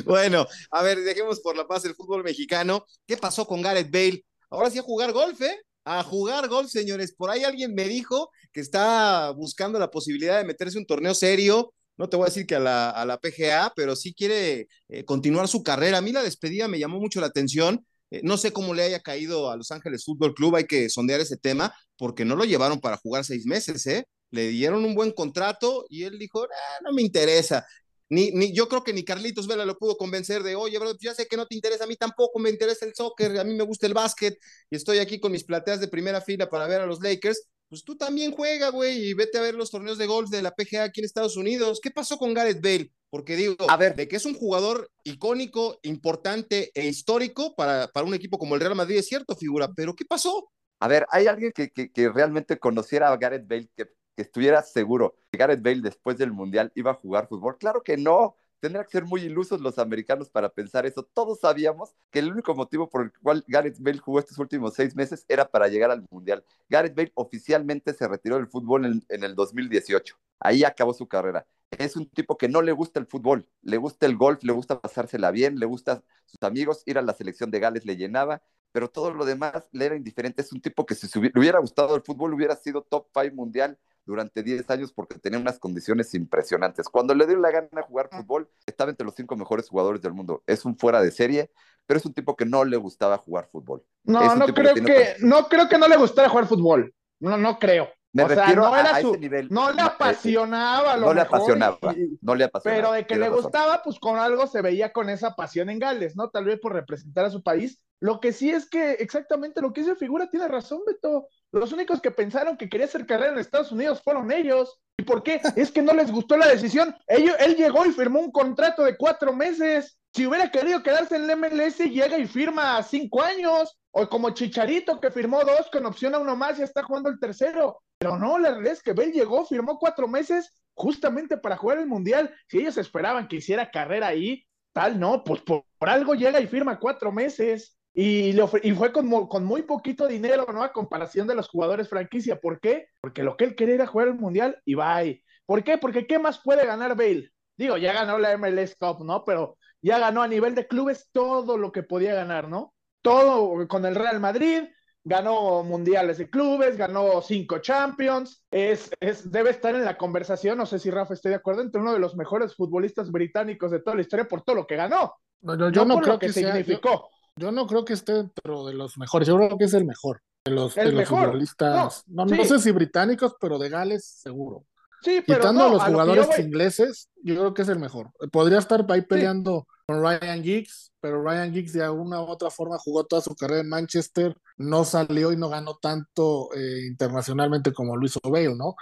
Bueno, 0.05 0.47
a 0.71 0.83
ver, 0.83 1.03
dejemos 1.03 1.40
por 1.40 1.57
la 1.57 1.66
paz 1.66 1.85
el 1.85 1.95
fútbol 1.95 2.25
mexicano. 2.25 2.87
¿Qué 3.07 3.16
pasó 3.16 3.47
con 3.47 3.61
Gareth 3.61 3.90
Bale? 3.90 4.25
Ahora 4.51 4.71
sí 4.71 4.79
a 4.79 4.83
jugar 4.83 5.12
golf, 5.12 5.40
¿eh? 5.42 5.61
A 5.85 6.03
jugar 6.03 6.49
golf, 6.49 6.71
señores. 6.71 7.14
Por 7.14 7.31
ahí 7.31 7.45
alguien 7.45 7.75
me 7.75 7.85
dijo 7.85 8.31
que 8.53 8.61
está 8.61 9.31
buscando 9.33 9.79
la 9.79 9.90
posibilidad 9.90 10.38
de 10.38 10.45
meterse 10.45 10.79
un 10.79 10.87
torneo 10.87 11.14
serio. 11.14 11.75
No 11.97 12.09
te 12.09 12.16
voy 12.16 12.25
a 12.25 12.29
decir 12.29 12.47
que 12.47 12.55
a 12.57 12.61
la, 12.61 12.90
a 12.90 13.05
la 13.05 13.19
PGA, 13.19 13.73
pero 13.77 13.97
sí 13.97 14.14
quiere 14.14 14.69
eh, 14.88 15.05
continuar 15.05 15.49
su 15.49 15.62
carrera. 15.62 15.99
A 15.99 16.03
mí 16.03 16.12
la 16.12 16.23
despedida 16.23 16.69
me 16.69 16.79
llamó 16.79 16.99
mucho 16.99 17.21
la 17.21 17.27
atención. 17.27 17.87
Eh, 18.11 18.21
no 18.23 18.38
sé 18.38 18.53
cómo 18.53 18.75
le 18.75 18.83
haya 18.83 19.01
caído 19.01 19.51
a 19.51 19.57
Los 19.57 19.71
Ángeles 19.71 20.05
Fútbol 20.05 20.35
Club, 20.35 20.57
hay 20.57 20.66
que 20.66 20.88
sondear 20.88 21.21
ese 21.21 21.37
tema, 21.37 21.75
porque 21.99 22.25
no 22.25 22.37
lo 22.37 22.45
llevaron 22.45 22.81
para 22.81 22.97
jugar 22.97 23.25
seis 23.25 23.47
meses, 23.47 23.87
¿eh? 23.87 24.07
Le 24.31 24.49
dieron 24.49 24.85
un 24.85 24.95
buen 24.95 25.12
contrato 25.12 25.87
y 25.89 26.05
él 26.05 26.19
dijo, 26.19 26.45
"Ah, 26.45 26.81
no 26.85 26.93
me 26.93 27.03
interesa. 27.03 27.67
ni, 28.09 28.31
ni, 28.31 28.53
yo 28.55 28.69
creo 28.69 28.85
que 28.85 28.93
ni 28.93 29.05
Carlitos 29.05 29.47
Vela 29.49 29.65
lo 29.65 29.77
pudo 29.79 29.97
convencer 29.97 30.43
de, 30.45 30.55
oye, 30.55 30.79
bro, 30.79 30.97
ya 31.01 31.12
sé 31.15 31.27
que 31.27 31.37
no 31.37 31.47
te 31.47 31.57
interesa, 31.57 31.85
a 31.85 31.87
mí 31.89 31.97
tampoco 31.97 32.39
me 32.39 32.51
interesa 32.51 32.87
el 32.87 32.95
soccer, 32.95 33.37
a 33.39 33.45
mí 33.45 33.55
me 33.55 33.65
gusta 33.65 33.87
el 33.87 33.95
básquet 33.95 34.39
y 34.71 34.77
estoy 34.77 34.99
aquí 34.99 35.19
con 35.19 35.33
mis 35.33 35.43
plateas 35.45 35.81
de 35.81 35.89
primera 35.89 36.21
fila 36.21 36.49
para 36.49 36.67
ver 36.69 36.81
a 36.83 36.87
los 36.87 37.01
Lakers. 37.03 37.49
Pues 37.69 37.83
tú 37.83 37.97
también 37.97 38.31
juega, 38.33 38.71
güey, 38.71 39.09
y 39.09 39.15
vete 39.15 39.39
a 39.39 39.41
ver 39.41 39.55
los 39.57 39.73
torneos 39.73 39.99
de 39.99 40.07
golf 40.07 40.31
de 40.31 40.41
la 40.41 40.53
PGA 40.55 40.85
aquí 40.85 41.01
en 41.01 41.07
Estados 41.07 41.37
Unidos. 41.37 41.81
¿Qué 41.83 41.91
pasó 41.91 42.17
con 42.17 42.33
Gareth 42.33 42.61
Bale? 42.62 42.93
Porque 43.11 43.35
digo, 43.35 43.57
a 43.69 43.77
ver, 43.77 43.97
de 43.97 44.07
que 44.07 44.17
es 44.17 44.25
un 44.25 44.35
jugador 44.35 44.89
icónico, 45.03 45.79
importante 45.83 46.71
e 46.75 46.87
histórico 46.87 47.57
para, 47.57 47.89
para 47.89 48.07
un 48.07 48.15
equipo 48.15 48.39
como 48.39 48.55
el 48.55 48.61
Real 48.61 48.77
Madrid, 48.77 48.99
es 48.99 49.07
cierto, 49.09 49.35
figura, 49.35 49.73
pero 49.75 49.95
¿qué 49.97 50.05
pasó? 50.05 50.49
A 50.79 50.87
ver, 50.89 51.07
¿hay 51.11 51.27
alguien 51.27 51.51
que, 51.53 51.71
que, 51.71 51.91
que 51.91 52.09
realmente 52.09 52.59
conociera 52.59 53.11
a 53.11 53.17
Gareth 53.17 53.49
Bale 53.49 53.69
que 53.77 53.87
que 54.16 54.22
estuviera 54.22 54.62
seguro 54.62 55.14
que 55.31 55.38
Gareth 55.38 55.62
Bale 55.62 55.83
después 55.83 56.16
del 56.16 56.33
Mundial 56.33 56.72
iba 56.74 56.92
a 56.92 56.94
jugar 56.94 57.29
fútbol. 57.29 57.59
Claro 57.59 57.83
que 57.83 57.96
no. 57.96 58.37
Tendría 58.59 58.85
que 58.85 58.90
ser 58.90 59.05
muy 59.05 59.20
ilusos 59.20 59.61
los 59.61 59.79
americanos 59.79 60.31
para 60.31 60.48
pensar 60.48 60.87
eso. 60.87 61.02
Todos 61.02 61.40
sabíamos 61.40 61.94
que 62.11 62.20
el 62.20 62.33
único 62.33 62.55
motivo 62.55 62.88
por 62.88 63.02
el 63.02 63.12
cual 63.12 63.44
Gareth 63.46 63.79
Bale 63.79 63.98
jugó 63.98 64.18
estos 64.18 64.38
últimos 64.38 64.74
seis 64.74 64.96
meses 64.96 65.26
era 65.29 65.46
para 65.46 65.68
llegar 65.68 65.90
al 65.90 66.07
Mundial. 66.11 66.42
Gareth 66.70 66.96
Bale 66.96 67.12
oficialmente 67.14 67.92
se 67.92 68.09
retiró 68.09 68.37
del 68.37 68.48
fútbol 68.48 68.87
en, 68.87 69.05
en 69.11 69.24
el 69.24 69.35
2018. 69.35 70.16
Ahí 70.40 70.64
acabó 70.64 70.94
su 70.94 71.07
carrera. 71.07 71.46
Es 71.70 71.96
un 71.96 72.09
tipo 72.09 72.38
que 72.38 72.48
no 72.48 72.62
le 72.62 72.72
gusta 72.72 72.98
el 72.98 73.07
fútbol, 73.07 73.46
le 73.61 73.76
gusta 73.76 74.07
el 74.07 74.16
golf, 74.16 74.42
le 74.42 74.52
gusta 74.52 74.81
pasársela 74.81 75.31
bien, 75.31 75.59
le 75.59 75.66
gusta 75.66 76.02
sus 76.24 76.42
amigos, 76.42 76.83
ir 76.87 76.96
a 76.96 77.02
la 77.02 77.12
selección 77.12 77.50
de 77.50 77.61
Gales 77.61 77.85
le 77.85 77.96
llenaba, 77.96 78.42
pero 78.72 78.88
todo 78.88 79.12
lo 79.12 79.24
demás 79.24 79.68
le 79.72 79.87
era 79.87 79.96
indiferente. 79.96 80.42
Es 80.42 80.52
un 80.52 80.61
tipo 80.61 80.87
que 80.87 80.94
si 80.94 81.09
le 81.20 81.33
hubiera 81.35 81.59
gustado 81.59 81.94
el 81.96 82.02
fútbol 82.02 82.35
hubiera 82.35 82.57
sido 82.57 82.83
top 82.83 83.09
five 83.12 83.33
mundial 83.33 83.79
durante 84.07 84.42
10 84.42 84.71
años 84.71 84.92
porque 84.92 85.19
tenía 85.19 85.38
unas 85.38 85.59
condiciones 85.59 86.14
impresionantes. 86.14 86.88
Cuando 86.88 87.14
le 87.14 87.27
dio 87.27 87.37
la 87.37 87.51
gana 87.51 87.83
jugar 87.83 88.09
fútbol, 88.11 88.49
estaba 88.64 88.90
entre 88.90 89.05
los 89.05 89.14
cinco 89.14 89.37
mejores 89.37 89.69
jugadores 89.69 90.01
del 90.01 90.14
mundo. 90.14 90.42
Es 90.47 90.64
un 90.64 90.79
fuera 90.79 91.03
de 91.03 91.11
serie, 91.11 91.51
pero 91.87 91.99
es 91.99 92.07
un 92.07 92.14
tipo 92.14 92.37
que 92.37 92.47
no 92.47 92.64
le 92.64 92.77
gustaba 92.77 93.19
jugar 93.19 93.49
fútbol. 93.51 93.85
No, 94.05 94.35
no 94.37 94.47
creo 94.47 94.75
que, 94.75 95.16
no 95.21 95.49
creo 95.49 95.69
que 95.69 95.79
no 95.79 95.88
le 95.88 95.97
gustara 95.97 96.29
jugar 96.29 96.47
fútbol. 96.47 96.95
No, 97.19 97.37
no 97.37 97.59
creo. 97.59 97.90
Me 98.16 98.24
o 98.24 98.29
refiero 98.29 98.62
sea, 98.62 98.70
no 98.70 98.74
a, 98.74 98.81
era 98.81 98.96
a 98.96 99.00
su, 99.02 99.11
ese 99.11 99.18
nivel. 99.18 99.48
No 99.50 99.70
le 99.72 99.83
apasionaba. 99.83 100.96
no, 100.96 101.07
no 101.07 101.14
le 101.14 101.20
apasionaba. 101.20 101.92
Y, 101.94 102.18
no 102.22 102.35
le 102.35 102.44
apasionaba. 102.44 102.81
Pero 102.81 102.92
de 102.92 103.07
que 103.07 103.16
le 103.16 103.29
gustaba, 103.29 103.83
pues 103.83 104.00
con 104.00 104.18
algo 104.18 104.46
se 104.46 104.62
veía 104.62 104.90
con 104.90 105.11
esa 105.11 105.37
pasión 105.37 105.68
en 105.68 105.79
Gales, 105.79 106.16
¿no? 106.16 106.31
Tal 106.31 106.46
vez 106.46 106.59
por 106.59 106.72
representar 106.72 107.26
a 107.26 107.31
su 107.31 107.42
país. 107.42 107.83
Lo 108.00 108.20
que 108.20 108.33
sí 108.33 108.50
es 108.50 108.68
que 108.70 108.92
exactamente 108.92 109.61
lo 109.61 109.74
que 109.74 109.83
dice 109.83 109.96
Figura 109.96 110.31
tiene 110.31 110.48
razón, 110.48 110.81
Beto. 110.87 111.29
Los 111.52 111.72
únicos 111.72 112.00
que 112.00 112.11
pensaron 112.11 112.57
que 112.57 112.70
quería 112.70 112.87
hacer 112.87 113.07
carrera 113.07 113.33
en 113.33 113.38
Estados 113.38 113.70
Unidos 113.70 114.00
fueron 114.02 114.33
ellos. 114.33 114.81
¿Y 114.98 115.02
por 115.02 115.22
qué? 115.22 115.40
Es 115.57 115.70
que 115.70 115.83
no 115.83 115.92
les 115.92 116.11
gustó 116.11 116.38
la 116.38 116.48
decisión. 116.48 116.96
Ellos, 117.07 117.37
él 117.38 117.57
llegó 117.57 117.85
y 117.85 117.92
firmó 117.92 118.20
un 118.20 118.33
contrato 118.33 118.83
de 118.83 118.96
cuatro 118.96 119.35
meses. 119.35 119.98
Si 120.14 120.26
hubiera 120.26 120.50
querido 120.50 120.83
quedarse 120.83 121.16
en 121.16 121.29
el 121.29 121.37
MLS, 121.37 121.79
llega 121.79 122.16
y 122.18 122.26
firma 122.26 122.83
cinco 122.83 123.22
años. 123.22 123.79
O 123.90 124.09
como 124.09 124.31
Chicharito, 124.31 125.00
que 125.00 125.11
firmó 125.11 125.42
dos 125.44 125.68
con 125.72 125.87
opción 125.87 126.14
a 126.14 126.18
uno 126.18 126.37
más 126.37 126.59
y 126.59 126.62
está 126.62 126.83
jugando 126.83 127.09
el 127.09 127.18
tercero. 127.18 127.83
Pero 127.99 128.19
no, 128.19 128.39
la 128.39 128.51
realidad 128.51 128.75
es 128.75 128.83
que 128.83 128.93
Bell 128.93 129.13
llegó, 129.13 129.45
firmó 129.47 129.79
cuatro 129.79 130.07
meses 130.09 130.53
justamente 130.75 131.37
para 131.39 131.57
jugar 131.57 131.79
el 131.79 131.87
Mundial. 131.87 132.35
Si 132.49 132.59
ellos 132.59 132.77
esperaban 132.77 133.29
que 133.29 133.37
hiciera 133.37 133.71
carrera 133.71 134.09
ahí, 134.09 134.47
tal, 134.73 135.01
no, 135.01 135.25
pues 135.25 135.41
por, 135.43 135.65
algo 135.81 136.15
llega 136.15 136.41
y 136.41 136.47
firma 136.47 136.79
cuatro 136.79 137.11
meses. 137.11 137.79
Y, 137.95 138.35
le 138.35 138.45
y 138.63 138.73
fue 138.73 138.93
con, 138.93 139.27
con, 139.27 139.45
muy 139.45 139.63
poquito 139.63 140.07
dinero, 140.07 140.47
¿no? 140.53 140.63
A 140.63 140.73
comparación 140.73 141.27
de 141.27 141.35
los 141.35 141.49
jugadores 141.49 141.89
franquicia. 141.89 142.39
¿Por 142.39 142.61
qué? 142.61 142.89
Porque 143.01 143.23
lo 143.23 143.39
que 143.39 143.45
él 143.45 143.55
quería 143.55 143.77
era 143.77 143.87
jugar 143.87 144.09
el 144.09 144.15
Mundial 144.15 144.61
y 144.67 144.75
bye. 144.75 145.25
¿Por 145.47 145.65
qué? 145.65 145.79
Porque 145.79 146.07
¿qué 146.07 146.19
más 146.19 146.39
puede 146.39 146.67
ganar 146.67 146.95
Bale? 146.95 147.31
Digo, 147.57 147.79
ya 147.79 147.95
ganó 147.95 148.19
la 148.19 148.37
MLS 148.37 148.77
Cup, 148.77 149.03
¿no? 149.03 149.25
Pero 149.25 149.57
ya 149.81 149.99
ganó 149.99 150.23
a 150.23 150.29
nivel 150.29 150.55
de 150.55 150.67
clubes 150.67 151.09
todo 151.11 151.57
lo 151.57 151.73
que 151.73 151.83
podía 151.83 152.15
ganar, 152.15 152.49
¿no? 152.49 152.75
Todo 153.01 153.67
con 153.69 153.87
el 153.87 153.95
Real 153.95 154.21
Madrid, 154.21 154.65
ganó 155.07 155.62
mundiales 155.62 156.19
de 156.19 156.29
clubes, 156.29 156.77
ganó 156.77 157.23
cinco 157.23 157.59
Champions, 157.59 158.42
es, 158.51 158.90
es, 158.99 159.31
debe 159.31 159.51
estar 159.51 159.73
en 159.77 159.85
la 159.85 159.97
conversación, 159.97 160.59
no 160.59 160.66
sé 160.66 160.81
si 160.81 160.90
Rafa 160.90 161.14
esté 161.14 161.29
de 161.29 161.37
acuerdo, 161.37 161.62
entre 161.62 161.81
uno 161.81 161.92
de 161.92 162.01
los 162.01 162.16
mejores 162.16 162.57
futbolistas 162.57 163.12
británicos 163.12 163.71
de 163.71 163.79
toda 163.79 163.95
la 163.95 164.03
historia 164.03 164.27
por 164.27 164.42
todo 164.42 164.57
lo 164.57 164.66
que 164.66 164.75
ganó. 164.75 165.14
No, 165.42 165.57
yo, 165.57 165.71
yo 165.71 165.85
no, 165.85 165.95
por 165.95 166.03
creo 166.03 166.14
lo 166.14 166.19
que, 166.19 166.27
que 166.27 166.33
sea, 166.33 166.49
significó. 166.49 167.09
Yo, 167.37 167.47
yo, 167.47 167.53
no 167.53 167.69
creo 167.69 167.85
que 167.85 167.92
esté 167.92 168.14
dentro 168.14 168.66
de 168.66 168.75
los 168.75 168.99
mejores, 168.99 169.29
yo 169.29 169.37
creo 169.37 169.57
que 169.57 169.66
es 169.66 169.75
el 169.75 169.85
mejor 169.85 170.23
de 170.45 170.51
los, 170.51 170.77
El 170.77 170.87
de 170.87 170.92
los 170.92 170.99
mejor. 170.99 171.25
futbolistas. 171.27 172.03
No, 172.09 172.25
no, 172.25 172.37
sí. 172.37 172.45
sé 172.45 172.59
si 172.59 172.73
británicos, 172.73 173.37
pero 173.40 173.59
de 173.61 173.69
Gales 173.69 174.05
seguro. 174.05 174.64
Sí, 175.03 175.23
pero 175.25 175.38
Quitando 175.38 175.66
a 175.66 175.69
los 175.71 175.83
a 175.83 175.88
lo 175.88 175.99
que 175.99 176.05
jugadores 176.05 176.38
ingleses, 176.40 177.11
yo 177.23 177.37
creo 177.37 177.55
que 177.55 177.62
es 177.62 177.69
el 177.69 177.79
mejor. 177.79 178.11
Podría 178.33 178.59
estar 178.59 178.85
ahí 178.88 179.03
peleando 179.03 179.69
con 179.87 180.03
Ryan 180.03 180.42
Giggs, 180.42 180.92
pero 181.01 181.22
Ryan 181.22 181.53
Giggs 181.53 181.72
de 181.72 181.85
alguna 181.85 182.20
u 182.20 182.27
otra 182.27 182.51
forma 182.51 182.77
jugó 182.79 183.05
toda 183.07 183.22
su 183.22 183.35
carrera 183.37 183.61
en 183.61 183.68
Manchester, 183.68 184.37
no 184.57 184.85
salió 184.85 185.33
y 185.33 185.37
no 185.37 185.49
ganó 185.49 185.79
tanto 185.81 186.53
eh, 186.55 186.87
internacionalmente 186.88 187.72
como 187.72 187.96
lo 187.96 188.05
hizo 188.05 188.20
Bale, 188.25 188.55
¿no? 188.57 188.75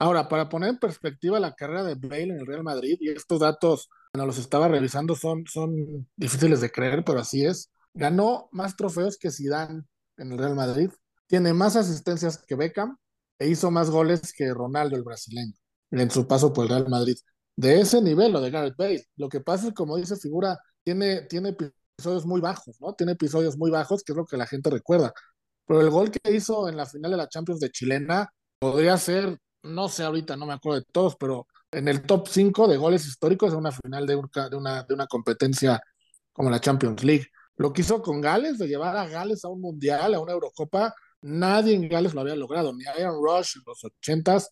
Ahora, 0.00 0.28
para 0.28 0.48
poner 0.48 0.70
en 0.70 0.78
perspectiva 0.78 1.40
la 1.40 1.54
carrera 1.54 1.84
de 1.84 1.94
Bale 1.94 2.24
en 2.24 2.40
el 2.40 2.46
Real 2.46 2.64
Madrid, 2.64 2.96
y 3.00 3.10
estos 3.10 3.40
datos, 3.40 3.88
cuando 4.12 4.26
los 4.26 4.38
estaba 4.38 4.68
revisando, 4.68 5.14
son, 5.14 5.44
son 5.46 6.08
difíciles 6.16 6.60
de 6.60 6.70
creer, 6.70 7.04
pero 7.04 7.20
así 7.20 7.44
es. 7.44 7.70
Ganó 7.94 8.48
más 8.52 8.76
trofeos 8.76 9.16
que 9.18 9.30
Zidane 9.30 9.84
en 10.16 10.32
el 10.32 10.38
Real 10.38 10.54
Madrid, 10.54 10.90
tiene 11.26 11.52
más 11.52 11.76
asistencias 11.76 12.38
que 12.38 12.54
Beckham 12.54 12.96
e 13.38 13.48
hizo 13.48 13.70
más 13.70 13.90
goles 13.90 14.32
que 14.32 14.52
Ronaldo, 14.52 14.96
el 14.96 15.04
brasileño, 15.04 15.54
en 15.90 16.10
su 16.10 16.26
paso 16.26 16.52
por 16.52 16.64
el 16.64 16.70
Real 16.70 16.88
Madrid. 16.88 17.16
De 17.58 17.80
ese 17.80 18.00
nivel, 18.00 18.30
lo 18.30 18.40
de 18.40 18.50
Gareth 18.52 18.76
Bale. 18.76 19.04
Lo 19.16 19.28
que 19.28 19.40
pasa 19.40 19.66
es, 19.66 19.74
como 19.74 19.96
dice 19.96 20.14
Figura, 20.14 20.56
tiene, 20.84 21.22
tiene 21.22 21.48
episodios 21.48 22.24
muy 22.24 22.40
bajos, 22.40 22.80
¿no? 22.80 22.94
Tiene 22.94 23.12
episodios 23.12 23.58
muy 23.58 23.68
bajos, 23.68 24.04
que 24.04 24.12
es 24.12 24.16
lo 24.16 24.26
que 24.26 24.36
la 24.36 24.46
gente 24.46 24.70
recuerda. 24.70 25.12
Pero 25.66 25.80
el 25.80 25.90
gol 25.90 26.12
que 26.12 26.32
hizo 26.32 26.68
en 26.68 26.76
la 26.76 26.86
final 26.86 27.10
de 27.10 27.16
la 27.16 27.28
Champions 27.28 27.58
de 27.58 27.70
Chilena 27.70 28.32
podría 28.60 28.96
ser, 28.96 29.38
no 29.64 29.88
sé 29.88 30.04
ahorita, 30.04 30.36
no 30.36 30.46
me 30.46 30.52
acuerdo 30.52 30.78
de 30.78 30.86
todos, 30.92 31.16
pero 31.16 31.48
en 31.72 31.88
el 31.88 32.02
top 32.02 32.28
5 32.28 32.68
de 32.68 32.76
goles 32.76 33.04
históricos 33.08 33.52
en 33.52 33.58
una 33.58 33.72
final 33.72 34.06
de, 34.06 34.14
un, 34.14 34.30
de, 34.32 34.56
una, 34.56 34.84
de 34.84 34.94
una 34.94 35.08
competencia 35.08 35.80
como 36.32 36.50
la 36.50 36.60
Champions 36.60 37.02
League. 37.02 37.26
Lo 37.56 37.72
que 37.72 37.80
hizo 37.80 38.00
con 38.02 38.20
Gales, 38.20 38.58
de 38.58 38.68
llevar 38.68 38.96
a 38.96 39.08
Gales 39.08 39.44
a 39.44 39.48
un 39.48 39.60
mundial, 39.60 40.14
a 40.14 40.20
una 40.20 40.32
Eurocopa, 40.32 40.94
nadie 41.22 41.74
en 41.74 41.88
Gales 41.88 42.14
lo 42.14 42.20
había 42.20 42.36
logrado, 42.36 42.72
ni 42.72 42.84
Ian 42.84 43.14
Rush 43.20 43.56
en 43.56 43.62
los 43.66 43.82
80s, 44.00 44.46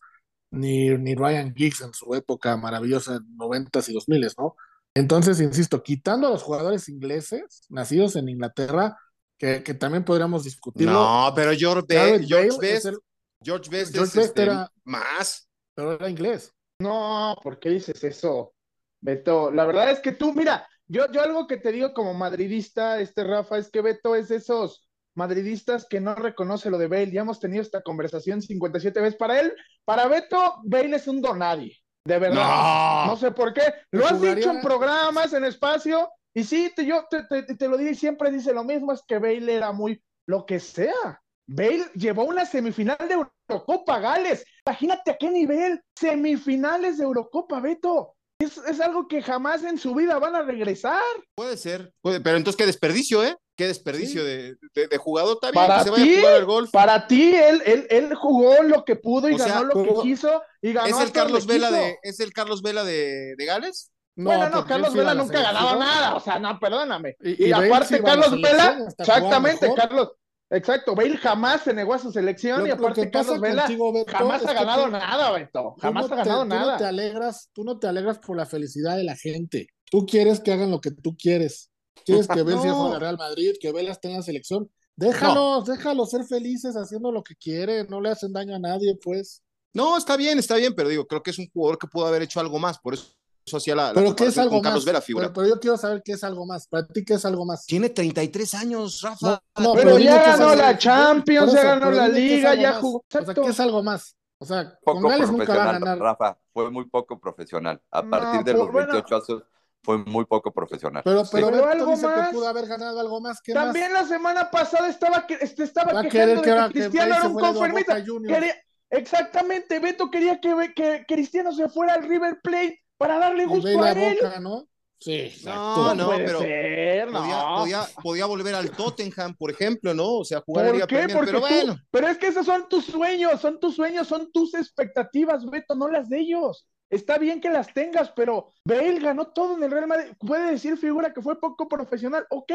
ni, 0.51 0.89
ni 0.97 1.15
Ryan 1.15 1.53
Giggs 1.55 1.81
en 1.81 1.93
su 1.93 2.13
época 2.15 2.55
maravillosa 2.57 3.15
en 3.15 3.37
90s 3.37 3.89
y 3.89 3.93
2000s, 3.95 4.35
¿no? 4.37 4.55
Entonces, 4.93 5.39
insisto, 5.41 5.83
quitando 5.83 6.27
a 6.27 6.31
los 6.31 6.41
jugadores 6.43 6.89
ingleses, 6.89 7.65
nacidos 7.69 8.15
en 8.15 8.29
Inglaterra, 8.29 8.97
que, 9.37 9.61
que 9.61 9.73
también 9.75 10.03
podríamos 10.03 10.43
discutirlo. 10.43 10.93
No, 10.93 11.31
pero 11.35 11.51
George, 11.55 11.85
Be 11.87 12.25
George 12.25 12.49
Bale 12.49 12.57
Best, 12.73 12.85
el- 12.87 12.97
George 13.43 13.69
Best 13.69 13.93
George 13.93 14.09
es 14.09 14.15
Best 14.15 14.27
este, 14.29 14.43
era- 14.43 14.71
más. 14.83 15.47
pero 15.75 15.91
era 15.93 16.09
inglés. 16.09 16.51
No, 16.79 17.35
¿por 17.43 17.59
qué 17.59 17.69
dices 17.69 18.03
eso, 18.03 18.53
Beto? 18.99 19.51
La 19.51 19.65
verdad 19.65 19.91
es 19.91 19.99
que 19.99 20.11
tú, 20.13 20.33
mira, 20.33 20.67
yo, 20.87 21.11
yo 21.11 21.21
algo 21.21 21.45
que 21.45 21.57
te 21.57 21.71
digo 21.71 21.93
como 21.93 22.13
madridista, 22.15 22.99
este 22.99 23.23
Rafa, 23.23 23.57
es 23.59 23.69
que 23.69 23.81
Beto 23.81 24.15
es 24.15 24.29
de 24.29 24.37
esos 24.37 24.86
madridistas 25.17 25.85
que 25.89 25.99
no 25.99 26.15
reconoce 26.15 26.69
lo 26.69 26.77
de 26.77 26.87
Bale. 26.87 27.11
Ya 27.11 27.21
hemos 27.21 27.39
tenido 27.39 27.61
esta 27.61 27.81
conversación 27.81 28.41
57 28.41 29.01
veces. 29.01 29.17
Para 29.17 29.39
él, 29.39 29.53
para 29.85 30.07
Beto, 30.07 30.61
Bale 30.63 30.95
es 30.95 31.07
un 31.07 31.21
donadie, 31.21 31.77
de 32.05 32.19
verdad. 32.19 33.05
No. 33.05 33.05
No 33.07 33.17
sé 33.17 33.31
por 33.31 33.53
qué. 33.53 33.61
Lo 33.91 34.05
has 34.05 34.13
Jugaría- 34.13 34.35
dicho 34.35 34.51
en 34.51 34.61
programas, 34.61 35.33
en 35.33 35.43
espacio, 35.45 36.09
y 36.33 36.43
sí, 36.43 36.71
te, 36.75 36.85
yo 36.85 37.05
te, 37.09 37.23
te- 37.23 37.55
te 37.55 37.67
lo 37.67 37.77
digo 37.77 37.89
y 37.91 37.95
siempre 37.95 38.31
dice 38.31 38.53
lo 38.53 38.63
mismo, 38.63 38.93
es 38.93 39.01
que 39.07 39.17
Bale 39.17 39.53
era 39.55 39.71
muy 39.71 40.01
lo 40.27 40.45
que 40.45 40.59
sea. 40.59 41.21
Bale 41.49 41.85
llevó 41.95 42.25
una 42.25 42.45
semifinal 42.45 42.97
de 43.07 43.15
Eurocopa, 43.49 43.99
Gales. 43.99 44.45
Imagínate 44.65 45.11
a 45.11 45.17
qué 45.17 45.29
nivel. 45.31 45.81
Semifinales 45.97 46.97
de 46.97 47.05
Eurocopa, 47.05 47.59
Beto. 47.59 48.13
Es, 48.39 48.57
es 48.57 48.79
algo 48.81 49.07
que 49.07 49.21
jamás 49.23 49.63
en 49.63 49.79
su 49.79 49.95
vida 49.95 50.19
van 50.19 50.35
a 50.35 50.43
regresar. 50.43 51.01
Puede 51.35 51.57
ser, 51.57 51.91
puede- 52.01 52.19
pero 52.21 52.37
entonces 52.37 52.57
qué 52.57 52.65
desperdicio, 52.67 53.23
¿eh? 53.23 53.35
Qué 53.57 53.67
desperdicio 53.67 54.21
Sí. 54.21 54.27
de, 54.27 54.55
de- 54.75 54.87
de 54.87 54.97
jugador. 54.97 55.33
Está 55.33 55.51
bien 55.51 55.67
Para 55.67 55.77
que 55.79 55.83
se 55.85 55.89
vaya 55.89 56.03
ti, 56.05 56.13
a 56.15 56.19
jugar 56.19 56.33
al 56.35 56.45
golf. 56.45 56.71
Para 56.71 57.07
ti, 57.07 57.33
él, 57.35 57.61
él, 57.65 57.87
él 57.89 58.13
jugó 58.15 58.61
lo 58.63 58.85
que 58.85 58.95
pudo 58.95 59.27
y 59.29 59.33
O 59.33 59.37
sea, 59.39 59.47
ganó 59.47 59.63
lo 59.65 59.73
jugó- 59.73 60.01
que 60.03 60.09
quiso 60.09 60.41
y 60.61 60.73
ganó 60.73 60.87
¿Es 60.87 61.03
el 61.03 61.11
Carlos 61.11 61.45
Vela 61.47 61.67
quiso. 61.69 61.81
de, 61.81 61.97
es 62.03 62.19
el 62.19 62.31
Carlos 62.33 62.61
Vela 62.61 62.83
de, 62.83 63.33
de 63.35 63.45
Gales? 63.45 63.91
bueno, 64.15 64.49
no, 64.49 64.59
él 64.59 64.65
Carlos 64.67 64.93
Vela 64.93 65.13
nunca 65.15 65.39
ha 65.39 65.43
ganado 65.43 65.69
selección. 65.69 65.79
nada, 65.95 66.15
o 66.15 66.19
sea, 66.19 66.39
no, 66.39 66.59
perdóname. 66.59 67.15
Y- 67.21 67.51
aparte, 67.51 68.01
Carlos 68.01 68.31
Vela, 68.41 68.79
exactamente. 68.97 69.73
Carlos, 69.75 70.11
exacto, 70.49 70.95
Bale 70.95 71.17
jamás 71.17 71.61
se 71.63 71.73
negó 71.73 71.93
a 71.95 71.99
su 71.99 72.11
selección 72.11 72.61
Lo- 72.61 72.67
y 72.67 72.71
aparte 72.71 73.01
que 73.05 73.11
Carlos 73.11 73.39
Vela 73.41 73.63
contigo, 73.63 73.91
Beto, 73.93 74.11
jamás 74.11 74.45
ha 74.45 74.53
ganado 74.53 74.85
tú- 74.85 74.91
nada, 74.91 75.31
Beto, 75.31 75.75
jamás 75.81 76.09
no 76.09 76.13
ha 76.15 76.17
ganado 76.17 76.43
te, 76.43 76.49
tú 76.49 76.55
no 76.55 76.59
nada. 76.65 76.77
te 76.77 76.85
alegras, 76.85 77.49
tú 77.53 77.63
no 77.63 77.79
te 77.79 77.87
alegras 77.87 78.19
por 78.19 78.37
la 78.37 78.45
felicidad 78.45 78.97
de 78.97 79.03
la 79.03 79.15
gente. 79.15 79.67
Tú 79.89 80.05
quieres 80.05 80.39
que 80.41 80.51
hagan 80.51 80.69
lo 80.71 80.81
que 80.81 80.91
tú 80.91 81.15
quieres. 81.17 81.71
Quieres 82.05 82.27
que 82.27 82.35
No. 82.43 82.45
juegue 82.75 82.95
al 82.95 82.99
Real 83.01 83.17
Madrid, 83.17 83.53
que 83.59 83.71
Vela 83.71 83.91
esté 83.91 84.09
en 84.09 84.15
la 84.17 84.21
selección. 84.21 84.69
Déjalos, 84.95 85.65
déjalos 85.65 86.09
ser 86.09 86.23
felices 86.25 86.75
haciendo 86.75 87.11
lo 87.11 87.23
que 87.23 87.35
quieren, 87.35 87.87
no 87.89 88.01
le 88.01 88.09
hacen 88.09 88.33
daño 88.33 88.55
a 88.55 88.59
nadie, 88.59 88.97
pues. 89.01 89.43
No, 89.73 89.95
está 89.97 90.17
bien, 90.17 90.39
está 90.39 90.55
bien, 90.55 90.73
pero 90.75 90.89
digo, 90.89 91.05
creo 91.05 91.21
que 91.21 91.29
es 91.31 91.37
un 91.37 91.47
jugador 91.53 91.77
que 91.77 91.87
pudo 91.87 92.07
haber 92.07 92.23
hecho 92.23 92.39
algo 92.39 92.57
más, 92.57 92.79
por 92.79 92.95
eso 92.95 93.05
eso 93.45 93.57
hacía 93.57 93.75
la, 93.75 93.87
la 93.89 93.93
Pero 93.93 94.13
¿qué 94.15 94.25
es 94.25 94.37
algo 94.39 94.61
con 94.61 94.73
más? 94.73 94.83
Vela, 94.83 94.99
figura. 94.99 95.27
Pero, 95.27 95.33
pero 95.35 95.47
yo 95.55 95.59
quiero 95.61 95.77
saber 95.77 96.01
qué 96.03 96.11
es 96.13 96.23
algo 96.25 96.45
más. 96.45 96.67
Para 96.67 96.85
ti, 96.85 97.05
¿qué 97.05 97.13
es 97.13 97.23
algo 97.23 97.45
más? 97.45 97.65
Tiene 97.65 97.87
33 97.89 98.53
años, 98.55 98.99
Rafa. 99.01 99.41
No, 99.57 99.63
no, 99.63 99.73
Pero 99.73 99.97
ya 99.99 100.19
es 100.19 100.25
ganó 100.37 100.49
algo- 100.49 100.61
la 100.63 100.77
Champions, 100.77 101.53
ya 101.53 101.63
ganó 101.63 101.91
la 101.91 102.07
es 102.07 102.13
Liga, 102.13 102.55
ya 102.55 102.71
más. 102.71 102.81
jugó. 102.81 102.97
O 102.97 103.05
sea. 103.09 103.33
¿qué 103.33 103.47
es 103.49 103.59
algo 103.61 103.83
más? 103.83 104.17
O 104.39 104.45
sea, 104.45 104.77
con 104.83 104.95
Poco 104.97 105.07
Gales 105.07 105.31
nunca 105.31 105.45
va 105.45 105.53
a 105.53 105.65
profesional, 105.69 105.79
ganar. 105.79 105.99
Rafa. 105.99 106.37
Fue 106.51 106.69
muy 106.71 106.89
poco 106.89 107.17
profesional. 107.19 107.81
A 107.89 108.01
No, 108.01 108.09
partir 108.09 108.43
de 108.43 108.53
los 108.53 108.69
bueno. 108.71 108.91
28 108.93 109.15
años 109.15 109.43
fue 109.87 109.97
muy 109.99 110.25
poco 110.25 110.51
profesional. 110.51 111.01
Pero, 111.05 111.23
Sí. 111.23 111.29
pero, 111.31 111.47
Pero 111.47 111.57
Beto 111.65 111.69
algo 111.79 111.91
dice 111.91 112.07
más. 112.07 112.27
que 112.27 112.33
pudo 112.35 112.47
haber 112.49 112.67
ganado 112.67 112.99
algo 112.99 113.21
más. 113.21 113.39
¿Qué 113.41 113.53
También 113.53 113.93
más? 113.93 114.01
la 114.03 114.07
semana 114.09 114.51
pasada 114.51 114.89
estaba, 114.89 115.25
que, 115.25 115.35
este, 115.39 115.63
estaba 115.63 115.93
Va 115.93 116.01
quejando 116.03 116.41
que 116.41 116.49
de 116.51 116.57
que 116.57 116.73
que 116.73 116.73
Cristiano 116.81 117.15
era 117.15 117.27
un 117.27 117.39
conformista. 117.39 118.03
Quería- 118.03 118.55
exactamente, 118.89 119.79
Beto 119.79 120.11
quería 120.11 120.41
que, 120.41 120.73
que 120.75 121.05
Cristiano 121.07 121.53
se 121.53 121.69
fuera 121.69 121.93
al 121.93 122.03
River 122.03 122.39
Plate 122.43 122.83
para 122.97 123.17
darle 123.17 123.43
Y 123.43 123.45
gusto 123.45 123.81
a 123.81 123.91
él. 123.93 124.17
Boca, 124.21 124.39
¿no? 124.41 124.67
Sí, 124.99 125.13
exacto. 125.13 125.59
No, 125.59 125.93
no, 125.95 126.05
puede 126.07 126.25
pero 126.25 126.39
ser, 126.39 127.11
no. 127.11 127.19
podía, 127.21 127.45
podía, 127.55 127.81
podía 128.03 128.25
volver 128.25 128.55
al 128.55 128.71
Tottenham, 128.71 129.35
por 129.37 129.51
ejemplo, 129.51 129.93
¿no? 129.93 130.15
O 130.17 130.25
sea, 130.25 130.41
jugar 130.41 130.65
¿Por 130.71 130.79
qué? 130.81 130.85
Premier, 130.87 131.15
Porque 131.17 131.31
pero 131.31 131.39
tú- 131.41 131.47
bueno. 131.47 131.77
pero 131.91 132.07
es 132.09 132.17
que 132.17 132.27
esos 132.27 132.45
son 132.45 132.67
tus 132.67 132.85
sueños, 132.85 133.39
son 133.39 133.59
tus 133.59 133.75
sueños, 133.75 134.05
son 134.07 134.31
tus 134.33 134.53
expectativas, 134.55 135.45
Beto, 135.45 135.75
no 135.75 135.87
las 135.87 136.09
de 136.09 136.19
ellos. 136.19 136.67
Está 136.89 137.17
bien 137.17 137.41
que 137.41 137.49
las 137.49 137.73
tengas, 137.73 138.11
pero 138.11 138.49
Bale 138.63 138.99
ganó 138.99 139.27
todo 139.27 139.57
en 139.57 139.63
el 139.63 139.71
Real 139.71 139.87
Madrid. 139.87 140.13
Puede 140.19 140.51
decir 140.51 140.77
figura 140.77 141.13
que 141.13 141.21
fue 141.21 141.39
poco 141.39 141.67
profesional, 141.67 142.25
ok. 142.29 142.51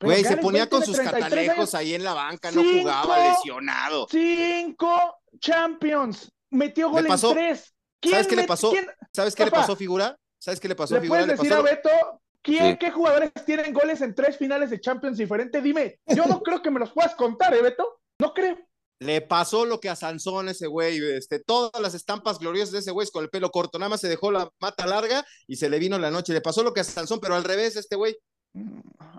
Güey, 0.00 0.24
se 0.24 0.36
ponía 0.38 0.68
con 0.68 0.82
sus 0.84 0.96
33 0.96 1.22
catalejos 1.24 1.56
años. 1.58 1.74
ahí 1.74 1.94
en 1.94 2.04
la 2.04 2.14
banca, 2.14 2.50
no 2.50 2.62
Cinco. 2.62 2.80
jugaba 2.80 3.28
lesionado. 3.28 4.06
Cinco 4.10 5.16
Champions. 5.38 6.32
Metió 6.50 6.90
gol 6.90 7.06
pasó- 7.06 7.28
en 7.30 7.34
tres. 7.34 7.74
¿Sabes 8.02 8.26
qué 8.26 8.36
le 8.36 8.44
pasó? 8.44 8.70
quién- 8.70 8.86
¿Sabes 9.12 9.34
qué 9.34 9.44
le 9.44 9.50
pasó, 9.50 9.76
figura? 9.76 10.16
¿Sabes 10.38 10.60
qué 10.60 10.68
le 10.68 10.74
pasó, 10.74 10.94
¿Le 10.94 11.00
figura? 11.00 11.20
puedes 11.20 11.26
Le 11.28 11.32
decir 11.42 11.50
pasó 11.50 11.60
a 11.60 11.70
Beto 11.70 12.20
quién, 12.42 12.72
Sí. 12.72 12.78
qué 12.78 12.90
jugadores 12.90 13.32
tienen 13.46 13.72
goles 13.72 14.00
en 14.02 14.14
tres 14.14 14.36
finales 14.36 14.70
de 14.70 14.80
Champions 14.80 15.16
diferentes? 15.18 15.62
Dime, 15.62 15.98
yo 16.06 16.26
no 16.26 16.40
creo 16.42 16.62
que 16.62 16.70
me 16.70 16.80
los 16.80 16.92
puedas 16.92 17.14
contar, 17.14 17.54
¿eh, 17.54 17.62
Beto? 17.62 18.00
No 18.20 18.32
creo. 18.34 18.58
Le 19.04 19.20
pasó 19.20 19.66
lo 19.66 19.80
que 19.80 19.88
a 19.90 19.96
Sansón 19.96 20.48
ese 20.48 20.66
güey, 20.66 20.98
este, 21.14 21.38
todas 21.38 21.80
las 21.82 21.94
estampas 21.94 22.38
gloriosas 22.38 22.72
de 22.72 22.78
ese 22.78 22.90
güey 22.90 23.04
es 23.04 23.10
con 23.10 23.22
el 23.22 23.30
pelo 23.30 23.50
corto, 23.50 23.78
nada 23.78 23.90
más 23.90 24.00
se 24.00 24.08
dejó 24.08 24.30
la 24.32 24.50
mata 24.60 24.86
larga 24.86 25.24
y 25.46 25.56
se 25.56 25.68
le 25.68 25.78
vino 25.78 25.98
la 25.98 26.10
noche. 26.10 26.32
Le 26.32 26.40
pasó 26.40 26.62
lo 26.62 26.72
que 26.72 26.80
a 26.80 26.84
Sansón, 26.84 27.20
pero 27.20 27.34
al 27.34 27.44
revés, 27.44 27.76
este 27.76 27.96
güey. 27.96 28.16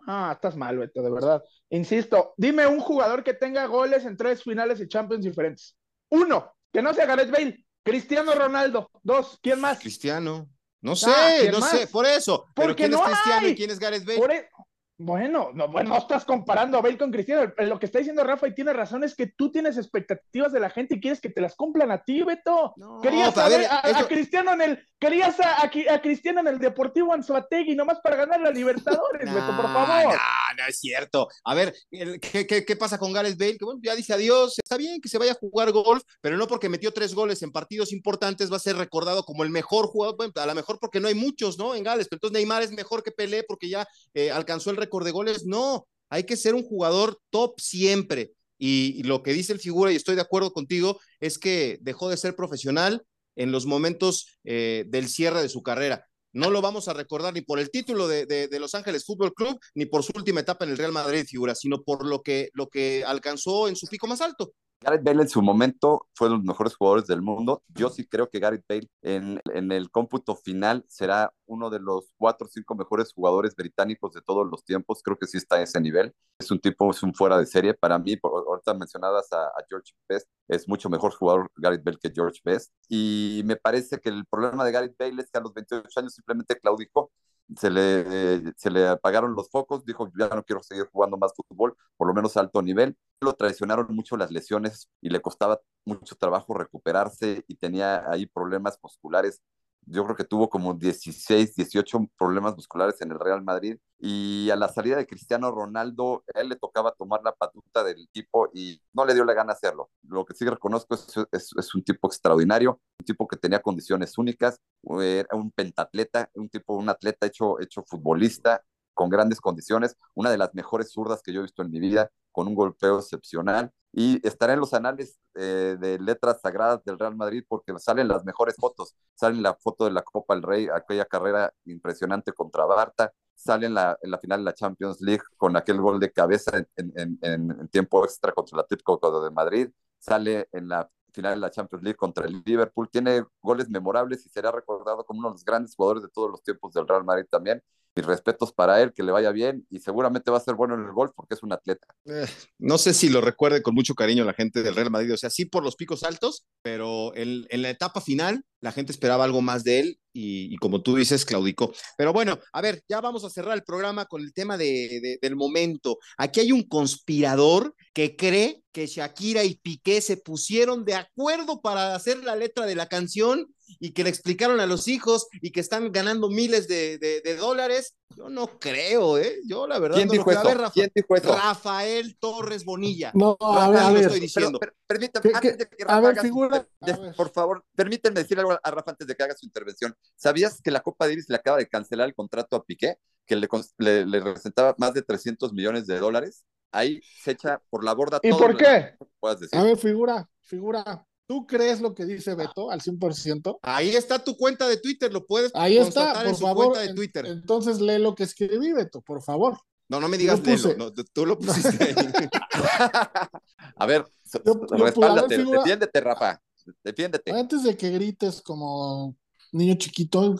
Ah, 0.07 0.31
estás 0.33 0.55
mal, 0.55 0.77
Beto, 0.77 1.01
de 1.01 1.11
verdad. 1.11 1.43
Insisto, 1.69 2.33
dime 2.37 2.65
un 2.67 2.79
jugador 2.79 3.23
que 3.23 3.33
tenga 3.33 3.65
goles 3.65 4.05
en 4.05 4.15
tres 4.17 4.43
finales 4.43 4.79
de 4.79 4.87
Champions 4.87 5.23
diferentes. 5.25 5.75
Uno, 6.09 6.53
que 6.71 6.81
no 6.81 6.93
sea 6.93 7.05
Gareth 7.05 7.31
Bale. 7.31 7.65
Cristiano 7.83 8.33
Ronaldo. 8.33 8.89
Dos, 9.03 9.37
¿quién 9.41 9.59
más? 9.61 9.79
Cristiano. 9.79 10.49
No 10.81 10.95
sé, 10.95 11.09
Ah, 11.09 11.35
¿quién 11.39 11.51
no 11.51 11.59
más? 11.59 11.71
sé, 11.71 11.87
por 11.87 12.05
eso. 12.05 12.45
Pero 12.55 12.69
Porque 12.69 12.83
¿quién 12.83 12.91
no 12.91 12.99
es 13.03 13.11
Cristiano 13.11 13.45
hay. 13.47 13.51
y 13.51 13.55
quién 13.55 13.69
es 13.71 13.79
Gareth 13.79 14.05
Bale? 14.05 14.19
Por 14.19 14.31
e- 14.31 14.49
Bueno, 14.97 15.49
no, 15.53 15.67
bueno, 15.67 15.89
no 15.93 15.97
estás 15.97 16.25
comparando 16.25 16.77
a 16.77 16.81
Bale 16.81 16.97
con 16.97 17.11
Cristiano. 17.11 17.51
Lo 17.57 17.79
que 17.79 17.85
está 17.85 17.99
diciendo 17.99 18.23
Rafa 18.23 18.47
y 18.47 18.55
tiene 18.55 18.73
razón 18.73 19.03
es 19.03 19.15
que 19.15 19.27
tú 19.27 19.51
tienes 19.51 19.77
expectativas 19.77 20.51
de 20.51 20.59
la 20.59 20.69
gente 20.69 20.95
y 20.95 21.01
quieres 21.01 21.19
que 21.19 21.29
te 21.29 21.41
las 21.41 21.55
cumplan 21.55 21.91
a 21.91 22.03
ti, 22.03 22.23
Beto. 22.23 22.73
No, 22.77 23.01
Querías 23.01 23.37
a 23.37 23.45
a, 23.45 24.07
Cristiano 24.07 24.53
en 24.53 24.61
el, 24.61 24.87
querías 24.99 25.39
a, 25.39 25.61
a, 25.61 25.65
a 25.65 26.01
Cristiano 26.01 26.39
en 26.39 26.47
el 26.47 26.59
Deportivo 26.59 27.13
Anzuategui 27.13 27.75
nomás 27.75 27.99
para 27.99 28.15
ganar 28.15 28.39
la 28.39 28.51
Libertadores, 28.51 29.25
Beto, 29.33 29.55
por 29.55 29.65
favor. 29.65 30.13
No, 30.13 30.19
no 30.55 30.67
es 30.67 30.79
cierto. 30.79 31.27
A 31.43 31.53
ver, 31.53 31.75
¿qué, 31.89 32.65
qué, 32.65 32.75
pasa 32.75 32.97
con 32.97 33.13
Gareth 33.13 33.37
Bale? 33.37 33.57
Que 33.57 33.65
bueno, 33.65 33.79
ya 33.83 33.95
dice 33.95 34.13
adiós, 34.13 34.57
está 34.57 34.77
bien 34.77 35.01
que 35.01 35.09
se 35.09 35.17
vaya 35.17 35.33
a 35.33 35.35
jugar 35.35 35.71
golf, 35.71 36.03
pero 36.21 36.37
no 36.37 36.47
porque 36.47 36.69
metió 36.69 36.91
tres 36.91 37.13
goles 37.13 37.41
en 37.43 37.51
partidos 37.51 37.91
importantes 37.91 38.51
va 38.51 38.57
a 38.57 38.59
ser 38.59 38.77
recordado 38.77 39.23
como 39.23 39.43
el 39.43 39.49
mejor 39.49 39.87
jugador. 39.87 40.17
Bueno, 40.17 40.33
a 40.35 40.45
lo 40.45 40.55
mejor 40.55 40.79
porque 40.79 40.99
no 40.99 41.07
hay 41.07 41.15
muchos, 41.15 41.57
¿no? 41.57 41.75
En 41.75 41.83
Gales, 41.83 42.07
pero 42.09 42.17
entonces 42.17 42.33
Neymar 42.33 42.63
es 42.63 42.71
mejor 42.71 43.03
que 43.03 43.11
Pelé 43.11 43.43
porque 43.43 43.69
ya 43.69 43.87
eh, 44.13 44.31
alcanzó 44.31 44.71
el 44.71 44.77
récord 44.77 45.05
de 45.05 45.11
goles. 45.11 45.45
No, 45.45 45.87
hay 46.09 46.23
que 46.23 46.37
ser 46.37 46.55
un 46.55 46.63
jugador 46.63 47.19
top 47.29 47.59
siempre. 47.59 48.31
Y, 48.57 48.95
y 48.97 49.03
lo 49.03 49.21
que 49.21 49.33
dice 49.33 49.51
el 49.53 49.59
figura, 49.59 49.91
y 49.91 49.97
estoy 49.97 50.15
de 50.15 50.21
acuerdo 50.21 50.53
contigo, 50.53 50.99
es 51.19 51.37
que 51.37 51.77
dejó 51.81 52.09
de 52.09 52.17
ser 52.17 52.35
profesional 52.35 53.03
en 53.35 53.51
los 53.51 53.65
momentos 53.65 54.39
eh, 54.43 54.85
del 54.87 55.09
cierre 55.09 55.41
de 55.41 55.49
su 55.49 55.61
carrera. 55.61 56.07
No 56.35 56.49
lo 56.49 56.61
vamos 56.61 56.89
a 56.89 56.93
recordar 56.93 57.33
ni 57.33 57.39
por 57.39 57.59
el 57.59 57.71
título 57.71 58.09
de, 58.09 58.25
de, 58.25 58.59
Los 58.59 58.75
Ángeles 58.75 59.05
Fútbol 59.05 59.33
Club, 59.33 59.57
ni 59.73 59.85
por 59.85 60.03
su 60.03 60.11
última 60.13 60.41
etapa 60.41 60.65
en 60.65 60.71
el 60.71 60.77
Real 60.77 60.91
Madrid, 60.91 61.25
figura, 61.25 61.55
sino 61.55 61.81
por 61.81 62.05
lo 62.05 62.21
que, 62.21 62.49
lo 62.51 62.67
que 62.67 63.05
alcanzó 63.05 63.69
en 63.69 63.77
su 63.77 63.87
pico 63.87 64.05
más 64.05 64.19
alto. 64.19 64.51
Gareth 64.85 65.03
Bale 65.03 65.23
en 65.23 65.29
su 65.29 65.41
momento 65.41 66.07
fue 66.13 66.29
de 66.29 66.35
los 66.35 66.43
mejores 66.43 66.75
jugadores 66.75 67.07
del 67.07 67.23
mundo. 67.23 67.63
Yo 67.69 67.89
sí 67.89 68.05
creo 68.05 68.29
que 68.29 68.37
Gareth 68.39 68.65
Bale 68.69 68.87
en, 69.01 69.41
en 69.51 69.71
el 69.71 69.89
cómputo 69.89 70.35
final 70.35 70.85
será 70.87 71.33
uno 71.47 71.71
de 71.71 71.79
los 71.79 72.13
cuatro 72.17 72.45
o 72.45 72.49
cinco 72.51 72.75
mejores 72.75 73.11
jugadores 73.11 73.55
británicos 73.55 74.13
de 74.13 74.21
todos 74.21 74.45
los 74.47 74.63
tiempos. 74.63 75.01
Creo 75.01 75.17
que 75.17 75.25
sí 75.25 75.37
está 75.37 75.55
a 75.55 75.63
ese 75.63 75.81
nivel. 75.81 76.13
Es 76.37 76.51
un 76.51 76.59
tipo, 76.59 76.91
es 76.91 77.01
un 77.01 77.15
fuera 77.15 77.39
de 77.39 77.47
serie. 77.47 77.73
Para 77.73 77.97
mí, 77.97 78.15
por, 78.15 78.31
ahorita 78.47 78.75
mencionadas 78.75 79.33
a, 79.33 79.45
a, 79.47 79.65
George 79.67 79.91
Best, 80.07 80.27
es 80.47 80.67
mucho 80.67 80.87
mejor 80.87 81.15
jugador 81.15 81.51
Gareth 81.55 81.83
Bale 81.83 81.97
que 81.99 82.11
George 82.13 82.39
Best. 82.43 82.71
Y 82.87 83.41
me 83.43 83.55
parece 83.55 83.99
que 83.99 84.09
el 84.09 84.23
problema 84.27 84.63
de 84.63 84.71
Gareth 84.71 84.95
Bale 84.99 85.19
es 85.19 85.31
que 85.31 85.39
a 85.39 85.41
los 85.41 85.53
28 85.53 85.99
años 85.99 86.13
simplemente 86.13 86.59
claudicó 86.59 87.11
se 87.57 87.69
le, 87.69 88.53
se 88.57 88.69
le 88.71 88.87
apagaron 88.87 89.35
los 89.35 89.49
focos, 89.49 89.85
dijo, 89.85 90.11
ya 90.17 90.29
no 90.29 90.43
quiero 90.43 90.63
seguir 90.63 90.87
jugando 90.91 91.17
más 91.17 91.33
fútbol, 91.35 91.75
por 91.97 92.07
lo 92.07 92.13
menos 92.13 92.37
a 92.37 92.41
alto 92.41 92.61
nivel. 92.61 92.97
Lo 93.21 93.33
traicionaron 93.33 93.87
mucho 93.95 94.17
las 94.17 94.31
lesiones 94.31 94.89
y 95.01 95.09
le 95.09 95.21
costaba 95.21 95.61
mucho 95.85 96.15
trabajo 96.15 96.53
recuperarse 96.55 97.43
y 97.47 97.55
tenía 97.55 98.09
ahí 98.11 98.25
problemas 98.25 98.77
musculares. 98.81 99.41
Yo 99.87 100.03
creo 100.03 100.15
que 100.15 100.23
tuvo 100.23 100.49
como 100.49 100.73
16, 100.73 101.55
18 101.55 102.07
problemas 102.17 102.55
musculares 102.55 103.01
en 103.01 103.11
el 103.11 103.19
Real 103.19 103.43
Madrid 103.43 103.77
y 103.99 104.49
a 104.49 104.55
la 104.55 104.67
salida 104.67 104.97
de 104.97 105.05
Cristiano 105.05 105.51
Ronaldo, 105.51 106.23
él 106.33 106.49
le 106.49 106.55
tocaba 106.55 106.91
tomar 106.91 107.21
la 107.23 107.33
patuta 107.33 107.83
del 107.83 108.03
equipo 108.03 108.49
y 108.53 108.81
no 108.93 109.05
le 109.05 109.13
dio 109.13 109.23
la 109.25 109.33
gana 109.33 109.53
hacerlo. 109.53 109.89
Lo 110.03 110.25
que 110.25 110.33
sí 110.33 110.45
reconozco 110.45 110.95
es, 110.95 111.07
es, 111.31 111.51
es 111.57 111.75
un 111.75 111.83
tipo 111.83 112.07
extraordinario, 112.07 112.79
un 112.99 113.05
tipo 113.05 113.27
que 113.27 113.37
tenía 113.37 113.61
condiciones 113.61 114.17
únicas, 114.17 114.59
era 115.01 115.29
un 115.33 115.51
pentatleta, 115.51 116.29
un 116.33 116.49
tipo, 116.49 116.75
un 116.75 116.89
atleta 116.89 117.27
hecho, 117.27 117.59
hecho 117.59 117.83
futbolista, 117.83 118.63
con 118.95 119.09
grandes 119.09 119.39
condiciones, 119.39 119.95
una 120.15 120.31
de 120.31 120.37
las 120.37 120.55
mejores 120.55 120.91
zurdas 120.91 121.21
que 121.21 121.31
yo 121.31 121.41
he 121.41 121.43
visto 121.43 121.61
en 121.61 121.69
mi 121.69 121.79
vida, 121.79 122.09
con 122.35 122.47
un 122.49 122.55
golpeo 122.55 122.99
excepcional, 122.99 123.71
y 123.93 124.19
estará 124.27 124.53
en 124.53 124.59
los 124.59 124.73
anales 124.73 125.17
eh, 125.35 125.77
de 125.79 125.97
letras 125.99 126.41
sagradas 126.41 126.83
del 126.83 126.99
Real 126.99 127.15
Madrid 127.15 127.45
porque 127.47 127.73
salen 127.79 128.09
las 128.09 128.25
mejores 128.25 128.55
fotos, 128.59 128.93
salen 129.13 129.41
la 129.41 129.53
foto 129.55 129.85
de 129.85 129.91
la 129.91 130.01
Copa 130.01 130.35
del 130.35 130.43
Rey, 130.43 130.67
aquella 130.67 131.05
carrera 131.05 131.53
impresionante 131.63 132.33
contra 132.33 132.65
Barta, 132.65 133.13
sale 133.33 133.67
en 133.67 133.73
la, 133.73 133.97
en 134.01 134.11
la 134.11 134.17
final 134.19 134.39
de 134.41 134.45
la 134.45 134.53
Champions 134.53 134.99
League 134.99 135.23
con 135.37 135.55
aquel 135.55 135.79
gol 135.79 135.97
de 136.01 136.11
cabeza 136.11 136.51
en, 136.57 136.93
en, 136.95 137.19
en, 137.21 137.67
tiempo 137.69 138.03
extra 138.03 138.33
contra 138.33 138.57
el 138.57 138.65
Atlético 138.65 138.99
de 139.23 139.31
Madrid, 139.31 139.69
sale 139.97 140.49
en 140.51 140.67
la 140.67 140.89
final 141.13 141.35
de 141.35 141.39
la 141.39 141.51
Champions 141.51 141.83
League 141.83 141.97
contra 141.97 142.25
el 142.25 142.43
Liverpool, 142.45 142.89
tiene 142.91 143.23
goles 143.41 143.69
memorables 143.69 144.25
y 144.25 144.29
será 144.29 144.51
recordado 144.51 145.05
como 145.05 145.19
uno 145.19 145.29
de 145.29 145.35
los 145.35 145.45
grandes 145.45 145.73
jugadores 145.73 146.03
de 146.03 146.09
todos 146.09 146.29
los 146.31 146.43
tiempos 146.43 146.73
del 146.73 146.85
Real 146.85 147.05
Madrid 147.05 147.25
también. 147.31 147.63
Mis 147.95 148.05
respetos 148.05 148.51
para 148.51 148.81
él, 148.81 148.93
que 148.93 149.03
le 149.03 149.11
vaya 149.11 149.31
bien 149.31 149.65
y 149.69 149.79
seguramente 149.79 150.31
va 150.31 150.37
a 150.37 150.41
ser 150.41 150.55
bueno 150.55 150.75
en 150.75 150.81
el 150.81 150.91
golf 150.91 151.11
porque 151.15 151.35
es 151.35 151.43
un 151.43 151.53
atleta. 151.53 151.87
Eh, 152.05 152.25
no 152.59 152.77
sé 152.77 152.93
si 152.93 153.09
lo 153.09 153.21
recuerde 153.21 153.61
con 153.61 153.73
mucho 153.73 153.95
cariño 153.95 154.25
la 154.25 154.33
gente 154.33 154.63
del 154.63 154.75
Real 154.75 154.91
Madrid, 154.91 155.13
o 155.13 155.17
sea, 155.17 155.29
sí 155.29 155.45
por 155.45 155.63
los 155.63 155.75
picos 155.75 156.03
altos, 156.03 156.45
pero 156.61 157.15
en, 157.15 157.45
en 157.49 157.61
la 157.61 157.69
etapa 157.69 158.01
final 158.01 158.43
la 158.65 158.71
gente 158.71 158.91
esperaba 158.91 159.23
algo 159.23 159.43
más 159.43 159.63
de 159.63 159.79
él 159.79 159.99
y, 160.11 160.55
como 160.57 160.81
tú 160.81 160.95
dices, 160.95 161.23
claudicó. 161.23 161.71
Pero 161.97 162.13
bueno, 162.13 162.39
a 162.51 162.61
ver, 162.61 162.81
ya 162.89 162.99
vamos 162.99 163.23
a 163.23 163.29
cerrar 163.29 163.53
el 163.55 163.63
programa 163.63 164.05
con 164.05 164.23
el 164.23 164.33
tema 164.33 164.57
de, 164.57 164.99
de, 165.01 165.19
del 165.21 165.35
momento. 165.35 165.99
Aquí 166.17 166.39
hay 166.39 166.51
un 166.51 166.63
conspirador 166.63 167.75
que 167.93 168.15
cree 168.15 168.63
que 168.71 168.87
Shakira 168.87 169.43
y 169.43 169.55
Piqué 169.57 170.01
se 170.01 170.17
pusieron 170.17 170.83
de 170.83 170.95
acuerdo 170.95 171.61
para 171.61 171.93
hacer 171.93 172.23
la 172.23 172.35
letra 172.35 172.65
de 172.65 172.73
la 172.73 172.87
canción 172.87 173.53
y 173.79 173.91
que 173.91 174.03
le 174.03 174.09
explicaron 174.09 174.59
a 174.59 174.65
los 174.65 174.87
hijos 174.87 175.27
y 175.41 175.51
que 175.51 175.59
están 175.59 175.91
ganando 175.91 176.31
miles 176.31 176.67
de 176.67 177.37
dólares. 177.39 177.93
Yo 178.15 178.29
no 178.29 178.47
creo, 178.59 179.17
¿eh? 179.17 179.39
Yo 179.45 179.67
la 179.67 179.79
verdad 179.79 179.97
¿Quién 179.97 180.07
no 180.07 180.13
dijo 180.13 180.31
lo 180.31 180.37
creo. 180.37 180.39
eso? 180.39 180.47
A 180.47 180.51
ver, 180.53 180.57
Rafa, 180.61 180.73
¿Quién 180.73 180.91
dijo 180.95 181.15
eso? 181.15 181.35
Rafael 181.35 182.17
Torres 182.17 182.63
Bonilla. 182.63 183.11
No, 183.13 183.35
a 183.41 183.69
ver, 183.69 183.79
a 183.79 183.87
lo 183.89 183.93
ver. 183.95 184.03
estoy 184.03 184.19
diciendo. 184.21 184.59
Pero, 184.59 184.71
pero, 184.73 184.85
permítame, 184.87 185.23
¿Qué, 185.29 185.35
antes 185.35 185.57
de 185.57 185.67
que 185.67 185.83
A 185.83 185.87
Rafa 185.87 186.01
ver, 186.01 186.15
su- 186.17 186.21
figura, 186.21 186.67
a 186.81 186.85
ver. 186.97 187.15
por 187.15 187.29
favor, 187.31 187.65
permítanme 187.75 188.21
decir 188.21 188.39
algo 188.39 188.57
a 188.61 188.71
Rafa 188.71 188.91
antes 188.91 189.07
de 189.07 189.15
que 189.15 189.23
haga 189.23 189.35
su 189.35 189.45
intervención. 189.45 189.95
¿Sabías 190.15 190.61
que 190.61 190.71
la 190.71 190.81
Copa 190.81 191.07
Davis 191.07 191.29
le 191.29 191.35
acaba 191.35 191.57
de 191.57 191.67
cancelar 191.67 192.07
el 192.07 192.15
contrato 192.15 192.55
a 192.55 192.63
Piqué, 192.63 192.97
que 193.25 193.35
le, 193.35 193.49
le, 193.79 194.05
le 194.05 194.19
representaba 194.19 194.75
más 194.77 194.93
de 194.93 195.01
300 195.01 195.51
millones 195.51 195.85
de 195.87 195.97
dólares? 195.99 196.45
Ahí 196.71 197.01
se 197.21 197.31
echa 197.31 197.61
por 197.69 197.83
la 197.83 197.93
borda 197.93 198.19
¿Y 198.21 198.29
todo 198.29 198.39
por 198.39 198.51
lo 198.53 198.57
qué? 198.57 198.95
que 198.99 199.05
puedas 199.19 199.39
decir. 199.39 199.57
A 199.59 199.63
ver, 199.63 199.77
figura, 199.77 200.29
figura. 200.41 201.05
¿Tú 201.27 201.47
crees 201.47 201.81
lo 201.81 201.95
que 201.95 202.05
dice 202.05 202.35
Beto 202.35 202.69
al 202.69 202.81
100%? 202.81 203.59
Ahí 203.63 203.89
está 203.89 204.23
tu 204.23 204.37
cuenta 204.37 204.67
de 204.67 204.77
Twitter, 204.77 205.11
lo 205.11 205.25
puedes 205.25 205.51
Ahí 205.55 205.77
está, 205.77 206.13
por 206.13 206.27
en 206.27 206.35
su 206.35 206.41
favor. 206.41 206.65
cuenta 206.67 206.81
de 206.81 206.89
en- 206.89 206.95
Twitter. 206.95 207.25
Entonces 207.25 207.81
lee 207.81 207.97
lo 207.97 208.13
que 208.13 208.23
escribí, 208.23 208.71
Beto, 208.73 209.01
por 209.01 209.23
favor. 209.23 209.57
No, 209.89 209.99
no 209.99 210.07
me 210.07 210.17
digas 210.17 210.39
léelo, 210.45 210.75
no, 210.77 210.93
tú- 210.93 211.25
lo 211.25 211.37
pusiste 211.37 211.83
ahí. 211.83 211.95
a 213.75 213.85
ver, 213.85 214.05
Yo- 214.45 214.59
respáldate, 214.77 215.37
defiéndete, 215.43 216.01
Rafa. 216.01 216.41
Defiéndete. 216.83 217.31
Antes 217.31 217.63
de 217.63 217.77
que 217.77 217.91
grites 217.91 218.41
como 218.41 219.15
niño 219.51 219.75
chiquito, 219.75 220.35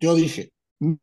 yo 0.00 0.14
dije, 0.14 0.52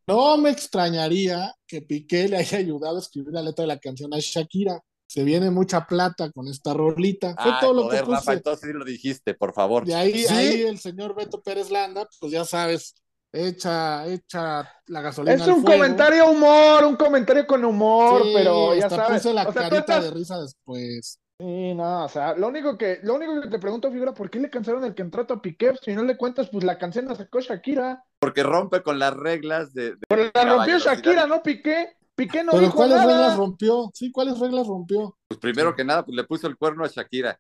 no 0.08 0.38
me 0.38 0.50
extrañaría 0.50 1.54
que 1.66 1.82
Piqué 1.82 2.28
le 2.28 2.38
haya 2.38 2.58
ayudado 2.58 2.98
a 2.98 3.00
escribir 3.00 3.34
la 3.34 3.42
letra 3.42 3.64
de 3.64 3.68
la 3.68 3.80
canción 3.80 4.14
a 4.14 4.18
Shakira. 4.20 4.82
Se 5.10 5.24
viene 5.24 5.50
mucha 5.52 5.88
plata 5.88 6.32
con 6.32 6.48
esta 6.48 6.74
rolita. 6.74 7.34
Fue 7.42 7.52
Ah, 7.54 7.60
todo 7.62 7.74
lo 7.74 7.84
joder, 7.84 8.00
que 8.02 8.06
puse. 8.06 8.16
Rafa, 8.18 8.34
entonces 8.34 8.70
sí 8.70 8.78
lo 8.78 8.84
dijiste, 8.86 9.34
por 9.34 9.54
favor. 9.54 9.86
De 9.86 9.96
ahí, 9.96 10.26
¿Sí? 10.26 10.34
ahí 10.34 10.62
el 10.64 10.80
señor 10.80 11.16
Beto 11.16 11.42
Pérez 11.42 11.72
Landa, 11.72 12.08
pues 12.20 12.32
ya 12.34 12.44
sabes, 12.44 12.94
echa, 13.32 14.06
echa 14.08 14.70
la 14.88 15.02
gasolina. 15.02 15.36
Es 15.36 15.42
al 15.44 15.52
un 15.54 15.62
fuego. 15.62 15.78
comentario 15.82 16.30
humor, 16.30 16.84
un 16.86 16.96
comentario 16.98 17.48
con 17.48 17.64
humor, 17.64 18.22
Sí, 18.24 18.32
pero 18.36 18.76
ya 18.76 18.86
hasta 18.86 18.96
sabes. 18.98 19.22
puse 19.22 19.34
la 19.34 19.42
o 19.48 19.54
sea, 19.54 19.64
tú 19.64 19.70
carita 19.70 19.80
estás- 19.80 20.04
de 20.04 20.12
risa 20.12 20.42
después. 20.42 21.20
Sí, 21.40 21.74
no, 21.76 22.06
o 22.06 22.10
sea, 22.10 22.34
lo 22.36 22.48
único 22.48 22.78
que, 22.80 23.00
lo 23.04 23.14
único 23.14 23.40
que 23.40 23.48
te 23.48 23.60
pregunto, 23.60 23.92
figura, 23.92 24.12
¿por 24.12 24.28
qué 24.30 24.40
le 24.40 24.50
cancelaron 24.50 24.84
el 24.86 24.96
contrato 24.96 25.36
a 25.36 25.42
Piqué? 25.42 25.72
Si 25.84 25.94
no 25.94 26.04
le 26.04 26.18
cuentas, 26.18 26.50
pues 26.52 26.64
la 26.64 26.80
canción 26.80 27.06
la 27.06 27.14
sacó 27.16 27.40
Shakira. 27.40 28.04
Porque 28.20 28.42
rompe 28.42 28.82
con 28.82 28.98
las 28.98 29.14
reglas 29.14 29.72
de. 29.72 29.92
de 29.92 29.98
Pero 30.10 30.32
la 30.34 30.46
rompió. 30.46 30.80
Shakira, 30.80 31.28
no 31.28 31.44
Piqué. 31.44 31.96
Piqué 32.18 32.44
no 32.44 32.52
Pero 32.52 32.64
dijo 32.64 32.76
¿cuáles 32.76 32.98
nada. 32.98 33.06
reglas 33.14 33.38
rompió? 33.38 33.92
Sí, 33.94 34.12
¿cuáles 34.12 34.40
reglas 34.40 34.66
rompió? 34.68 35.16
Pues 35.28 35.40
primero 35.40 35.76
que 35.76 35.86
nada, 35.86 36.04
pues 36.04 36.16
le 36.16 36.24
puso 36.24 36.48
el 36.48 36.58
cuerno 36.58 36.84
a 36.84 36.88
Shakira. 36.88 37.40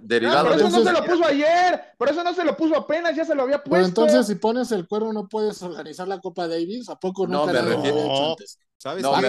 Derivado 0.00 0.48
por 0.50 0.56
eso 0.56 0.64
de 0.66 0.70
no 0.70 0.84
se 0.84 0.92
lo 0.92 1.04
puso 1.04 1.24
ayer, 1.26 1.80
por 1.98 2.08
eso 2.10 2.22
no 2.22 2.34
se 2.34 2.44
lo 2.44 2.56
puso 2.56 2.76
apenas, 2.76 3.16
ya 3.16 3.24
se 3.24 3.34
lo 3.34 3.42
había 3.42 3.58
Pero 3.62 3.70
puesto. 3.70 3.88
entonces, 3.88 4.26
si 4.28 4.34
pones 4.36 4.70
el 4.70 4.86
cuerno, 4.86 5.12
no 5.12 5.28
puedes 5.28 5.60
organizar 5.62 6.06
la 6.06 6.20
Copa 6.20 6.46
Davis. 6.46 6.88
¿A 6.88 6.96
poco 7.00 7.26
No, 7.26 7.40
nunca 7.46 7.52
me 7.54 7.62
refiero- 7.62 7.78
había 7.80 8.04
hecho 8.04 8.22
No. 8.22 8.30
antes? 8.30 8.58
¿Sabes 8.76 9.02
No, 9.02 9.12
me, 9.12 9.18
es 9.18 9.24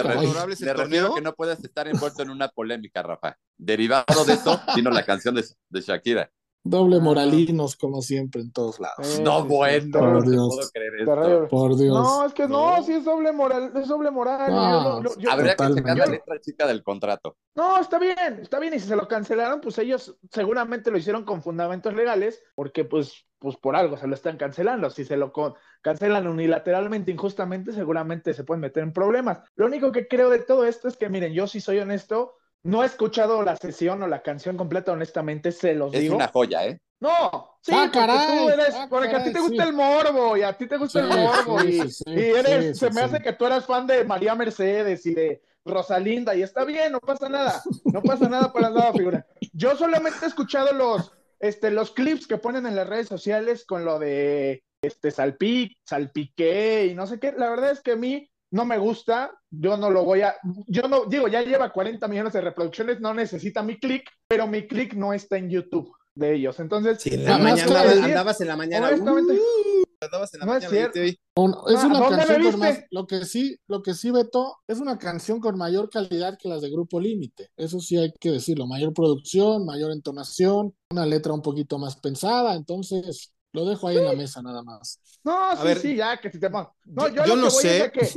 el 0.60 0.66
me 0.66 0.74
refiero 0.74 1.14
que 1.14 1.20
no 1.22 1.32
puedes 1.34 1.62
estar 1.64 1.88
envuelto 1.88 2.22
en 2.22 2.30
una 2.30 2.48
polémica, 2.48 3.02
Rafa. 3.02 3.36
Derivado 3.56 4.24
de 4.24 4.34
eso, 4.34 4.60
vino 4.76 4.90
la 4.90 5.04
canción 5.04 5.34
de, 5.34 5.44
de 5.70 5.80
Shakira. 5.80 6.30
Doble 6.66 6.96
Ah. 6.96 7.00
moralinos, 7.00 7.76
como 7.76 8.00
siempre, 8.00 8.40
en 8.40 8.50
todos 8.50 8.80
lados. 8.80 9.20
No, 9.20 9.44
bueno, 9.44 9.98
Por 9.98 10.08
no 10.14 10.22
te 10.22 10.30
Dios. 10.30 10.48
puedo 10.56 10.68
creer 10.70 10.94
esto. 11.00 11.48
Por 11.50 11.76
Dios. 11.76 11.94
No, 11.94 12.24
es 12.24 12.32
que 12.32 12.48
no, 12.48 12.76
No. 12.78 12.82
sí 12.82 12.92
es 12.94 13.04
doble 13.04 13.32
moral, 13.32 13.70
es 13.76 13.86
doble 13.86 14.10
moral. 14.10 14.50
No, 14.50 14.72
yo 14.72 14.82
lo- 14.82 15.02
lo- 15.02 15.18
yo- 15.18 15.30
Habría 15.30 15.52
Totalmente. 15.56 15.82
que 15.82 15.88
checar 15.92 16.08
la 16.08 16.12
letra 16.14 16.40
chica 16.40 16.66
del 16.66 16.82
contrato. 16.82 17.36
No, 17.54 17.78
está 17.78 17.98
bien, 17.98 18.38
está 18.40 18.58
bien. 18.58 18.72
Y 18.72 18.80
si 18.80 18.88
se 18.88 18.96
lo 18.96 19.06
cancelaron, 19.06 19.60
pues 19.60 19.76
ellos 19.78 20.16
seguramente 20.30 20.90
lo 20.90 20.96
hicieron 20.96 21.24
con 21.24 21.42
fundamentos 21.42 21.92
legales, 21.94 22.42
porque 22.54 22.86
pues, 22.86 23.26
pues 23.38 23.58
por 23.58 23.76
algo 23.76 23.98
se 23.98 24.06
lo 24.06 24.14
están 24.14 24.38
cancelando. 24.38 24.88
Si 24.88 25.04
se 25.04 25.18
lo 25.18 25.32
con- 25.34 25.52
cancelan 25.82 26.26
unilateralmente, 26.26 27.10
injustamente, 27.12 27.72
seguramente 27.74 28.32
se 28.32 28.42
pueden 28.42 28.62
meter 28.62 28.82
en 28.84 28.94
problemas. 28.94 29.40
Lo 29.54 29.66
único 29.66 29.92
que 29.92 30.08
creo 30.08 30.30
de 30.30 30.38
todo 30.38 30.64
esto 30.64 30.88
es 30.88 30.96
que, 30.96 31.10
miren, 31.10 31.34
yo 31.34 31.46
sí 31.46 31.60
soy 31.60 31.78
honesto, 31.78 32.36
no 32.64 32.82
he 32.82 32.86
escuchado 32.86 33.42
la 33.42 33.56
sesión 33.56 34.02
o 34.02 34.08
la 34.08 34.22
canción 34.22 34.56
completa, 34.56 34.92
honestamente, 34.92 35.52
se 35.52 35.74
los 35.74 35.94
Es 35.94 36.00
digo. 36.00 36.16
una 36.16 36.28
joya, 36.28 36.66
¿eh? 36.66 36.80
No, 37.00 37.58
sí, 37.60 37.72
Ah, 37.74 37.90
porque 37.92 37.98
caray, 37.98 38.38
tú 38.38 38.48
eres, 38.50 38.74
ah, 38.74 38.86
porque 38.88 39.08
a 39.08 39.10
ti 39.10 39.16
caray, 39.18 39.32
te 39.34 39.40
gusta 39.40 39.62
sí. 39.62 39.68
el 39.68 39.74
morbo 39.74 40.36
y 40.36 40.42
a 40.42 40.52
ti 40.54 40.66
te 40.66 40.76
gusta 40.78 41.00
el 41.00 41.06
morbo 41.08 41.60
sí, 41.60 41.68
y, 41.68 41.72
sí, 41.82 41.88
sí, 41.90 42.04
y 42.06 42.18
eres, 42.20 42.78
sí, 42.78 42.86
se 42.86 42.88
sí, 42.88 42.94
me 42.94 43.00
sí. 43.00 43.06
hace 43.06 43.22
que 43.22 43.32
tú 43.34 43.44
eras 43.46 43.66
fan 43.66 43.86
de 43.86 44.04
María 44.04 44.34
Mercedes 44.34 45.04
y 45.04 45.14
de 45.14 45.42
Rosalinda 45.66 46.34
y 46.34 46.42
está 46.42 46.64
bien, 46.64 46.92
no 46.92 47.00
pasa 47.00 47.28
nada, 47.28 47.62
no 47.84 48.02
pasa 48.02 48.28
nada 48.28 48.52
para 48.52 48.70
nada, 48.70 48.92
figura. 48.92 49.26
Yo 49.52 49.76
solamente 49.76 50.18
he 50.24 50.28
escuchado 50.28 50.72
los, 50.72 51.12
este, 51.40 51.70
los 51.70 51.90
clips 51.90 52.26
que 52.26 52.38
ponen 52.38 52.64
en 52.66 52.76
las 52.76 52.88
redes 52.88 53.08
sociales 53.08 53.64
con 53.66 53.84
lo 53.84 53.98
de 53.98 54.64
este 54.80 55.10
salpic, 55.10 55.76
salpiqué 55.84 56.86
y 56.86 56.94
no 56.94 57.06
sé 57.06 57.18
qué. 57.18 57.32
La 57.36 57.50
verdad 57.50 57.70
es 57.70 57.80
que 57.80 57.92
a 57.92 57.96
mí 57.96 58.30
no 58.54 58.64
me 58.64 58.78
gusta, 58.78 59.30
yo 59.50 59.76
no 59.76 59.90
lo 59.90 60.04
voy 60.04 60.22
a, 60.22 60.34
yo 60.68 60.82
no, 60.88 61.06
digo, 61.06 61.26
ya 61.28 61.42
lleva 61.42 61.72
40 61.72 62.06
millones 62.08 62.32
de 62.32 62.40
reproducciones, 62.40 63.00
no 63.00 63.12
necesita 63.12 63.62
mi 63.62 63.78
click, 63.78 64.08
pero 64.28 64.46
mi 64.46 64.66
click 64.68 64.94
no 64.94 65.12
está 65.12 65.36
en 65.38 65.50
YouTube 65.50 65.90
de 66.14 66.36
ellos. 66.36 66.60
Entonces, 66.60 67.02
Sí, 67.02 67.10
en 67.14 67.24
la 67.24 67.38
mañana 67.38 67.62
andabas, 67.64 67.88
decir, 67.88 68.04
andabas 68.04 68.40
en 68.40 68.46
la 68.48 68.56
mañana. 68.56 68.86
honestamente, 68.88 69.32
uh, 69.32 69.82
andabas 70.00 70.34
en 70.34 70.40
la 70.40 70.46
no 70.46 70.54
es 70.56 70.62
mañana. 70.70 70.88
y 70.88 70.90
cierto. 70.92 71.20
Un- 71.36 71.50
es 71.68 71.80
Ah, 71.82 71.86
una 71.86 71.98
¿dónde 71.98 72.16
canción 72.18 72.50
con 72.52 72.60
más, 72.60 72.84
lo 72.92 73.06
que 73.08 73.24
sí, 73.24 73.56
lo 73.66 73.82
que 73.82 73.94
sí, 73.94 74.10
Beto, 74.12 74.58
es 74.68 74.78
una 74.78 74.98
canción 74.98 75.40
con 75.40 75.58
mayor 75.58 75.90
calidad 75.90 76.38
que 76.38 76.48
las 76.48 76.62
de 76.62 76.70
Grupo 76.70 77.00
Límite. 77.00 77.48
Eso 77.56 77.80
sí 77.80 77.96
hay 77.96 78.12
que 78.20 78.30
decirlo, 78.30 78.68
mayor 78.68 78.92
producción, 78.94 79.66
mayor 79.66 79.90
entonación, 79.90 80.72
una 80.92 81.06
letra 81.06 81.32
un 81.32 81.42
poquito 81.42 81.78
más 81.80 81.96
pensada, 81.96 82.54
entonces 82.54 83.33
lo 83.54 83.64
dejo 83.64 83.88
ahí 83.88 83.96
en 83.96 84.04
la 84.04 84.12
mesa 84.12 84.42
nada 84.42 84.62
más. 84.62 85.00
No, 85.22 85.56
sí, 85.56 85.62
ver, 85.62 85.78
sí, 85.80 85.94
ya, 85.96 86.20
que 86.20 86.30
si 86.30 86.38
te 86.38 86.50
pongo. 86.50 86.74
No, 86.84 87.08
yo- 87.08 87.14
yo, 87.14 87.26
yo 87.26 87.36
lo 87.36 87.42
no 87.42 87.48
que 87.48 87.54
sé. 87.54 87.90
que. 87.94 88.10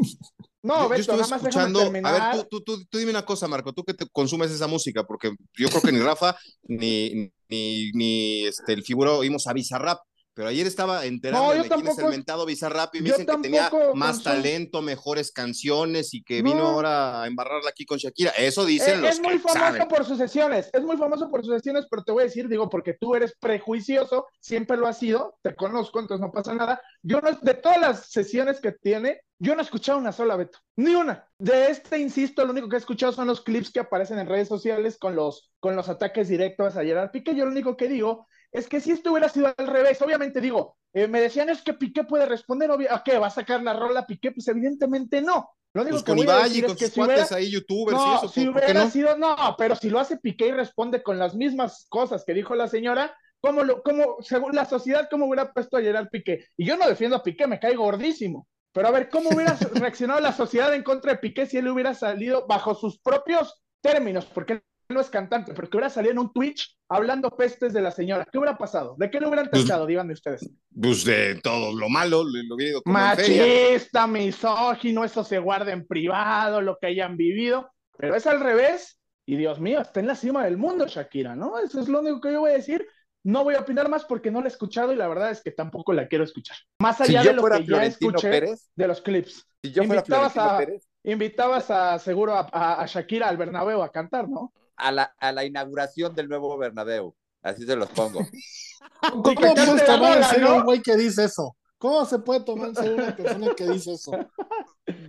No, 0.64 0.76
yo, 0.76 0.84
yo 0.84 0.90
Beto, 0.90 1.02
estuve 1.02 1.18
nada 1.18 1.28
más 1.30 1.44
déjame 1.44 1.68
escuchando. 1.70 2.08
A 2.08 2.12
ver, 2.12 2.48
tú, 2.50 2.60
tú, 2.60 2.62
tú, 2.78 2.86
tú 2.90 2.98
dime 2.98 3.12
una 3.12 3.24
cosa, 3.24 3.48
Marco, 3.48 3.72
tú 3.72 3.84
que 3.84 3.94
te 3.94 4.08
consumes 4.12 4.52
esa 4.52 4.68
música, 4.68 5.04
porque 5.06 5.32
yo 5.58 5.70
creo 5.70 5.82
que 5.82 5.92
ni 5.92 6.00
Rafa 6.00 6.36
ni, 6.64 7.32
ni, 7.48 7.92
ni 7.94 8.46
este, 8.48 8.74
el 8.74 8.84
figura 8.84 9.12
oímos 9.14 9.46
a 9.48 9.54
Bizarrap. 9.54 10.00
Pero 10.38 10.50
ayer 10.50 10.68
estaba 10.68 11.04
enterando 11.04 11.48
No, 11.48 11.50
de 11.50 11.68
quién 11.68 11.80
es 11.80 11.80
el 11.80 11.86
tampoco- 11.96 12.10
mentado 12.12 12.46
Bizarrap 12.46 12.94
y 12.94 13.00
me 13.02 13.10
dicen 13.10 13.26
que 13.26 13.38
tenía 13.42 13.72
tampoco 13.72 13.96
más 13.96 14.22
talento, 14.22 14.84
mejores 14.84 15.32
canciones 15.32 16.14
y 16.14 16.22
que 16.24 16.44
No. 16.44 16.52
vino 16.52 16.68
ahora 16.68 17.24
a 17.24 17.26
embarrarla 17.28 17.72
aquí 17.72 17.88
con 17.88 17.98
Shakira. 17.98 18.30
Eso 18.38 18.64
dicen 18.64 19.00
Eh, 19.00 19.02
los 19.02 19.10
es 19.16 19.20
muy 19.20 19.34
que 19.34 19.40
famoso 19.40 19.60
saben. 19.60 19.88
por 19.88 20.06
sus 20.06 20.20
sesiones, 20.20 20.70
es 20.72 20.82
muy 20.84 20.96
famoso 20.96 21.28
por 21.32 21.44
sus 21.44 21.56
sesiones, 21.56 21.88
pero 21.90 22.04
te 22.04 22.12
voy 22.12 22.22
a 22.22 22.26
decir, 22.26 22.48
digo, 22.48 22.70
porque 22.70 22.94
tú 22.94 23.16
eres 23.16 23.34
prejuicioso, 23.40 24.28
siempre 24.40 24.78
lo 24.78 24.86
has 24.86 25.00
sido, 25.00 25.40
te 25.42 25.56
conozco, 25.56 26.00
entonces 26.00 26.22
no 26.24 26.32
pasa 26.32 26.54
nada. 26.54 26.80
Yo 27.02 27.20
no, 27.20 27.32
de 27.32 27.54
todas 27.56 27.82
las 27.82 28.06
sesiones 28.12 28.62
que 28.62 28.74
tiene, 28.74 29.22
yo 29.40 29.56
no 29.56 29.62
he 29.62 29.66
escuchado 29.66 29.98
una 29.98 30.12
sola, 30.12 30.36
Beto, 30.36 30.60
ni 30.76 30.94
una. 30.94 31.28
De 31.40 31.72
este, 31.72 31.98
insisto, 31.98 32.46
lo 32.46 32.52
único 32.52 32.70
que 32.70 32.76
he 32.76 32.80
escuchado 32.80 33.12
son 33.12 33.26
los 33.26 33.42
clips 33.42 33.72
que 33.72 33.80
aparecen 33.80 34.20
en 34.20 34.28
redes 34.28 34.48
sociales 34.50 35.00
con 35.00 35.16
los, 35.16 35.52
con 35.60 35.76
los 35.76 35.90
ataques 35.90 36.28
directos 36.28 36.76
a 36.78 36.84
Gerard 36.84 37.10
Piqué. 37.10 37.34
Yo 37.36 37.46
lo 37.46 37.52
único 37.52 37.76
que 37.76 37.88
digo 37.88 38.28
es 38.52 38.68
que 38.68 38.80
si 38.80 38.92
esto 38.92 39.12
hubiera 39.12 39.30
sido 39.30 39.54
al 39.56 39.68
revés, 39.68 40.02
obviamente 40.02 40.42
digo, 40.42 40.78
eh, 40.94 41.08
me 41.08 41.22
decían 41.22 41.50
es 41.50 41.62
que 41.62 41.74
Piqué 41.74 42.04
puede 42.04 42.26
responder, 42.26 42.72
¿a 42.90 43.04
qué? 43.04 43.18
¿Va 43.18 43.28
a 43.28 43.32
sacar 43.32 43.62
la 43.62 43.74
rola 43.74 44.08
Piqué? 44.08 44.32
Pues 44.32 44.48
evidentemente 44.48 45.22
no. 45.22 45.52
Lo 45.74 45.82
único 45.84 45.96
Pues 45.96 46.04
que 46.04 46.12
con 46.12 46.20
Ibai 46.20 46.58
y 46.58 46.62
con 46.64 46.78
sus 46.78 46.90
si 46.90 47.02
hubiera, 47.02 47.28
ahí, 47.32 47.52
youtubers 47.52 48.00
y 48.00 48.16
eso, 48.16 48.28
si 48.30 48.46
¿por 48.46 48.56
qué 48.56 48.66
hubiera 48.66 48.86
no? 48.86 48.90
sido, 48.90 49.18
no, 49.18 49.36
pero 49.58 49.76
si 49.76 49.90
lo 49.90 50.00
hace 50.00 50.18
Piqué 50.18 50.48
y 50.48 50.52
responde 50.52 51.04
con 51.04 51.20
las 51.20 51.36
mismas 51.36 51.86
cosas 51.90 52.24
que 52.26 52.34
dijo 52.34 52.56
la 52.56 52.68
señora, 52.68 53.16
¿cómo, 53.42 53.64
lo, 53.64 53.84
cómo 53.84 54.18
según 54.22 54.56
la 54.56 54.66
sociedad, 54.66 55.08
cómo 55.12 55.28
hubiera 55.28 55.52
puesto 55.54 55.78
a 55.78 55.82
Gerard 55.82 56.10
Piqué? 56.10 56.48
Y 56.58 56.66
yo 56.66 56.78
no 56.78 56.88
defiendo 56.88 57.18
a 57.18 57.24
Piqué, 57.24 57.48
me 57.48 57.60
cae 57.60 57.76
gordísimo. 57.76 58.48
Pero 58.72 58.88
a 58.88 58.92
ver, 58.92 59.10
¿cómo 59.10 59.30
hubiera 59.30 59.58
reaccionado 59.74 60.20
la 60.20 60.34
sociedad 60.34 60.74
en 60.74 60.84
contra 60.84 61.14
de 61.14 61.20
Piqué 61.20 61.46
si 61.46 61.58
él 61.58 61.68
hubiera 61.68 61.94
salido 61.94 62.48
bajo 62.48 62.74
sus 62.74 63.00
propios 63.00 63.62
términos? 63.82 64.26
Porque 64.26 64.62
no 64.90 65.00
es 65.02 65.10
cantante, 65.10 65.54
pero 65.54 65.70
que 65.70 65.78
hubiera 65.78 65.90
salido 65.90 66.12
en 66.14 66.20
un 66.20 66.32
Twitch 66.34 66.78
hablando 66.90 67.30
pestes 67.32 67.74
de 67.74 67.82
la 67.82 67.92
señora. 67.92 68.26
¿Qué 68.32 68.38
hubiera 68.38 68.58
pasado? 68.58 68.96
¿De 68.98 69.10
qué 69.10 69.20
le 69.20 69.28
hubieran 69.28 69.50
Pues, 69.50 69.64
tachado? 69.64 69.86
Díganme 69.86 70.14
ustedes. 70.14 70.50
Pues 70.80 71.04
de 71.04 71.40
todo 71.42 71.74
lo 71.78 71.90
malo, 71.90 72.24
lo, 72.24 72.56
hubiera 72.56 72.72
ido 72.72 72.82
como. 72.82 72.94
Machista, 72.94 74.08
misógino, 74.08 75.04
eso 75.04 75.24
se 75.24 75.40
guarda 75.40 75.72
en 75.72 75.86
privado, 75.86 76.62
lo 76.62 76.78
que 76.80 76.88
hayan 76.88 77.18
vivido, 77.18 77.70
pero 77.98 78.16
es 78.16 78.26
al 78.28 78.40
revés. 78.40 79.00
Y 79.26 79.36
Dios 79.36 79.60
mío, 79.60 79.82
está 79.82 80.00
en 80.00 80.08
la 80.08 80.16
cima 80.16 80.46
del 80.46 80.58
mundo, 80.58 80.88
Shakira, 80.88 81.36
¿no? 81.36 81.60
Eso 81.60 81.82
es 81.82 81.90
lo 81.90 82.00
único 82.00 82.22
que 82.22 82.32
yo 82.32 82.40
voy 82.42 82.52
a 82.52 82.56
decir. 82.56 82.88
No 83.26 83.44
voy 83.44 83.56
a 83.56 83.60
opinar 83.60 83.90
más 83.90 84.06
porque 84.06 84.32
no 84.32 84.40
la 84.40 84.46
he 84.46 84.52
escuchado 84.52 84.94
y 84.94 84.96
la 84.96 85.10
verdad 85.10 85.32
es 85.32 85.42
que 85.42 85.52
tampoco 85.52 85.92
la 85.92 86.08
quiero 86.08 86.24
escuchar. 86.24 86.56
Más 86.80 87.02
allá 87.02 87.24
de 87.24 87.34
lo 87.34 87.44
que 87.44 87.66
ya 87.66 87.84
escuché 87.84 88.30
Pérez, 88.30 88.70
de 88.74 88.88
los 88.88 89.02
clips. 89.02 89.46
si 89.62 89.74
yo 89.74 89.84
fuera 89.84 90.02
Florentino 90.04 90.44
a- 90.44 90.58
Pérez, 90.58 90.88
Invitabas 91.04 91.70
a 91.72 92.00
seguro 92.00 92.36
a, 92.36 92.48
a- 92.52 92.82
a 92.82 92.86
Shakira 92.86 93.28
al 93.28 93.36
Bernabéu 93.36 93.82
a 93.82 93.92
cantar, 93.92 94.30
¿no? 94.30 94.54
A 94.78 94.92
la, 94.92 95.04
a 95.20 95.32
la 95.32 95.44
inauguración 95.46 96.16
del 96.16 96.30
nuevo 96.30 96.58
Bernabéu. 96.58 97.16
Así 97.42 97.66
se 97.66 97.76
los 97.76 97.90
pongo. 97.90 98.20
¿Cómo 99.12 99.24
puedes 99.36 99.86
tomar 99.86 100.18
en 100.18 100.24
serio 100.24 100.56
un 100.56 100.64
güey 100.64 100.82
que 100.82 100.96
dice 100.96 101.26
eso? 101.26 101.56
¿Cómo 101.78 102.06
se 102.06 102.18
puede 102.20 102.40
tomar 102.42 102.70
en 102.70 102.76
serio 102.76 102.94
una 102.96 103.16
persona 103.16 103.54
que 103.56 103.68
dice 103.70 103.94
eso? 103.94 104.12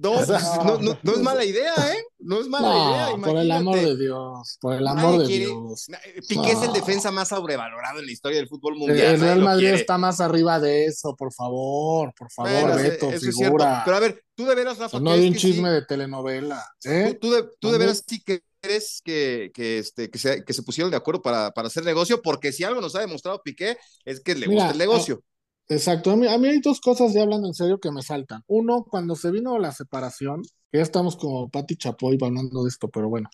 No, 0.02 0.12
O 0.12 0.24
sea, 0.24 0.38
pues, 0.38 0.64
no, 0.64 0.78
no, 0.92 0.98
no 1.02 1.12
es 1.12 1.18
mala 1.20 1.44
idea, 1.44 1.72
¿eh? 1.94 2.02
No 2.18 2.40
es 2.40 2.48
mala 2.48 2.68
idea. 2.68 3.16
No, 3.16 3.22
por 3.22 3.38
el 3.38 3.50
amor 3.50 3.74
imagínate. 3.76 3.96
de 3.96 4.04
Dios, 4.04 4.58
por 4.60 4.74
el 4.74 4.84
Nadie 4.84 5.00
amor 5.00 5.20
de 5.20 5.26
quiere- 5.26 5.46
Dios. 5.46 5.86
Piqué 6.28 6.50
es 6.52 6.62
el 6.62 6.72
defensa 6.72 7.10
más 7.10 7.28
sobrevalorado 7.28 8.00
en 8.00 8.06
la 8.06 8.12
historia 8.12 8.38
del 8.38 8.48
fútbol 8.48 8.76
mundial. 8.76 9.14
el 9.14 9.20
Real 9.20 9.40
Madrid 9.40 9.68
está 9.68 9.96
más 9.96 10.20
arriba 10.20 10.58
de 10.60 10.84
eso, 10.86 11.14
por 11.16 11.32
favor, 11.32 12.12
por 12.14 12.30
favor, 12.30 12.52
Bueno, 12.52 12.76
Beto, 12.76 13.08
eso 13.10 13.30
figura. 13.32 13.82
Pero 13.84 13.96
a 13.96 14.00
ver, 14.00 14.22
tú 14.34 14.44
de 14.44 14.54
veras, 14.54 14.78
Rafa, 14.78 14.98
no 14.98 15.10
¿crees 15.12 15.22
de 15.22 15.28
un 15.28 15.34
chisme 15.36 15.68
sí? 15.68 15.74
de 15.74 15.82
telenovela. 15.86 16.64
Tú, 16.80 16.88
¿eh? 16.90 17.18
tú 17.20 17.30
de, 17.30 17.44
tú 17.60 17.70
de 17.70 17.78
veras 17.78 18.02
sí 18.06 18.20
que 18.22 18.42
crees 18.68 19.00
que, 19.02 19.50
que, 19.54 19.78
este, 19.78 20.10
que, 20.10 20.18
se, 20.18 20.44
que 20.44 20.52
se 20.52 20.62
pusieron 20.62 20.90
de 20.90 20.96
acuerdo 20.96 21.22
para, 21.22 21.50
para 21.52 21.68
hacer 21.68 21.84
negocio, 21.84 22.20
porque 22.22 22.52
si 22.52 22.64
algo 22.64 22.80
nos 22.80 22.94
ha 22.94 23.00
demostrado 23.00 23.40
Piqué 23.42 23.78
es 24.04 24.20
que 24.20 24.34
le 24.34 24.46
Mira, 24.46 24.64
gusta 24.64 24.72
el 24.72 24.78
negocio. 24.78 25.24
Exacto, 25.68 26.10
a 26.10 26.16
mí, 26.16 26.26
a 26.26 26.38
mí 26.38 26.48
hay 26.48 26.60
dos 26.60 26.80
cosas 26.80 27.12
ya 27.12 27.22
hablando 27.22 27.48
en 27.48 27.54
serio 27.54 27.78
que 27.78 27.90
me 27.90 28.02
saltan. 28.02 28.42
Uno, 28.46 28.84
cuando 28.88 29.16
se 29.16 29.30
vino 29.30 29.58
la 29.58 29.72
separación, 29.72 30.42
que 30.70 30.78
ya 30.78 30.82
estamos 30.82 31.16
como 31.16 31.50
Pati 31.50 31.76
Chapoy 31.76 32.18
hablando 32.20 32.62
de 32.62 32.68
esto, 32.68 32.88
pero 32.88 33.08
bueno, 33.08 33.28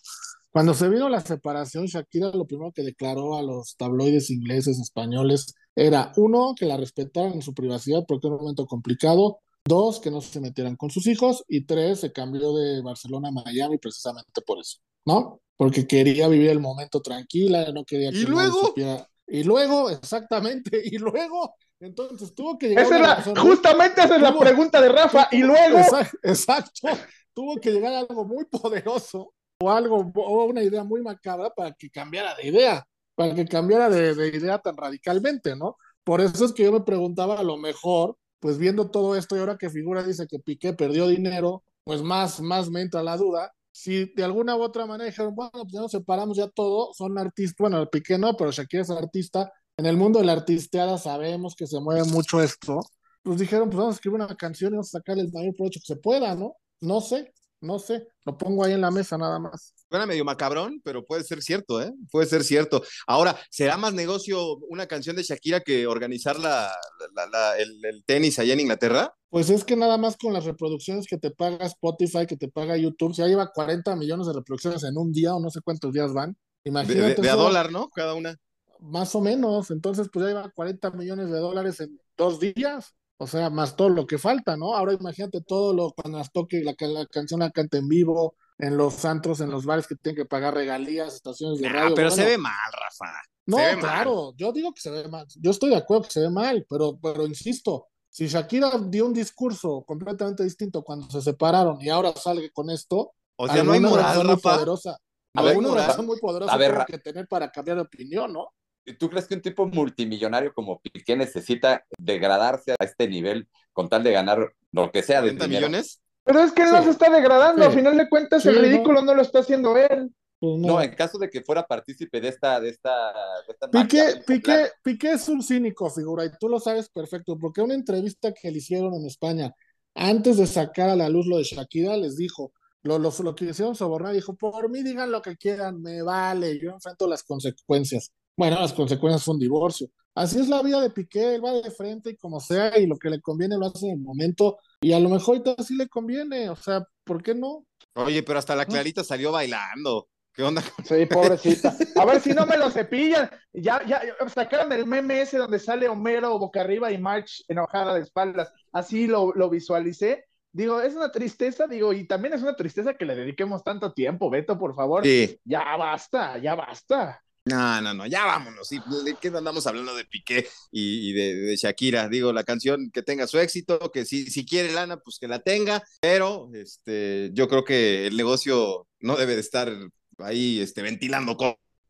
cuando 0.51 0.73
se 0.73 0.87
vino 0.87 1.09
la 1.09 1.19
separación, 1.19 1.85
Shakira 1.85 2.31
lo 2.31 2.45
primero 2.45 2.71
que 2.71 2.83
declaró 2.83 3.37
a 3.37 3.41
los 3.41 3.75
tabloides 3.77 4.29
ingleses, 4.29 4.79
españoles, 4.79 5.53
era 5.75 6.13
uno, 6.15 6.53
que 6.57 6.65
la 6.65 6.77
respetaran 6.77 7.33
en 7.33 7.41
su 7.41 7.53
privacidad 7.53 8.05
porque 8.07 8.27
era 8.27 8.35
un 8.35 8.41
momento 8.41 8.65
complicado, 8.65 9.39
dos, 9.67 9.99
que 9.99 10.11
no 10.11 10.21
se 10.21 10.39
metieran 10.39 10.75
con 10.75 10.89
sus 10.89 11.07
hijos, 11.07 11.43
y 11.47 11.65
tres, 11.65 11.99
se 12.01 12.11
cambió 12.11 12.53
de 12.53 12.81
Barcelona 12.81 13.29
a 13.29 13.31
Miami 13.31 13.77
precisamente 13.77 14.41
por 14.45 14.59
eso, 14.59 14.79
¿no? 15.05 15.41
Porque 15.57 15.87
quería 15.87 16.27
vivir 16.27 16.49
el 16.49 16.59
momento 16.59 17.01
tranquila, 17.01 17.71
no 17.73 17.83
quería 17.85 18.09
¿Y 18.09 18.13
que 18.13 18.19
nadie 18.21 18.29
luego? 18.29 18.67
supiera 18.67 19.09
Y 19.27 19.43
luego, 19.43 19.89
exactamente, 19.89 20.81
y 20.85 20.97
luego, 20.97 21.55
entonces 21.79 22.33
tuvo 22.35 22.57
que 22.57 22.69
llegar. 22.69 22.85
Esa 22.85 22.97
una 22.97 23.07
la, 23.15 23.41
justamente 23.41 24.01
esa 24.03 24.15
es 24.15 24.21
la 24.21 24.37
pregunta 24.37 24.81
de 24.81 24.89
Rafa. 24.89 25.27
Y 25.31 25.39
luego, 25.39 25.77
Exa- 25.79 26.11
Exacto, 26.23 26.89
tuvo 27.33 27.55
que 27.57 27.71
llegar 27.71 27.93
a 27.93 27.99
algo 27.99 28.25
muy 28.25 28.45
poderoso 28.45 29.33
o 29.61 29.71
algo, 29.71 30.11
o 30.15 30.45
una 30.45 30.61
idea 30.61 30.83
muy 30.83 31.01
macabra 31.01 31.49
para 31.49 31.71
que 31.73 31.89
cambiara 31.89 32.35
de 32.35 32.47
idea, 32.47 32.85
para 33.15 33.33
que 33.33 33.45
cambiara 33.45 33.89
de, 33.89 34.13
de 34.13 34.27
idea 34.27 34.59
tan 34.59 34.75
radicalmente, 34.77 35.55
¿no? 35.55 35.77
Por 36.03 36.21
eso 36.21 36.45
es 36.45 36.53
que 36.53 36.63
yo 36.63 36.71
me 36.71 36.81
preguntaba, 36.81 37.39
a 37.39 37.43
lo 37.43 37.57
mejor, 37.57 38.17
pues 38.45 38.59
viendo 38.59 38.91
todo 38.91 39.15
esto 39.15 39.35
y 39.35 39.39
ahora 39.39 39.57
que 39.57 39.71
figura 39.71 40.03
dice 40.03 40.27
que 40.27 40.37
Piqué 40.37 40.71
perdió 40.73 41.07
dinero, 41.07 41.63
pues 41.83 42.03
más, 42.03 42.39
más 42.41 42.69
me 42.69 42.81
entra 42.81 43.01
la 43.01 43.17
duda. 43.17 43.51
Si 43.71 44.13
de 44.13 44.23
alguna 44.23 44.55
u 44.55 44.61
otra 44.61 44.85
manera 44.85 45.09
dijeron, 45.09 45.33
bueno, 45.33 45.49
pues 45.51 45.71
ya 45.73 45.79
nos 45.79 45.89
separamos 45.89 46.37
ya 46.37 46.47
todo, 46.49 46.93
son 46.93 47.17
artistas, 47.17 47.55
bueno, 47.57 47.89
Piqué 47.89 48.19
no, 48.19 48.37
pero 48.37 48.51
Shakira 48.51 48.83
es 48.83 48.91
artista. 48.91 49.51
En 49.77 49.87
el 49.87 49.97
mundo 49.97 50.19
de 50.19 50.25
la 50.25 50.33
artisteada 50.33 50.99
sabemos 50.99 51.55
que 51.55 51.65
se 51.65 51.79
mueve 51.79 52.03
mucho 52.03 52.39
esto. 52.39 52.81
Pues 53.23 53.39
dijeron, 53.39 53.67
pues 53.71 53.79
vamos 53.79 53.93
a 53.93 53.95
escribir 53.95 54.21
una 54.21 54.35
canción 54.35 54.73
y 54.73 54.75
vamos 54.75 54.93
a 54.93 54.99
sacarle 54.99 55.23
el 55.23 55.31
mayor 55.31 55.55
provecho 55.55 55.79
que 55.79 55.95
se 55.95 55.95
pueda, 55.95 56.35
¿no? 56.35 56.55
No 56.81 57.01
sé, 57.01 57.33
no 57.65 57.79
sé. 57.79 58.07
Lo 58.25 58.37
pongo 58.37 58.63
ahí 58.63 58.73
en 58.73 58.81
la 58.81 58.91
mesa 58.91 59.17
nada 59.17 59.39
más. 59.39 59.73
Suena 59.89 60.05
medio 60.05 60.23
macabrón, 60.25 60.79
pero 60.83 61.03
puede 61.03 61.23
ser 61.23 61.41
cierto, 61.41 61.81
¿eh? 61.81 61.91
Puede 62.11 62.27
ser 62.27 62.43
cierto. 62.43 62.81
Ahora, 63.07 63.37
¿será 63.49 63.77
más 63.77 63.93
negocio 63.93 64.57
una 64.69 64.87
canción 64.87 65.15
de 65.15 65.23
Shakira 65.23 65.59
que 65.61 65.87
organizar 65.87 66.39
la, 66.39 66.71
la- 67.15 67.27
la- 67.27 67.57
el, 67.57 67.83
el 67.85 68.03
tenis 68.05 68.39
allá 68.39 68.53
en 68.53 68.61
Inglaterra? 68.61 69.13
Pues 69.29 69.49
es 69.49 69.63
que 69.63 69.75
nada 69.75 69.97
más 69.97 70.15
con 70.17 70.31
las 70.33 70.45
reproducciones 70.45 71.07
que 71.07 71.17
te 71.17 71.31
paga 71.31 71.65
Spotify, 71.65 72.25
que 72.25 72.37
te 72.37 72.47
paga 72.47 72.77
YouTube, 72.77 73.13
si 73.13 73.21
ya 73.21 73.27
lleva 73.27 73.51
40 73.51 73.95
millones 73.95 74.27
de 74.27 74.33
reproducciones 74.33 74.83
en 74.83 74.97
un 74.97 75.11
día 75.11 75.35
o 75.35 75.39
no 75.41 75.49
sé 75.49 75.59
cuántos 75.61 75.91
días 75.91 76.13
van. 76.13 76.37
Imagínate 76.63 77.15
de- 77.15 77.21
de 77.21 77.29
a 77.29 77.33
eso, 77.33 77.41
dólar, 77.43 77.71
¿no? 77.71 77.89
Cada 77.89 78.13
una. 78.13 78.35
más 78.79 79.15
o 79.15 79.21
menos. 79.21 79.71
Entonces, 79.71 80.09
pues 80.11 80.23
ya 80.25 80.29
lleva 80.29 80.49
40 80.51 80.91
millones 80.91 81.29
de 81.31 81.37
dólares 81.39 81.79
en 81.79 81.99
dos 82.17 82.39
días. 82.39 82.93
O 83.17 83.27
sea, 83.27 83.49
más 83.49 83.75
todo 83.75 83.89
lo 83.89 84.05
que 84.05 84.17
falta, 84.17 84.57
¿no? 84.57 84.75
Ahora 84.75 84.93
imagínate 84.93 85.41
todo 85.41 85.73
lo 85.73 85.91
cuando 85.93 86.17
las 86.17 86.31
toque, 86.31 86.61
la, 86.63 86.75
la 86.79 87.05
canción 87.07 87.39
la 87.39 87.49
canta 87.51 87.77
en 87.77 87.87
vivo, 87.87 88.35
en 88.57 88.75
los 88.77 89.05
antros, 89.05 89.39
en 89.39 89.49
los 89.51 89.65
bares 89.65 89.87
que 89.87 89.95
tienen 89.95 90.17
que 90.21 90.25
pagar 90.27 90.53
regalías, 90.53 91.15
estaciones 91.15 91.59
de 91.59 91.67
Ah, 91.67 91.71
radio. 91.73 91.95
pero 91.95 92.09
bueno, 92.09 92.23
se 92.23 92.29
ve 92.29 92.37
mal, 92.37 92.53
Rafa. 92.73 93.13
No, 93.47 93.57
se 93.57 93.63
ve 93.63 93.71
mal. 93.73 93.81
claro, 93.81 94.33
yo 94.35 94.51
digo 94.51 94.73
que 94.73 94.81
se 94.81 94.89
ve 94.91 95.07
mal. 95.07 95.25
Yo 95.39 95.51
estoy 95.51 95.69
de 95.69 95.77
acuerdo 95.77 96.03
que 96.03 96.11
se 96.11 96.19
ve 96.21 96.29
mal, 96.29 96.65
pero, 96.69 96.97
pero 97.01 97.25
insisto, 97.25 97.87
si 98.09 98.27
Shakira 98.27 98.71
dio 98.89 99.05
un 99.05 99.13
discurso 99.13 99.83
completamente 99.87 100.43
distinto 100.43 100.83
cuando 100.83 101.09
se 101.09 101.21
separaron 101.21 101.81
y 101.81 101.89
ahora 101.89 102.13
sale 102.15 102.49
con 102.51 102.69
esto, 102.69 103.13
O 103.37 103.47
sea, 103.47 103.63
no 103.63 103.71
hay 103.73 103.77
alguna 103.77 103.89
moral, 103.89 104.05
razón 104.07 104.25
muy 104.27 104.35
Rafa. 104.35 104.53
poderosa, 104.55 104.97
No 105.33 105.41
hay 105.41 105.47
alguna 105.49 105.67
moral. 105.69 105.87
razón 105.87 106.05
muy 106.05 106.19
poderosa 106.19 106.53
A 106.53 106.57
ver, 106.57 106.85
que 106.87 106.97
tener 106.99 107.27
para 107.27 107.49
cambiar 107.51 107.77
de 107.77 107.83
opinión, 107.83 108.33
¿no? 108.33 108.49
¿Y 108.85 108.93
¿Tú 108.93 109.09
crees 109.09 109.27
que 109.27 109.35
un 109.35 109.41
tipo 109.41 109.65
multimillonario 109.67 110.53
como 110.53 110.79
Piqué 110.79 111.15
necesita 111.15 111.83
degradarse 111.97 112.73
a 112.79 112.83
este 112.83 113.07
nivel 113.07 113.47
con 113.73 113.89
tal 113.89 114.03
de 114.03 114.11
ganar 114.11 114.53
lo 114.71 114.91
que 114.91 115.01
sea 115.03 115.21
de 115.21 115.29
40 115.29 115.45
dinero? 115.45 115.67
millones. 115.67 116.01
pero 116.23 116.39
es 116.41 116.51
que 116.51 116.63
él 116.63 116.71
no 116.71 116.77
Sí. 116.79 116.83
se 116.85 116.89
está 116.91 117.09
degradando. 117.09 117.61
Sí. 117.63 117.67
A 117.67 117.71
final 117.71 117.97
de 117.97 118.09
cuentas, 118.09 118.43
Sí, 118.43 118.49
el 118.49 118.55
no. 118.55 118.61
ridículo 118.61 119.01
no 119.01 119.13
lo 119.15 119.21
está 119.21 119.39
haciendo 119.39 119.77
él. 119.77 120.11
Pues 120.39 120.59
No, 120.59 120.81
en 120.81 120.93
caso 120.95 121.17
de 121.17 121.29
que 121.29 121.41
fuera 121.41 121.65
partícipe 121.65 122.19
de 122.19 122.27
esta, 122.27 122.59
de 122.59 122.69
esta, 122.69 123.13
de 123.47 123.53
esta 123.53 123.69
Piqué, 123.71 124.03
Piqué, 124.27 124.67
Piqué 124.83 125.11
es 125.13 125.29
un 125.29 125.41
cínico, 125.41 125.89
figura, 125.89 126.25
y 126.25 126.29
tú 126.39 126.49
lo 126.49 126.59
sabes 126.59 126.89
perfecto, 126.89 127.37
porque 127.39 127.61
una 127.61 127.73
entrevista 127.73 128.33
que 128.33 128.51
le 128.51 128.57
hicieron 128.57 128.93
en 128.95 129.05
España, 129.05 129.53
antes 129.93 130.37
de 130.37 130.45
sacar 130.45 130.89
a 130.89 130.95
la 130.95 131.07
luz 131.09 131.25
lo 131.25 131.37
de 131.37 131.43
Shakira, 131.43 131.95
les 131.95 132.17
dijo, 132.17 132.51
lo, 132.83 132.99
lo, 132.99 133.13
lo 133.23 133.33
que 133.35 133.45
hicieron 133.45 133.75
sobornar, 133.75 134.13
dijo, 134.13 134.35
por 134.35 134.69
mí 134.69 134.83
digan 134.83 135.09
lo 135.11 135.21
que 135.21 135.37
quieran, 135.37 135.81
me 135.81 136.01
vale, 136.01 136.59
yo 136.59 136.71
enfrento 136.71 137.07
las 137.07 137.23
consecuencias. 137.23 138.11
Bueno, 138.37 138.59
las 138.59 138.73
consecuencias 138.73 139.23
fue 139.23 139.33
un 139.33 139.39
divorcio. 139.39 139.87
Así 140.13 140.39
es 140.39 140.47
la 140.47 140.61
vida 140.61 140.81
de 140.81 140.89
Piqué, 140.89 141.35
él 141.35 141.43
va 141.43 141.51
de 141.51 141.69
frente 141.71 142.11
y 142.11 142.15
como 142.15 142.39
sea, 142.39 142.77
y 142.79 142.87
lo 142.87 142.95
que 142.97 143.09
le 143.09 143.19
conviene 143.19 143.57
lo 143.57 143.65
hace 143.65 143.87
en 143.87 143.93
el 143.93 143.99
momento, 143.99 144.57
y 144.81 144.93
a 144.93 144.99
lo 144.99 145.09
mejor 145.09 145.37
ahorita 145.37 145.61
sí 145.61 145.75
le 145.75 145.89
conviene, 145.89 146.49
o 146.49 146.55
sea, 146.55 146.87
¿por 147.03 147.21
qué 147.21 147.35
no? 147.35 147.65
Oye, 147.95 148.23
pero 148.23 148.39
hasta 148.39 148.55
la 148.55 148.65
Clarita 148.65 149.03
salió 149.03 149.31
bailando. 149.31 150.07
¿Qué 150.33 150.43
onda? 150.43 150.61
Sí, 150.83 151.05
pobrecita. 151.05 151.73
A 151.95 152.03
ver 152.05 152.19
si 152.19 152.33
no 152.33 152.45
me 152.45 152.57
lo 152.57 152.69
cepillan. 152.71 153.29
Ya, 153.53 153.81
ya, 153.85 154.01
sacaron 154.33 154.71
el 154.73 154.85
meme 154.85 155.21
ese 155.21 155.37
donde 155.37 155.59
sale 155.59 155.87
Homero 155.87 156.37
boca 156.37 156.59
arriba 156.59 156.91
y 156.91 156.97
March 156.97 157.45
enojada 157.47 157.93
de 157.93 158.01
espaldas. 158.01 158.51
Así 158.73 159.07
lo, 159.07 159.31
lo 159.33 159.49
visualicé. 159.49 160.25
Digo, 160.51 160.81
es 160.81 160.93
una 160.93 161.09
tristeza, 161.11 161.67
digo, 161.67 161.93
y 161.93 162.05
también 162.05 162.33
es 162.33 162.41
una 162.41 162.55
tristeza 162.55 162.95
que 162.95 163.05
le 163.05 163.15
dediquemos 163.15 163.63
tanto 163.63 163.93
tiempo, 163.93 164.29
Beto, 164.29 164.57
por 164.57 164.75
favor. 164.75 165.03
Sí. 165.05 165.39
Ya 165.45 165.75
basta, 165.77 166.37
ya 166.37 166.55
basta. 166.55 167.21
No, 167.47 167.79
no, 167.79 167.93
no, 167.93 168.07
ya 168.07 168.25
vámonos. 168.25 168.69
¿De 168.69 169.15
qué 169.21 169.27
andamos 169.27 169.67
hablando 169.67 169.95
de 169.95 170.05
Piqué 170.05 170.47
y, 170.71 171.11
y 171.11 171.13
de, 171.13 171.35
de 171.35 171.55
Shakira? 171.55 172.09
Digo, 172.09 172.33
la 172.33 172.43
canción 172.43 172.89
que 172.91 173.03
tenga 173.03 173.27
su 173.27 173.37
éxito, 173.37 173.91
que 173.91 174.03
si, 174.03 174.25
si 174.31 174.45
quiere 174.45 174.73
lana, 174.73 174.97
pues 174.97 175.19
que 175.19 175.27
la 175.27 175.39
tenga, 175.39 175.83
pero 176.01 176.49
este, 176.55 177.29
yo 177.33 177.47
creo 177.47 177.63
que 177.63 178.07
el 178.07 178.17
negocio 178.17 178.87
no 178.99 179.15
debe 179.15 179.35
de 179.35 179.41
estar 179.41 179.71
ahí 180.17 180.59
este, 180.59 180.81
ventilando 180.81 181.37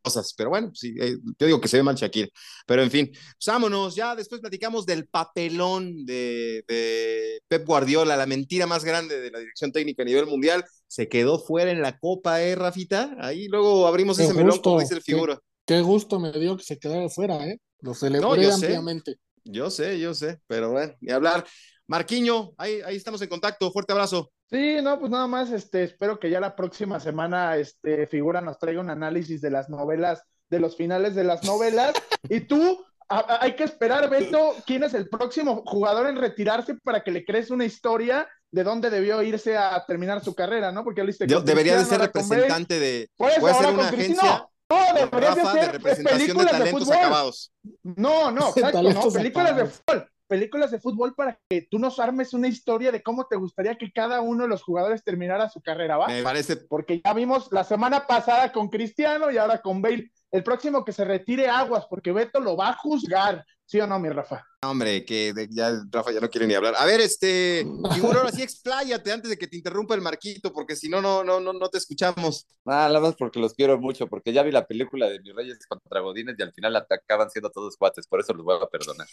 cosas. 0.05 0.33
Pero 0.37 0.49
bueno, 0.49 0.71
sí, 0.73 0.95
eh, 0.99 1.17
yo 1.39 1.47
digo 1.47 1.59
que 1.59 1.67
se 1.67 1.77
ve 1.77 1.83
mal 1.83 1.95
Shakira. 1.95 2.29
Pero 2.65 2.83
en 2.83 2.91
fin, 2.91 3.09
pues 3.11 3.45
vámonos. 3.47 3.95
Ya 3.95 4.15
después 4.15 4.39
platicamos 4.41 4.85
del 4.85 5.07
papelón 5.07 6.05
de, 6.05 6.63
de 6.67 7.41
Pep 7.47 7.65
Guardiola, 7.65 8.15
la 8.15 8.25
mentira 8.25 8.67
más 8.67 8.85
grande 8.85 9.19
de 9.19 9.31
la 9.31 9.39
dirección 9.39 9.71
técnica 9.71 10.03
a 10.03 10.05
nivel 10.05 10.27
mundial. 10.27 10.63
Se 10.87 11.09
quedó 11.09 11.39
fuera 11.39 11.71
en 11.71 11.81
la 11.81 11.97
Copa, 11.97 12.41
¿eh, 12.41 12.55
Rafita? 12.55 13.15
Ahí 13.19 13.47
luego 13.47 13.87
abrimos 13.87 14.17
Qué 14.17 14.23
ese 14.23 14.33
melón, 14.33 14.59
como 14.59 14.75
gusto, 14.75 14.79
dice 14.79 14.95
el 14.95 15.01
figura. 15.01 15.39
Qué 15.65 15.81
gusto 15.81 16.19
me 16.19 16.31
dio 16.31 16.55
que 16.57 16.63
se 16.63 16.77
quedara 16.77 17.09
fuera, 17.09 17.45
¿eh? 17.47 17.59
Lo 17.79 17.93
celebré 17.93 18.27
No, 18.27 18.35
sé. 18.35 18.51
ampliamente. 18.51 19.15
Yo 19.43 19.69
sé, 19.69 19.99
yo 19.99 20.13
sé, 20.13 20.39
pero 20.47 20.71
bueno, 20.71 20.93
ni 21.01 21.11
hablar. 21.11 21.45
Marquiño, 21.87 22.53
ahí, 22.57 22.81
ahí 22.85 22.95
estamos 22.95 23.21
en 23.21 23.29
contacto. 23.29 23.71
Fuerte 23.71 23.93
abrazo. 23.93 24.31
Sí, 24.49 24.77
no, 24.81 24.99
pues 24.99 25.11
nada 25.11 25.27
más, 25.27 25.51
este, 25.51 25.83
espero 25.83 26.19
que 26.19 26.29
ya 26.29 26.39
la 26.39 26.55
próxima 26.55 26.99
semana, 26.99 27.57
este, 27.57 28.05
Figura 28.07 28.41
nos 28.41 28.59
traiga 28.59 28.79
un 28.81 28.89
análisis 28.91 29.41
de 29.41 29.49
las 29.49 29.69
novelas, 29.69 30.23
de 30.49 30.59
los 30.59 30.75
finales 30.77 31.15
de 31.15 31.23
las 31.23 31.43
novelas. 31.43 31.93
Y 32.29 32.41
tú, 32.41 32.83
a- 33.09 33.19
a- 33.19 33.43
hay 33.43 33.55
que 33.55 33.63
esperar, 33.63 34.09
Beto, 34.09 34.55
quién 34.65 34.83
es 34.83 34.93
el 34.95 35.09
próximo 35.09 35.63
jugador 35.65 36.07
en 36.07 36.15
retirarse 36.15 36.75
para 36.83 37.03
que 37.03 37.11
le 37.11 37.23
crees 37.23 37.51
una 37.51 37.65
historia 37.65 38.27
de 38.51 38.63
dónde 38.63 38.89
debió 38.89 39.21
irse 39.21 39.57
a 39.57 39.83
terminar 39.85 40.23
su 40.23 40.33
carrera, 40.33 40.71
¿no? 40.71 40.83
Porque 40.83 41.03
viste 41.03 41.27
Yo 41.27 41.41
debería 41.41 41.77
de 41.77 41.85
ser 41.85 41.99
representante 42.01 42.79
de. 42.79 43.09
Puede 43.17 43.35
ser 43.35 43.43
ahora 43.43 43.67
una 43.69 43.77
con 43.77 43.85
agencia. 43.85 44.47
No, 44.67 44.77
deberías 44.95 45.35
de 45.35 45.41
Rafa, 45.43 45.53
de 45.53 45.59
hacer 45.59 45.71
representación 45.73 46.19
de 46.19 46.25
películas 46.25 46.59
de 46.63 46.71
fútbol. 46.71 46.95
acabados. 46.95 47.53
No, 47.83 48.31
no, 48.31 48.49
exacto, 48.55 48.81
no, 48.81 49.11
películas 49.11 49.55
de 49.55 49.65
fútbol, 49.65 50.09
películas 50.27 50.71
de 50.71 50.79
fútbol 50.79 51.13
para 51.15 51.39
que 51.49 51.61
tú 51.69 51.79
nos 51.79 51.99
armes 51.99 52.33
una 52.33 52.47
historia 52.47 52.91
de 52.91 53.03
cómo 53.03 53.27
te 53.27 53.35
gustaría 53.35 53.77
que 53.77 53.91
cada 53.91 54.21
uno 54.21 54.43
de 54.43 54.49
los 54.49 54.63
jugadores 54.63 55.03
terminara 55.03 55.49
su 55.49 55.61
carrera, 55.61 55.97
¿va? 55.97 56.07
Me 56.07 56.23
parece. 56.23 56.55
Porque 56.57 57.01
ya 57.03 57.13
vimos 57.13 57.49
la 57.51 57.63
semana 57.63 58.07
pasada 58.07 58.51
con 58.51 58.69
Cristiano 58.69 59.31
y 59.31 59.37
ahora 59.37 59.61
con 59.61 59.81
Bale. 59.81 60.11
El 60.31 60.43
próximo 60.43 60.83
que 60.83 60.91
se 60.91 61.05
retire 61.05 61.47
aguas, 61.47 61.85
porque 61.89 62.11
Beto 62.11 62.41
lo 62.41 62.57
va 62.57 62.69
a 62.69 62.73
juzgar, 62.73 63.45
¿sí 63.65 63.79
o 63.79 63.87
no, 63.87 63.97
mi 63.99 64.09
Rafa? 64.09 64.43
Hombre, 64.63 65.05
que 65.05 65.31
de- 65.31 65.47
ya 65.49 65.71
Rafa 65.89 66.11
ya 66.11 66.19
no 66.19 66.29
quiere 66.29 66.45
ni 66.47 66.55
hablar. 66.55 66.73
A 66.77 66.83
ver, 66.85 66.99
este, 66.99 67.65
figura 67.93 68.19
ahora 68.19 68.31
sí 68.31 68.41
expláyate 68.43 69.11
antes 69.13 69.29
de 69.29 69.37
que 69.37 69.47
te 69.47 69.55
interrumpa 69.55 69.95
el 69.95 70.01
Marquito, 70.01 70.51
porque 70.51 70.75
si 70.75 70.89
no, 70.89 71.01
no, 71.01 71.23
no, 71.23 71.39
no, 71.39 71.53
no 71.53 71.69
te 71.69 71.77
escuchamos. 71.77 72.47
Ah, 72.65 72.87
nada 72.89 72.99
más 72.99 73.15
porque 73.15 73.39
los 73.39 73.53
quiero 73.53 73.79
mucho, 73.79 74.07
porque 74.07 74.33
ya 74.33 74.43
vi 74.43 74.51
la 74.51 74.65
película 74.67 75.07
de 75.07 75.19
Mis 75.21 75.33
Reyes 75.33 75.59
contra 75.69 76.01
Godines 76.01 76.35
y 76.37 76.41
al 76.41 76.51
final 76.51 76.75
acaban 76.75 77.29
siendo 77.29 77.49
todos 77.51 77.77
cuates, 77.77 78.05
por 78.07 78.19
eso 78.19 78.33
los 78.33 78.43
voy 78.43 78.57
a 78.61 78.65
perdonar. 78.67 79.07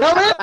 ¿Ya 0.00 0.14
ves? 0.14 0.34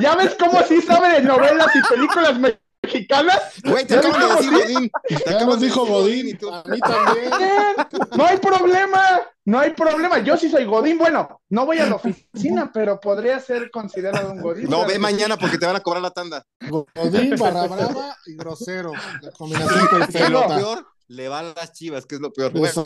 ¿Ya 0.00 0.14
ves 0.16 0.36
cómo 0.38 0.62
sí 0.62 0.80
sabe 0.82 1.08
de 1.14 1.22
novelas 1.22 1.68
y 1.74 1.82
películas 1.94 2.38
mexicanas? 2.82 3.40
Güey, 3.64 3.86
te 3.86 3.94
¿Ya 3.94 4.00
acaban 4.00 4.20
de 4.20 4.34
decir? 4.36 4.52
Godín. 4.52 4.90
Te 5.24 5.44
nos 5.44 5.60
de 5.60 5.66
dijo 5.66 5.80
decir 5.84 5.94
Godín, 5.94 6.28
y 6.28 6.34
tú. 6.34 6.52
a 6.52 6.62
mí 6.66 6.80
también. 6.80 7.30
No 8.16 8.26
hay 8.26 8.36
problema, 8.38 9.20
no 9.44 9.58
hay 9.58 9.70
problema. 9.70 10.18
Yo 10.18 10.36
sí 10.36 10.50
soy 10.50 10.64
Godín. 10.64 10.98
Bueno, 10.98 11.40
no 11.48 11.66
voy 11.66 11.78
a 11.78 11.86
la 11.86 11.96
oficina, 11.96 12.70
pero 12.72 13.00
podría 13.00 13.38
ser 13.40 13.70
considerado 13.70 14.32
un 14.32 14.40
Godín. 14.40 14.68
No, 14.68 14.86
ve 14.86 14.98
mañana 14.98 15.36
porque 15.36 15.58
te 15.58 15.66
van 15.66 15.76
a 15.76 15.80
cobrar 15.80 16.02
la 16.02 16.10
tanda. 16.10 16.44
Godín, 16.68 17.36
barra 17.36 17.66
brava 17.66 18.16
y 18.26 18.36
grosero. 18.36 18.92
La 19.22 19.30
combinación 19.32 19.80
Y 19.80 19.82
lo 19.84 19.98
perfecta. 19.98 20.56
peor, 20.56 20.86
le 21.08 21.28
van 21.28 21.54
las 21.54 21.72
chivas, 21.72 22.06
que 22.06 22.16
es 22.16 22.20
lo 22.20 22.32
peor. 22.32 22.52
Bueno, 22.52 22.84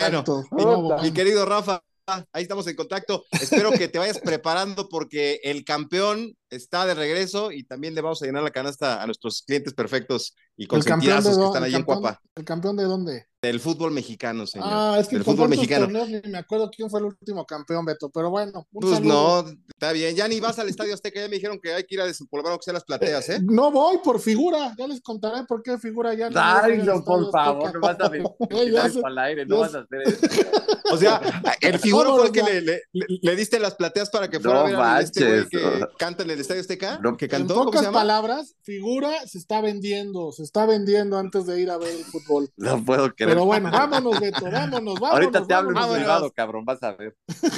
mi- 0.52 1.02
mi 1.02 1.12
querido 1.12 1.44
Rafa, 1.46 1.82
ahí 2.06 2.42
estamos 2.42 2.66
en 2.66 2.76
contacto. 2.76 3.24
Espero 3.30 3.70
que 3.72 3.88
te 3.88 3.98
vayas 3.98 4.18
preparando 4.18 4.88
porque 4.88 5.40
el 5.42 5.64
campeón 5.64 6.36
está 6.50 6.86
de 6.86 6.94
regreso 6.94 7.50
y 7.52 7.64
también 7.64 7.94
le 7.94 8.00
vamos 8.00 8.22
a 8.22 8.26
llenar 8.26 8.42
la 8.42 8.50
canasta 8.50 9.02
a 9.02 9.06
nuestros 9.06 9.42
clientes 9.42 9.74
perfectos 9.74 10.34
y 10.56 10.64
¿El 10.64 10.68
campeón, 10.68 10.84
de 10.84 10.90
consentidazos 10.90 11.38
que 11.38 11.44
están 11.44 11.64
ahí 11.64 11.74
en 11.74 11.82
Cuapa. 11.82 12.20
¿El 12.34 12.44
campeón 12.44 12.76
de 12.76 12.84
dónde? 12.84 13.26
Del 13.44 13.60
fútbol 13.60 13.90
mexicano, 13.92 14.46
señor. 14.46 14.68
Ah, 14.70 14.96
es 14.98 15.08
que 15.08 15.16
del 15.16 15.24
fútbol 15.24 15.48
mexicano. 15.48 15.84
torneos 15.84 16.08
ni 16.08 16.20
me 16.30 16.38
acuerdo 16.38 16.70
quién 16.70 16.88
fue 16.88 17.00
el 17.00 17.06
último 17.06 17.44
campeón, 17.46 17.84
Beto, 17.84 18.10
pero 18.10 18.30
bueno. 18.30 18.66
un 18.72 18.80
Pues 18.80 18.94
saludo. 18.94 19.42
no, 19.44 19.50
está 19.68 19.92
bien. 19.92 20.16
Ya 20.16 20.26
ni 20.28 20.40
vas 20.40 20.58
al 20.58 20.68
Estadio 20.68 20.94
Azteca, 20.94 21.20
ya 21.20 21.28
me 21.28 21.34
dijeron 21.36 21.58
que 21.62 21.74
hay 21.74 21.84
que 21.84 21.94
ir 21.94 22.00
a 22.00 22.06
desempolvar 22.06 22.52
aunque 22.52 22.64
sea 22.64 22.72
las 22.74 22.84
plateas, 22.84 23.28
¿eh? 23.28 23.38
No 23.42 23.70
voy 23.70 23.98
por 24.02 24.20
figura, 24.20 24.74
ya 24.78 24.86
les 24.86 25.00
contaré 25.00 25.44
por 25.46 25.62
qué 25.62 25.78
figura 25.78 26.14
ya 26.14 26.30
no, 26.30 26.40
Estadio 26.40 27.04
por 27.04 27.30
favor, 27.30 27.74
no 27.74 27.80
vas 27.80 28.00
a 28.00 28.08
ver 28.08 28.22
Eh, 28.50 28.74
al 29.04 29.18
aire, 29.18 29.46
no 29.46 29.58
vas 29.58 29.74
a 29.74 29.80
hacer 29.80 30.02
eso. 30.06 30.18
O 30.92 30.96
sea, 30.98 31.20
el 31.62 31.78
figuro 31.78 32.14
fue 32.16 32.26
el 32.26 32.32
que 32.32 32.42
le, 32.42 32.60
le- 32.60 32.82
le- 32.92 33.06
le 33.20 33.36
diste 33.36 33.58
las 33.58 33.74
plateas 33.74 34.10
para 34.10 34.28
que 34.28 34.38
fuera 34.38 34.60
No 34.60 34.66
a 34.66 34.68
ver 34.68 34.76
a 34.76 35.00
este 35.00 35.24
güey 35.24 35.48
que 35.48 35.86
canta 35.98 36.22
en 36.22 36.30
el 36.30 36.38
Estadio 36.40 36.60
Azteca, 36.60 37.00
No. 37.02 37.16
que 37.16 37.24
En 37.24 37.30
cantó, 37.30 37.54
¿cómo 37.54 37.64
pocas 37.66 37.80
se 37.80 37.86
llama? 37.86 37.98
palabras, 38.00 38.54
figura 38.62 39.10
se 39.26 39.38
está 39.38 39.60
vendiendo, 39.62 40.30
se 40.32 40.42
está 40.42 40.66
vendiendo 40.66 41.18
antes 41.18 41.46
de 41.46 41.58
ir 41.60 41.70
a 41.70 41.78
ver 41.78 41.88
el 41.88 42.04
fútbol. 42.04 42.50
No 42.58 42.84
puedo 42.84 43.12
creer. 43.14 43.33
Pero 43.34 43.44
bueno, 43.46 43.70
vámonos, 43.70 44.20
Beto, 44.20 44.44
vámonos, 44.50 44.94
vámonos. 45.00 45.10
Ahorita 45.12 45.46
te 45.46 45.54
hablo 45.54 45.70
en 45.80 45.94
privado, 45.96 46.30
cabrón, 46.32 46.64
vas 46.64 46.82
a 46.82 46.92
ver. 46.92 47.16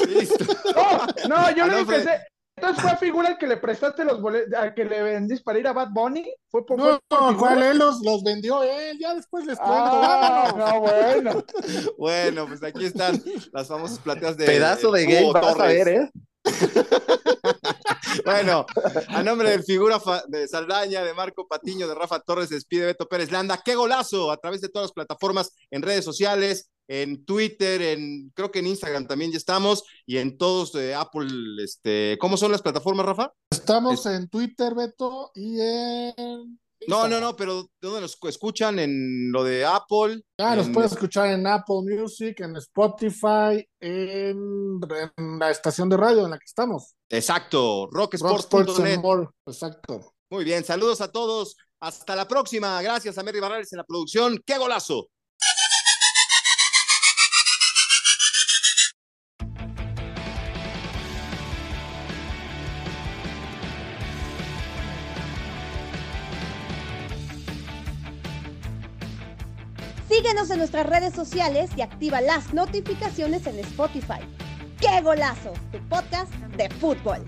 Listo. 0.08 0.44
No, 1.28 1.50
no, 1.50 1.50
yo 1.50 1.86
Fred. 1.86 2.04
sé. 2.04 2.20
Entonces 2.58 2.82
fue 2.82 2.90
a 2.90 2.96
figura 2.96 3.28
el 3.28 3.36
que 3.38 3.46
le 3.46 3.58
prestaste 3.58 4.02
los 4.02 4.20
boletos, 4.22 4.58
al 4.58 4.72
que 4.72 4.84
le 4.86 5.02
vendiste 5.02 5.44
para 5.44 5.58
ir 5.58 5.66
a 5.68 5.74
Bad 5.74 5.90
Bunny. 5.90 6.24
Fue 6.48 6.64
por, 6.64 6.78
No, 6.78 6.98
no? 7.10 7.36
¿cuál 7.36 7.62
él 7.62 7.76
los, 7.76 8.00
los 8.02 8.22
vendió 8.24 8.62
él? 8.62 8.96
Ya 8.98 9.14
después 9.14 9.44
les 9.44 9.58
cuento, 9.58 9.74
Ah, 9.76 10.54
no, 10.56 10.80
bueno. 10.80 11.44
Bueno, 11.98 12.46
pues 12.46 12.62
aquí 12.62 12.86
están 12.86 13.22
las 13.52 13.68
famosas 13.68 13.98
plateas 13.98 14.38
de 14.38 14.46
Pedazo 14.46 14.90
de 14.90 15.04
gay, 15.04 15.24
Hugo 15.24 15.34
vas 15.34 15.60
a 15.60 15.66
ver, 15.66 15.88
¿eh? 15.88 16.10
Bueno, 18.24 18.66
a 19.08 19.22
nombre 19.22 19.50
del 19.50 19.62
figura 19.62 20.00
de 20.28 20.48
Saldaña, 20.48 21.02
de 21.04 21.14
Marco 21.14 21.46
Patiño, 21.46 21.86
de 21.86 21.94
Rafa 21.94 22.20
Torres, 22.20 22.48
se 22.48 22.56
despide 22.56 22.86
Beto 22.86 23.08
Pérez 23.08 23.30
Landa. 23.30 23.62
¡Qué 23.64 23.74
golazo! 23.74 24.30
A 24.30 24.36
través 24.38 24.60
de 24.60 24.68
todas 24.68 24.86
las 24.86 24.92
plataformas, 24.92 25.52
en 25.70 25.82
redes 25.82 26.04
sociales, 26.04 26.70
en 26.88 27.24
Twitter, 27.24 27.82
en 27.82 28.30
creo 28.34 28.50
que 28.50 28.60
en 28.60 28.68
Instagram 28.68 29.06
también 29.06 29.32
ya 29.32 29.38
estamos, 29.38 29.84
y 30.06 30.18
en 30.18 30.38
todos 30.38 30.72
de 30.72 30.94
Apple, 30.94 31.28
este, 31.62 32.16
¿cómo 32.20 32.36
son 32.36 32.52
las 32.52 32.62
plataformas, 32.62 33.06
Rafa? 33.06 33.32
Estamos 33.50 34.06
en 34.06 34.28
Twitter, 34.28 34.74
Beto, 34.74 35.30
y 35.34 35.60
en. 35.60 36.58
No, 36.88 37.08
no, 37.08 37.20
no, 37.20 37.34
pero 37.36 37.66
¿dónde 37.80 38.00
nos 38.02 38.18
escuchan? 38.24 38.78
En 38.78 39.32
lo 39.32 39.42
de 39.44 39.64
Apple. 39.64 40.22
Ah, 40.38 40.54
nos 40.54 40.66
en- 40.66 40.72
puedes 40.72 40.92
escuchar 40.92 41.28
en 41.28 41.46
Apple 41.46 41.82
Music, 41.84 42.40
en 42.40 42.56
Spotify, 42.56 43.66
en, 43.80 44.80
en 45.16 45.38
la 45.38 45.50
estación 45.50 45.88
de 45.88 45.96
radio 45.96 46.24
en 46.24 46.30
la 46.30 46.38
que 46.38 46.44
estamos. 46.44 46.94
Exacto, 47.08 47.88
Rock 47.90 48.14
rocksports.net. 48.20 48.98
More. 49.00 49.28
Exacto. 49.46 50.12
Muy 50.30 50.44
bien, 50.44 50.64
saludos 50.64 51.00
a 51.00 51.10
todos. 51.10 51.56
Hasta 51.80 52.16
la 52.16 52.26
próxima. 52.26 52.80
Gracias 52.82 53.16
a 53.18 53.22
Mary 53.22 53.38
Barrales 53.40 53.72
en 53.72 53.78
la 53.78 53.84
producción. 53.84 54.38
¡Qué 54.44 54.58
golazo! 54.58 55.08
Síguenos 70.26 70.50
en 70.50 70.58
nuestras 70.58 70.86
redes 70.86 71.14
sociales 71.14 71.70
y 71.76 71.82
activa 71.82 72.20
las 72.20 72.52
notificaciones 72.52 73.46
en 73.46 73.60
Spotify. 73.60 74.18
¡Qué 74.80 75.00
golazo! 75.00 75.52
Tu 75.70 75.78
podcast 75.88 76.32
de 76.56 76.68
fútbol. 76.68 77.24